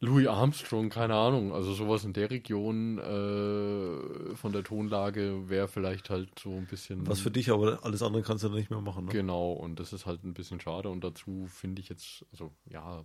[0.00, 1.52] Louis Armstrong, keine Ahnung.
[1.52, 7.04] Also sowas in der Region äh, von der Tonlage wäre vielleicht halt so ein bisschen.
[7.06, 9.06] Was für dich, aber alles andere kannst du dann nicht mehr machen.
[9.06, 9.12] Ne?
[9.12, 10.88] Genau, und das ist halt ein bisschen schade.
[10.88, 13.04] Und dazu finde ich jetzt, also ja,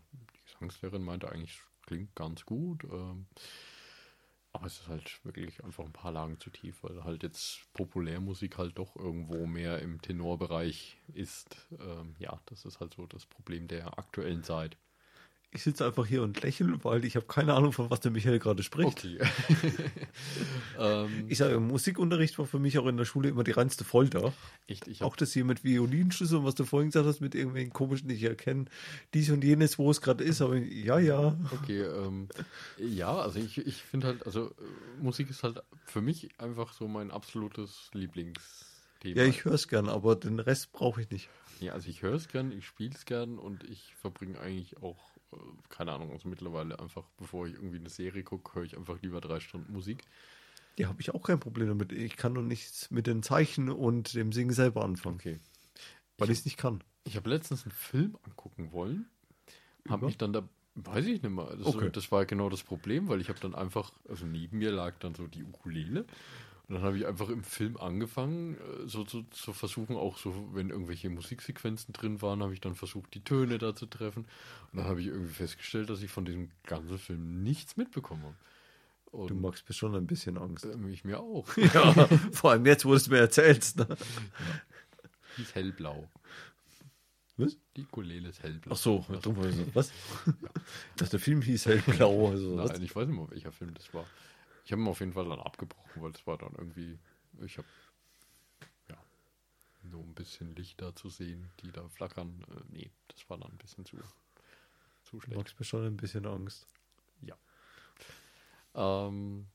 [0.64, 2.84] Gesangslehrerin meinte eigentlich, klingt ganz gut.
[2.85, 3.27] Ähm,
[4.53, 8.57] aber es ist halt wirklich einfach ein paar Lagen zu tief, weil halt jetzt Populärmusik
[8.57, 11.68] halt doch irgendwo mehr im Tenorbereich ist.
[11.80, 14.77] Ähm, ja, das ist halt so das Problem der aktuellen Zeit.
[15.53, 18.39] Ich sitze einfach hier und lächle, weil ich habe keine Ahnung, von was der Michael
[18.39, 19.05] gerade spricht.
[19.05, 19.19] Okay.
[20.80, 24.34] ähm, Ich sage, Musikunterricht war für mich auch in der Schule immer die reinste Folter.
[24.67, 27.71] echt, ich Auch das hier mit Violinschlüssel und was du vorhin gesagt hast, mit irgendwelchen
[27.71, 28.65] komischen, die ich erkenne,
[29.13, 31.38] dies und jenes, wo es gerade ist, aber ja, ja.
[31.51, 32.30] Okay, ähm,
[32.77, 34.51] ja, also ich, ich finde halt, also
[35.01, 39.21] Musik ist halt für mich einfach so mein absolutes Lieblingsthema.
[39.21, 41.30] Ja, ich höre es gern, aber den Rest brauche ich nicht.
[41.59, 44.97] Ja, also ich höre es gern, ich spiele es gern und ich verbringe eigentlich auch,
[45.69, 49.22] keine Ahnung, also mittlerweile einfach, bevor ich irgendwie eine Serie gucke, höre ich einfach lieber
[49.22, 50.03] drei Stunden Musik.
[50.77, 51.91] Ja, habe ich auch kein Problem damit.
[51.91, 55.39] Ich kann nur nichts mit den Zeichen und dem Singen selber anfangen, Okay.
[56.18, 56.84] weil ich es nicht kann.
[57.03, 59.05] Ich habe letztens einen Film angucken wollen,
[59.88, 61.89] habe mich dann da, weiß ich nicht mehr, das, Okay.
[61.91, 65.14] das war genau das Problem, weil ich habe dann einfach, also neben mir lag dann
[65.14, 66.05] so die Ukulele
[66.68, 70.49] und dann habe ich einfach im Film angefangen, äh, so zu, zu versuchen, auch so,
[70.53, 74.26] wenn irgendwelche Musiksequenzen drin waren, habe ich dann versucht, die Töne da zu treffen
[74.72, 78.35] und dann habe ich irgendwie festgestellt, dass ich von diesem ganzen Film nichts mitbekommen habe.
[79.11, 80.65] Und Du magst mir schon ein bisschen Angst.
[80.65, 81.45] ähm, ich mir auch.
[81.57, 83.77] Ja, vor allem jetzt, wo du es mir erzählst.
[83.77, 83.88] Ne?
[85.38, 86.10] Die ist hellblau.
[87.38, 87.57] Was?
[87.76, 88.73] Die Ukulele ist hellblau.
[88.73, 89.90] Ach so, drum war ich so, was?
[90.26, 90.34] Ich
[90.98, 92.30] dachte, der Film hieß hellblau.
[92.30, 92.72] Also, was?
[92.72, 94.06] Nein, ich weiß nicht mehr, welcher Film das war.
[94.64, 96.99] Ich habe ihn auf jeden Fall dann abgebrochen, weil es war dann irgendwie,
[97.41, 97.68] ich habe
[98.90, 98.98] ja
[99.84, 102.45] nur ein bisschen Lichter zu sehen, die da flackern.
[102.49, 103.98] Äh, nee, das war dann ein bisschen zu,
[105.03, 105.34] zu Du schlecht.
[105.34, 106.68] magst mir schon ein bisschen Angst.
[108.76, 109.48] Ähm,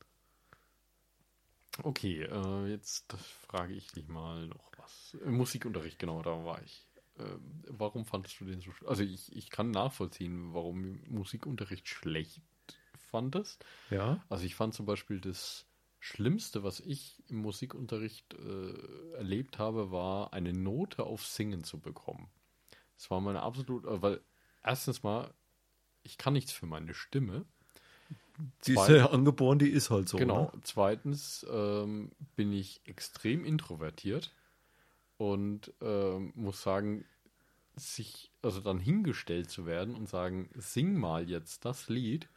[1.83, 3.13] okay, äh, jetzt
[3.47, 5.17] frage ich dich mal noch was.
[5.25, 6.87] Äh, Musikunterricht, genau, da war ich.
[7.19, 12.43] Ähm, warum fandest du den so sch- Also ich, ich kann nachvollziehen, warum Musikunterricht schlecht
[13.11, 13.65] fandest.
[13.91, 14.23] Ja?
[14.29, 15.67] Also ich fand zum Beispiel das
[16.01, 22.29] Schlimmste, was ich im Musikunterricht äh, erlebt habe, war eine Note auf Singen zu bekommen.
[22.97, 24.21] Das war meine absolut, äh, weil
[24.65, 25.33] erstens mal,
[26.03, 27.45] ich kann nichts für meine Stimme.
[28.67, 30.17] Die ist Zwei- ja angeboren, die ist halt so.
[30.17, 30.53] genau.
[30.55, 30.61] Ne?
[30.63, 34.33] Zweitens ähm, bin ich extrem introvertiert
[35.17, 37.05] und ähm, muss sagen,
[37.75, 42.29] sich, also dann hingestellt zu werden und sagen, sing mal jetzt das Lied.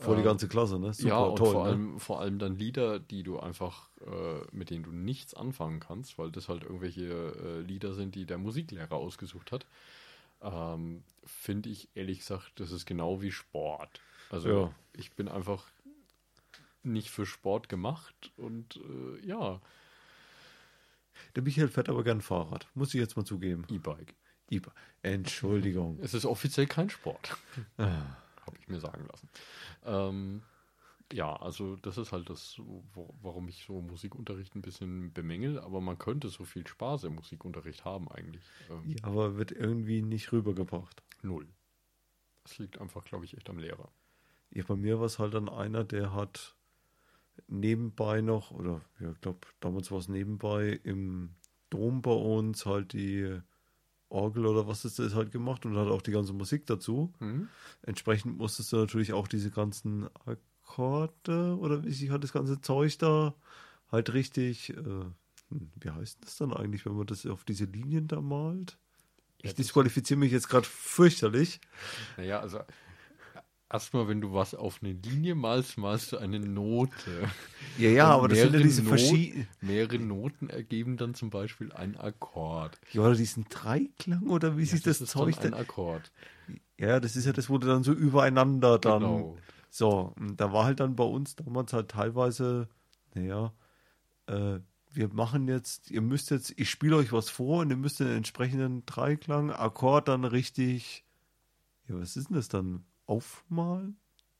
[0.00, 0.92] Vor die ähm, ganze Klasse, ne?
[0.94, 1.52] Super, ja, und toll.
[1.52, 1.70] vor, ne?
[1.70, 6.18] allem, vor allem dann Lieder, die du einfach, äh, mit denen du nichts anfangen kannst,
[6.18, 9.66] weil das halt irgendwelche äh, Lieder sind, die der Musiklehrer ausgesucht hat.
[10.42, 14.00] Ähm, Finde ich ehrlich gesagt, das ist genau wie Sport.
[14.30, 14.74] Also Ja.
[14.94, 15.66] ich bin einfach
[16.82, 19.60] nicht für Sport gemacht und äh, ja,
[21.36, 22.66] Der Michael fährt aber gern Fahrrad.
[22.74, 23.66] Muss ich jetzt mal zugeben.
[23.70, 24.14] E-Bike.
[24.48, 24.72] Iba.
[25.02, 25.98] Entschuldigung.
[26.00, 27.36] Es ist offiziell kein Sport.
[27.76, 28.16] Ah.
[28.70, 29.28] Ich mir sagen lassen.
[29.84, 30.42] Ähm,
[31.12, 32.60] ja, also das ist halt das,
[32.94, 37.16] wo, warum ich so Musikunterricht ein bisschen bemängel, aber man könnte so viel Spaß im
[37.16, 38.44] Musikunterricht haben eigentlich.
[38.70, 41.02] Ähm, Ja, aber wird irgendwie nicht rübergebracht.
[41.22, 41.48] Null.
[42.44, 43.90] Das liegt einfach, glaube ich, echt am Lehrer.
[44.50, 46.56] Ja, bei mir war es halt dann einer, der hat
[47.48, 51.34] nebenbei noch, oder ja, ich glaube, damals war es nebenbei im
[51.70, 53.40] Dom bei uns halt die
[54.10, 57.12] Orgel oder was ist das halt gemacht und hat auch die ganze Musik dazu.
[57.20, 57.48] Mhm.
[57.82, 62.98] Entsprechend musstest du natürlich auch diese ganzen Akkorde oder wie sich halt das ganze Zeug
[62.98, 63.34] da
[63.90, 65.14] halt richtig, äh, hm,
[65.80, 68.78] wie heißt das dann eigentlich, wenn man das auf diese Linien da malt?
[69.42, 71.60] Ich disqualifiziere mich jetzt gerade fürchterlich.
[72.18, 72.60] Naja, also
[73.70, 77.30] erstmal, wenn du was auf eine Linie malst, malst du eine Note.
[77.78, 79.48] Ja, ja, Und aber das sind ja diese verschiedenen.
[79.60, 82.78] Mehrere Noten ergeben dann zum Beispiel einen Akkord.
[82.92, 85.60] Ja, oder diesen Dreiklang oder wie sich das, ist Zeug dann ein.
[85.60, 86.10] Akkord.
[86.76, 89.02] Ja, das ist ja das, du dann so übereinander dann.
[89.02, 89.38] Genau.
[89.70, 92.68] So, da war halt dann bei uns damals halt teilweise,
[93.14, 93.52] naja,
[94.26, 94.58] äh,
[94.92, 98.08] wir machen jetzt, ihr müsst jetzt, ich spiele euch was vor und ihr müsst den
[98.08, 101.04] entsprechenden Dreiklang, Akkord dann richtig,
[101.88, 102.84] ja, was ist denn das dann?
[103.10, 103.96] Aufmalen?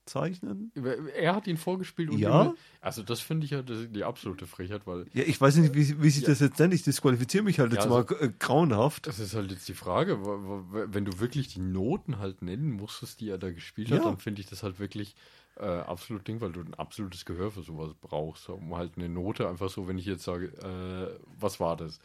[0.07, 0.73] bezeichnen.
[1.15, 2.43] Er hat ihn vorgespielt und Ja?
[2.43, 6.03] immer- also das finde ich ja die absolute Frechheit, weil Ja, ich weiß nicht, wie,
[6.03, 6.75] wie sich das jetzt nennt.
[6.75, 9.07] Ich disqualifiziere mich halt Ja, jetzt also- mal äh, grauenhaft.
[9.07, 13.29] das ist halt jetzt die Frage, wenn du wirklich die Noten halt nennen musstest, die
[13.29, 14.05] er da gespielt hat, Ja.
[14.07, 15.15] dann finde ich das halt wirklich
[15.57, 19.47] äh, absolut Ding, weil du ein absolutes Gehör für sowas brauchst, um halt eine Note
[19.49, 21.99] einfach so, wenn ich jetzt sage, äh, was war das?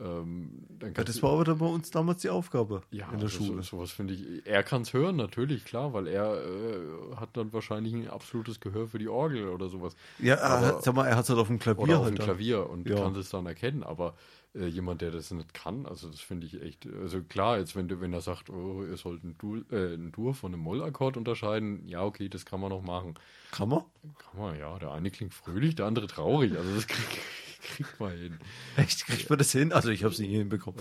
[0.00, 3.28] Ähm, Ja, das war aber dann bei uns damals die Aufgabe Ja, in der also
[3.44, 3.62] Schule.
[3.62, 4.46] So, sowas finde ich.
[4.46, 8.88] Er kann es hören, natürlich, klar, weil er äh, hat dann wahrscheinlich ein absolutes Gehör
[8.88, 9.94] für die Orgel oder sowas.
[10.18, 12.04] Ja, er aber- hat- sag mal, er hat es halt auf dem Klavier Oder auf
[12.06, 12.24] halt dem.
[12.24, 12.96] Klavier und Ja.
[12.96, 13.82] kann es dann erkennen.
[13.84, 14.14] Aber
[14.54, 16.86] äh, jemand, der das nicht kann, also das finde ich echt.
[17.00, 20.34] Also klar, jetzt wenn wenn er sagt, oh, ihr sollt ein Dur, äh, ein Dur
[20.34, 23.14] von einem Mollakkord unterscheiden, ja, okay, das kann man noch machen.
[23.50, 23.84] Kann man?
[24.18, 24.78] Kann man, ja.
[24.78, 26.56] Der eine klingt fröhlich, der andere traurig.
[26.56, 27.20] Also das krieg,
[27.62, 28.38] kriegt man hin.
[28.76, 29.72] Echt, kriegt man das hin?
[29.72, 30.80] Also ich habe es nie hinbekommen.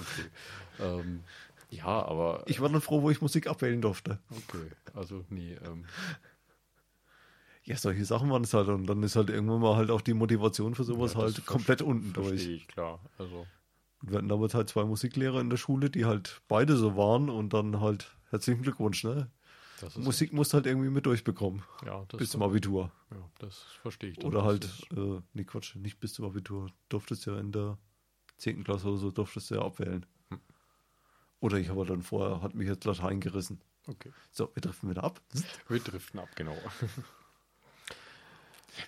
[0.79, 1.23] Ähm,
[1.69, 2.43] ja, aber.
[2.47, 4.19] Ich war dann froh, wo ich Musik abwählen durfte.
[4.29, 5.53] okay, also nee.
[5.65, 5.85] Ähm,
[7.63, 8.67] Ja, solche Sachen waren es halt.
[8.67, 11.81] Und dann ist halt irgendwann mal halt auch die Motivation für sowas Ja, halt komplett
[11.81, 12.45] unten durch.
[12.45, 12.99] Ich, klar.
[13.17, 13.45] Also,
[14.01, 17.29] Und wir hatten damals halt zwei Musiklehrer in der Schule, die halt beide so waren
[17.29, 19.29] und dann halt herzlichen Glückwunsch, ne?
[19.95, 21.63] Musik musst halt irgendwie mit durchbekommen.
[21.85, 22.91] ja, bis zum Abitur.
[23.11, 24.17] ja, das verstehe ich.
[24.17, 24.27] dann.
[24.27, 26.69] Oder halt, äh, nee, Quatsch, nicht bis zum Abitur.
[26.89, 27.77] Durftest ja in der
[28.37, 28.63] 10.
[28.63, 30.05] Klasse oder so, durftest du ja abwählen.
[30.29, 30.39] Hm.
[31.39, 33.61] Oder ich habe dann vorher, hat mich jetzt Latein gerissen.
[33.87, 34.11] Okay.
[34.31, 35.21] So, wir driften wieder ab.
[35.67, 36.55] Wir driften ab, genau.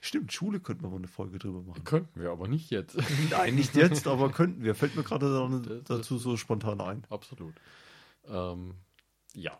[0.01, 1.83] Stimmt, Schule könnten wir mal eine Folge drüber machen.
[1.83, 2.97] Könnten wir, aber nicht jetzt.
[3.31, 4.75] Nein, nicht jetzt, aber könnten wir.
[4.75, 7.03] Fällt mir gerade dazu so spontan ein.
[7.09, 7.53] Absolut.
[8.27, 8.75] Ähm,
[9.33, 9.59] ja.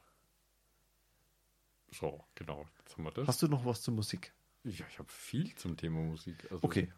[1.94, 2.66] So, genau.
[2.80, 3.28] Jetzt haben wir das.
[3.28, 4.34] Hast du noch was zur Musik?
[4.64, 6.44] ja, ich habe viel zum Thema Musik.
[6.46, 6.92] Also, Okay.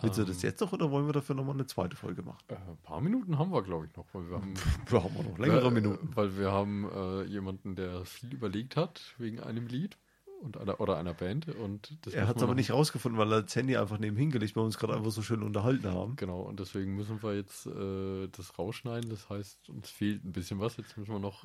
[0.00, 2.38] Willst du ähm, das jetzt noch oder wollen wir dafür nochmal eine zweite Folge machen?
[2.48, 4.54] Äh, ein paar Minuten haben wir, glaube ich, noch, weil wir haben
[4.88, 6.10] Wir haben auch noch längere weil, Minuten.
[6.14, 9.96] Weil wir haben äh, jemanden, der viel überlegt hat wegen einem Lied
[10.40, 11.48] und einer, oder einer Band.
[11.54, 14.62] Und Er hat es aber nicht rausgefunden, weil er das Handy einfach neben hingelegt, weil
[14.62, 16.16] wir uns gerade einfach so schön unterhalten haben.
[16.16, 19.08] Genau, und deswegen müssen wir jetzt äh, das rausschneiden.
[19.08, 20.76] Das heißt, uns fehlt ein bisschen was.
[20.78, 21.44] Jetzt müssen wir noch.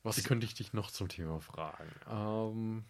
[0.00, 1.90] Äh, was könnte ich dich noch zum Thema fragen?
[2.08, 2.84] Ähm,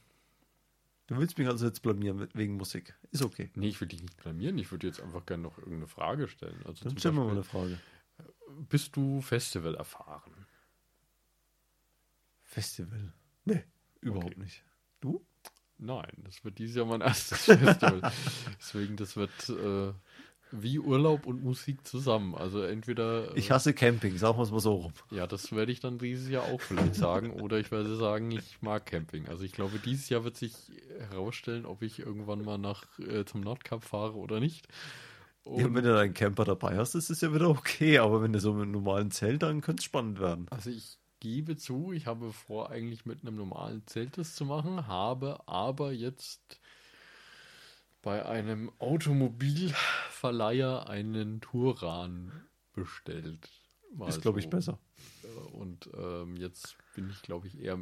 [1.07, 2.95] Du willst mich also jetzt blamieren wegen Musik.
[3.11, 3.51] Ist okay.
[3.57, 4.57] nee, ich würde dich nicht blamieren.
[4.59, 6.63] Ich würde jetzt einfach gerne noch irgendeine Frage stellen.
[6.65, 7.81] Also Dann stellen wir mal eine Frage.
[8.69, 10.47] Bist du Festival erfahren?
[12.45, 13.13] Festival.
[13.45, 13.65] Nee,
[14.01, 14.41] überhaupt Okay.
[14.41, 14.65] nicht.
[15.01, 15.25] Du?
[15.79, 18.13] Nein, das wird dieses Jahr mein erstes Festival.
[18.61, 19.93] Deswegen, das wird äh,
[20.53, 22.35] wie Urlaub und Musik zusammen.
[22.35, 23.35] Also entweder.
[23.35, 24.93] Äh, Ich hasse Camping, sagen wir es mal so rum.
[25.11, 27.31] Ja, das werde ich dann dieses Jahr auch vielleicht sagen.
[27.41, 29.29] Oder ich werde sagen, ich mag Camping.
[29.29, 30.55] Also ich glaube, dieses Jahr wird sich
[31.11, 34.67] herausstellen, ob ich irgendwann mal nach äh, zum Nordkap fahre oder nicht.
[35.45, 38.33] Ja, Und, wenn du deinen Camper dabei hast, ist es ja wieder okay, aber wenn
[38.33, 40.47] du so mit einem normalen Zelt, dann könnte es spannend werden.
[40.51, 44.87] also ich gebe zu, ich habe vor, eigentlich mit einem normalen Zelt das zu machen,
[44.87, 46.60] habe aber jetzt
[48.03, 52.33] bei einem Automobilverleiher einen Touran
[52.73, 53.49] bestellt.
[53.95, 54.51] Mal Ist, glaube ich, so.
[54.51, 54.79] besser.
[55.25, 57.79] Äh, Und ähm, jetzt bin ich, glaube ich, eher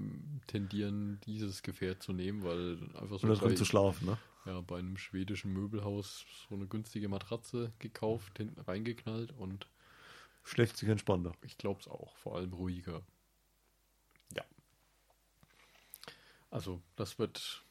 [0.47, 4.19] tendieren, dieses Gefährt zu nehmen, weil einfach so Und drin zu schlafen, ne?
[4.47, 9.69] ja, bei einem schwedischen Möbelhaus so eine günstige Matratze gekauft, hinten reingeknallt und
[10.45, 11.32] Schläft sich entspannter.
[11.43, 13.03] ich glaube es auch, vor allem ruhiger.
[14.35, 14.45] Ja.
[16.51, 17.62] Also, das wird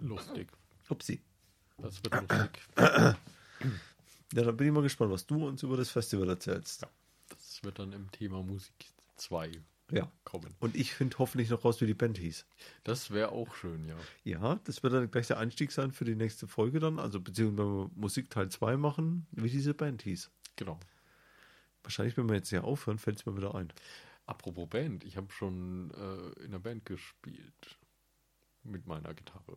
[0.00, 0.48] lustig.
[0.90, 1.20] Upsi.
[1.78, 2.62] Das wird lustig.
[4.34, 6.82] Ja, dann bin ich mal gespannt, was du uns über das Festival erzählst.
[6.82, 6.88] Ja.
[7.30, 8.74] Das wird dann im Thema Musik
[9.16, 9.50] 2
[9.90, 10.12] Ja.
[10.24, 10.54] kommen.
[10.60, 12.44] Und ich finde hoffentlich noch raus, wie die Band hieß.
[12.84, 13.96] Das wäre auch schön, ja.
[14.24, 16.98] Ja, das wird dann gleich der Einstieg sein für die nächste Folge dann.
[16.98, 20.30] Also beziehungsweise wenn wir Musik Teil 2 machen, wie diese Band hieß.
[20.56, 20.78] Genau.
[21.82, 23.72] Wahrscheinlich, wenn wir jetzt hier aufhören, fällt es mir wieder ein.
[24.26, 27.78] Apropos Band, ich habe schon äh, in einer Band gespielt.
[28.62, 29.56] Mit meiner Gitarre.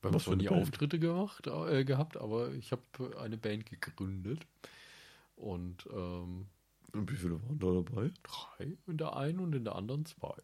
[0.00, 0.62] Wir haben Was zwar nie Band?
[0.62, 2.82] Auftritte gemacht, äh, gehabt, aber ich habe
[3.18, 4.46] eine Band gegründet.
[5.36, 6.46] Und ähm,
[6.92, 8.10] Und wie viele waren da dabei?
[8.22, 10.36] drei in der einen und in der anderen zwei.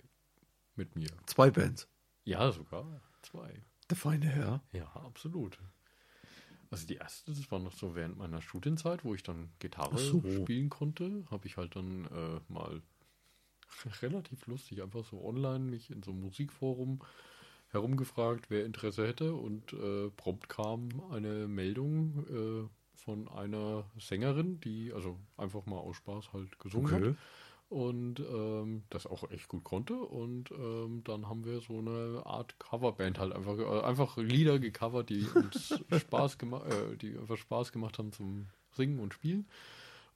[0.75, 1.09] Mit mir.
[1.27, 1.89] Zwei Bands.
[2.25, 3.63] Ja, sogar zwei.
[3.89, 4.63] Der feine Herr.
[4.73, 5.59] Ja, absolut.
[6.71, 10.21] Also die erste, das war noch so während meiner Studienzeit, wo ich dann Gitarre so.
[10.21, 12.83] spielen konnte, habe ich halt dann äh, mal
[14.03, 17.01] relativ lustig einfach so online mich in so einem Musikforum
[17.71, 24.93] herumgefragt, wer Interesse hätte und äh, prompt kam eine Meldung äh, von einer Sängerin, die
[24.93, 27.17] also einfach mal aus Spaß halt gesungen hat
[27.69, 29.95] und ähm, das auch echt gut konnte.
[29.95, 35.11] Und ähm, dann haben wir so eine Art Coverband halt einfach, äh, einfach Lieder gecovert,
[35.11, 39.49] die uns Spaß gemacht, äh, die einfach Spaß gemacht haben zum Singen und Spielen.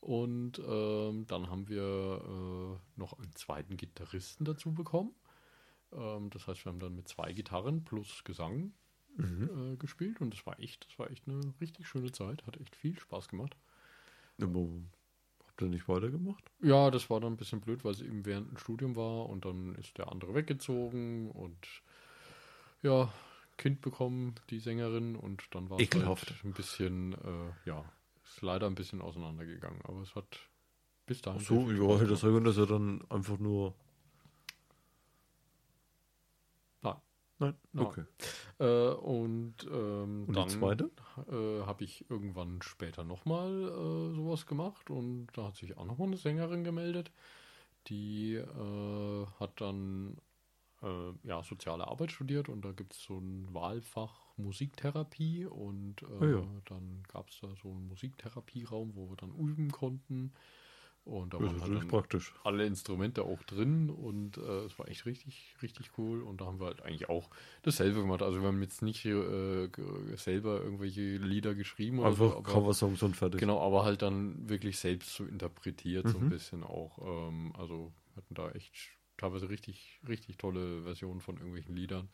[0.00, 5.10] Und ähm, dann haben wir äh, noch einen zweiten Gitarristen dazu bekommen.
[5.92, 8.72] Ähm, das heißt, wir haben dann mit zwei Gitarren plus Gesang
[9.16, 9.72] Mhm.
[9.72, 12.46] äh, gespielt und das war echt, das war echt eine richtig schöne Zeit.
[12.46, 13.56] Hat echt viel Spaß gemacht.
[14.40, 14.66] Aber
[15.46, 16.44] habt ihr nicht weitergemacht?
[16.62, 19.44] Ja, das war dann ein bisschen blöd, weil es eben während dem Studium war und
[19.44, 21.58] dann ist der andere weggezogen und
[22.82, 23.12] ja,
[23.58, 27.84] Kind bekommen, die Sängerin, und dann war es halt ein bisschen, äh, ja,
[28.24, 30.38] ist leider ein bisschen auseinandergegangen, aber es hat
[31.04, 31.42] bis dahin.
[31.42, 33.74] Ach so, ja, das können, dass er dann einfach nur.
[37.40, 37.54] Nein.
[37.72, 37.86] Nein?
[37.86, 38.04] Okay.
[38.58, 40.48] Äh, und ähm, Und dann
[41.28, 46.08] äh, habe ich irgendwann später nochmal äh, sowas gemacht und da hat sich auch nochmal
[46.08, 47.10] eine Sängerin gemeldet.
[47.88, 50.18] Die äh, hat dann
[50.82, 56.06] äh, ja, soziale Arbeit studiert und da gibt es so ein Wahlfach Musiktherapie und äh,
[56.20, 56.46] Ah ja.
[56.66, 60.32] dann gab es da so einen Musiktherapieraum, wo wir dann üben konnten.
[61.10, 62.32] Und da Das waren halt praktisch.
[62.44, 66.22] alle Instrumente auch drin und äh, es war echt richtig, richtig cool.
[66.22, 67.28] Und da haben wir halt eigentlich auch
[67.62, 68.22] dasselbe gemacht.
[68.22, 69.68] Also wir haben jetzt nicht äh,
[70.16, 73.40] selber irgendwelche Lieder geschrieben oder so, Einfach aber, Coversongs und fertig.
[73.40, 76.30] genau, aber halt dann wirklich selbst so interpretiert, so ein Mhm.
[76.30, 76.98] bisschen auch.
[77.28, 78.72] Ähm, also wir hatten da echt
[79.16, 82.08] teilweise richtig, richtig tolle Versionen von irgendwelchen Liedern.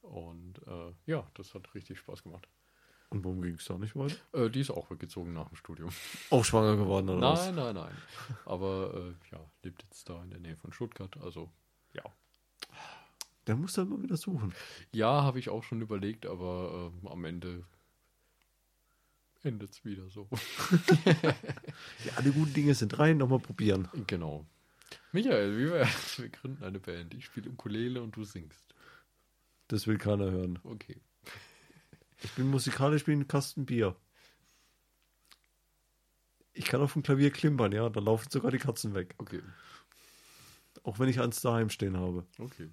[0.00, 2.48] Und äh, ja, das hat richtig Spaß gemacht.
[3.12, 4.16] Und warum ging es da nicht weiter?
[4.32, 5.90] Äh, die ist auch weggezogen nach dem Studium.
[6.30, 7.44] Auch schwanger geworden oder was?
[7.46, 7.92] Nein, nein, nein.
[8.46, 11.14] Aber äh, ja, lebt jetzt da in der Nähe von Stuttgart.
[11.22, 11.50] Also
[11.92, 12.02] ja.
[13.46, 14.54] Der muss dann mal wieder suchen.
[14.92, 17.64] Ja, habe ich auch schon überlegt, aber ähm, am Ende
[19.42, 20.28] endet es wieder so.
[22.04, 23.88] Ja, alle guten Dinge sind rein, nochmal probieren.
[24.06, 24.46] genau.
[25.12, 26.18] Michael, wie wär's?
[26.18, 27.12] Wir gründen eine Band.
[27.14, 28.74] Ich spiele Ukulele und du singst.
[29.68, 30.58] Das will keiner hören.
[30.62, 31.00] Okay.
[32.22, 33.96] Ich bin musikalisch wie ein Kasten Bier.
[36.54, 39.14] Ich kann auf dem Klavier klimpern, ja, da laufen sogar die Katzen weg.
[39.18, 39.42] Okay.
[40.82, 42.26] Auch wenn ich eins daheim stehen habe.
[42.38, 42.68] Okay.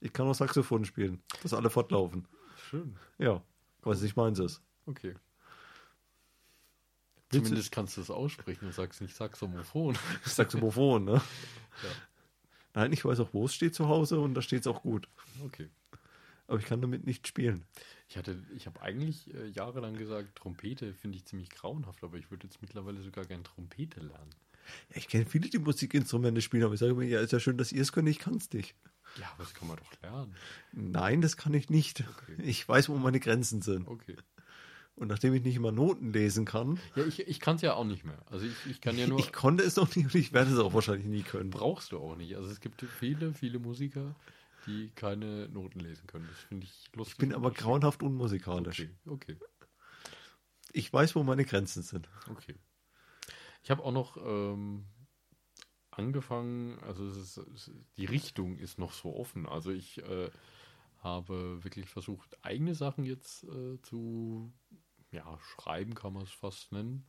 [0.00, 2.26] Ich kann auch Saxophon spielen, dass alle fortlaufen.
[2.68, 2.96] Schön.
[3.18, 3.42] Ja,
[3.82, 4.62] was nicht meins ist.
[4.86, 5.14] Okay.
[7.30, 9.98] Zumindest kannst du es aussprechen und sagst nicht Saxophon.
[10.24, 11.12] Saxophon, ne?
[11.12, 11.90] Ja.
[12.74, 15.08] Nein, ich weiß auch, wo es steht zu Hause und da steht es auch gut.
[15.44, 15.68] Okay.
[16.48, 17.64] Aber ich kann damit nicht spielen.
[18.08, 22.30] Ich hatte, ich habe eigentlich äh, jahrelang gesagt, Trompete finde ich ziemlich grauenhaft, aber ich
[22.30, 24.30] würde jetzt mittlerweile sogar gern Trompete lernen.
[24.90, 27.58] Ja, ich kenne viele, die Musikinstrumente spielen, aber ich sage mir, ja, ist ja schön,
[27.58, 28.74] dass ihr es könnt, ich kann es nicht.
[29.20, 30.34] Ja, aber das kann man doch lernen.
[30.72, 32.00] Nein, das kann ich nicht.
[32.00, 32.42] Okay.
[32.42, 33.86] Ich weiß, wo meine Grenzen sind.
[33.86, 34.16] Okay.
[34.96, 37.84] Und nachdem ich nicht immer Noten lesen kann, Ja, ich, ich kann es ja auch
[37.84, 38.18] nicht mehr.
[38.26, 39.18] Also ich, ich kann ja nur.
[39.20, 41.50] ich konnte es noch nicht und ich werde es auch wahrscheinlich nie können.
[41.50, 42.36] brauchst du auch nicht.
[42.36, 44.16] Also es gibt viele, viele Musiker,
[44.66, 46.26] die keine Noten lesen können.
[46.28, 47.14] Das finde ich lustig.
[47.14, 48.80] Ich bin aber grauenhaft unmusikalisch.
[48.80, 49.38] Okay, okay,
[50.72, 52.08] Ich weiß, wo meine Grenzen sind.
[52.30, 52.56] okay.
[53.62, 54.86] Ich habe auch noch ähm,
[55.90, 59.46] angefangen, also es ist, es, die Richtung ist noch so offen.
[59.46, 60.30] Also ich äh,
[60.98, 64.52] habe wirklich versucht, eigene Sachen jetzt äh, zu
[65.10, 67.06] ja, schreiben, kann man es fast nennen,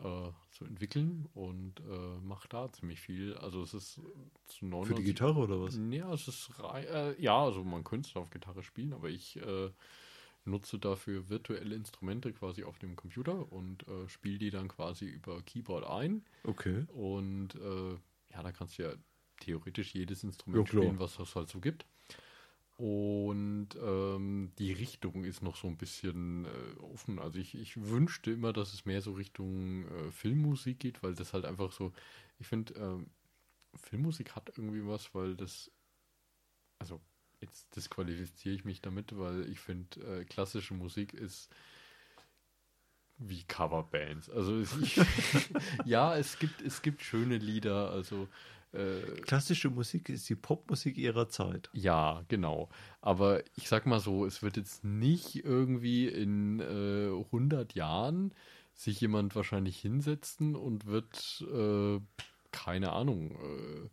[0.00, 3.34] äh, zu entwickeln und äh, mache da ziemlich viel.
[3.38, 4.00] Also es ist
[4.46, 5.78] zu 99 Für die Gitarre oder was?
[5.90, 9.70] Ja, es ist äh, ja, also man könnte es auf Gitarre spielen, aber ich äh,
[10.44, 15.42] nutze dafür virtuelle Instrumente quasi auf dem Computer und äh, spiele die dann quasi über
[15.42, 16.24] Keyboard ein.
[16.44, 16.84] Okay.
[16.88, 17.92] Und äh,
[18.32, 18.92] ja, da kannst du ja
[19.40, 20.82] theoretisch jedes Instrument klar.
[20.82, 21.86] spielen, was es halt so gibt.
[22.76, 27.18] Und ähm, die Richtung ist noch so ein bisschen äh, offen.
[27.18, 31.32] Also ich, ich wünschte immer, dass es mehr so Richtung äh, Filmmusik geht, weil das
[31.32, 31.92] halt einfach so,
[32.38, 33.06] ich finde, ähm,
[33.74, 35.70] Filmmusik hat irgendwie was, weil das,
[36.78, 37.00] also
[37.40, 41.50] jetzt disqualifiziere ich mich damit, weil ich finde, äh, klassische Musik ist
[43.16, 44.28] wie Coverbands.
[44.28, 45.00] Also ich,
[45.86, 48.28] ja, es gibt, es gibt schöne Lieder, also
[48.72, 51.70] äh, Klassische Musik ist die Popmusik ihrer Zeit.
[51.72, 52.68] ja, genau.
[53.00, 58.32] Aber ich sag mal so, es wird jetzt nicht irgendwie in äh, 100 Jahren
[58.74, 61.98] sich jemand wahrscheinlich hinsetzen und wird, äh,
[62.52, 63.88] keine Ahnung, äh,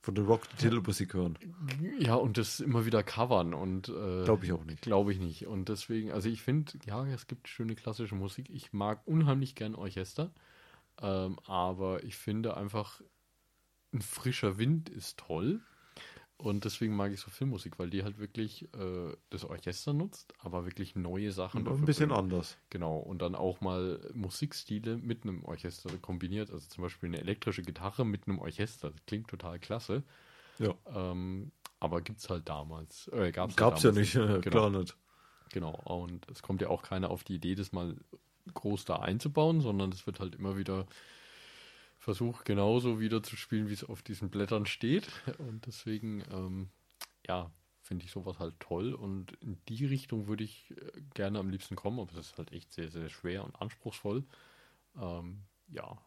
[0.00, 1.38] Von der Rock-Titelmusik hören.
[1.98, 4.82] ja, und das immer wieder covern und äh, Glaube ich auch nicht.
[4.82, 5.46] Glaube ich nicht.
[5.46, 8.48] Und deswegen, also ich finde, ja, es gibt schöne klassische Musik.
[8.50, 10.30] Ich mag unheimlich gern Orchester.
[11.02, 13.00] Ähm, aber ich finde einfach,
[13.92, 15.60] ein frischer Wind ist toll.
[16.38, 20.66] Und deswegen mag ich so Filmmusik, weil die halt wirklich äh, das Orchester nutzt, aber
[20.66, 21.66] wirklich neue Sachen.
[21.66, 22.20] Und ein bisschen bringt.
[22.24, 22.58] anders.
[22.68, 26.50] Genau, und dann auch mal Musikstile mit einem Orchester kombiniert.
[26.50, 28.90] Also zum Beispiel eine elektrische Gitarre mit einem Orchester.
[28.90, 30.02] Das klingt total klasse.
[30.58, 30.74] Ja.
[30.94, 33.08] Ähm, aber gibt es halt damals.
[33.08, 34.50] Äh, gab's Gab's ja damals nicht, äh, Genau.
[34.50, 34.96] klar nicht.
[35.52, 37.96] Genau, und es kommt ja auch keiner auf die Idee, das mal
[38.54, 40.86] groß da einzubauen, sondern es wird halt immer wieder
[41.98, 45.08] versucht, genauso wieder zu spielen, wie es auf diesen Blättern steht.
[45.38, 46.70] Und deswegen, ähm,
[47.26, 47.50] ja,
[47.82, 48.94] finde ich sowas halt toll.
[48.94, 52.52] Und in die Richtung würde ich äh, gerne am liebsten kommen, aber es ist halt
[52.52, 54.24] echt sehr, sehr schwer und anspruchsvoll.
[55.00, 55.98] Ähm, ja,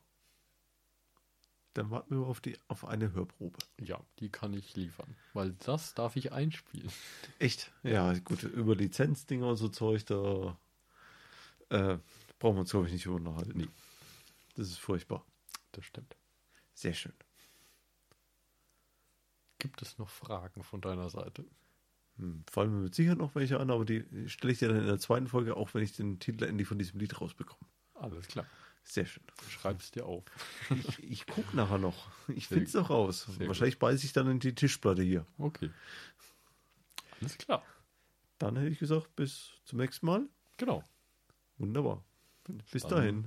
[1.74, 3.58] Dann warten wir auf, die, auf eine Hörprobe.
[3.80, 5.16] ja, die kann ich liefern.
[5.34, 6.92] Weil das darf ich einspielen.
[7.40, 7.72] Echt?
[7.84, 10.58] Ja, gut, über Lizenzdinger und so Zeug, da
[11.70, 11.98] äh,
[12.40, 13.58] brauchen wir uns, glaube ich, nicht unterhalten.
[13.58, 13.70] Nee.
[14.56, 15.26] Das ist furchtbar.
[15.72, 16.16] Das stimmt.
[16.74, 17.14] Sehr schön.
[19.60, 21.46] Gibt es noch Fragen von deiner Seite?
[22.18, 24.88] Hm, fallen mir mit Sicherheit noch welche an, aber die stelle ich dir dann in
[24.88, 27.70] der zweiten Folge, auch wenn ich den Titel endlich von diesem Lied rausbekomme.
[27.96, 28.46] Alles klar.
[28.84, 29.24] Sehr schön.
[29.50, 30.24] Schreib's dir auf.
[30.70, 32.10] Ich, ich gucke nachher noch.
[32.30, 33.28] Ich finde es noch raus.
[33.40, 35.26] Wahrscheinlich beiße ich dann in die Tischplatte hier.
[35.38, 35.70] Okay.
[37.20, 37.64] Alles klar.
[38.40, 40.28] Dann hätte ich gesagt, bis zum nächsten Mal.
[40.58, 40.84] Genau.
[41.58, 42.04] Wunderbar.
[42.72, 43.26] Bis dahin.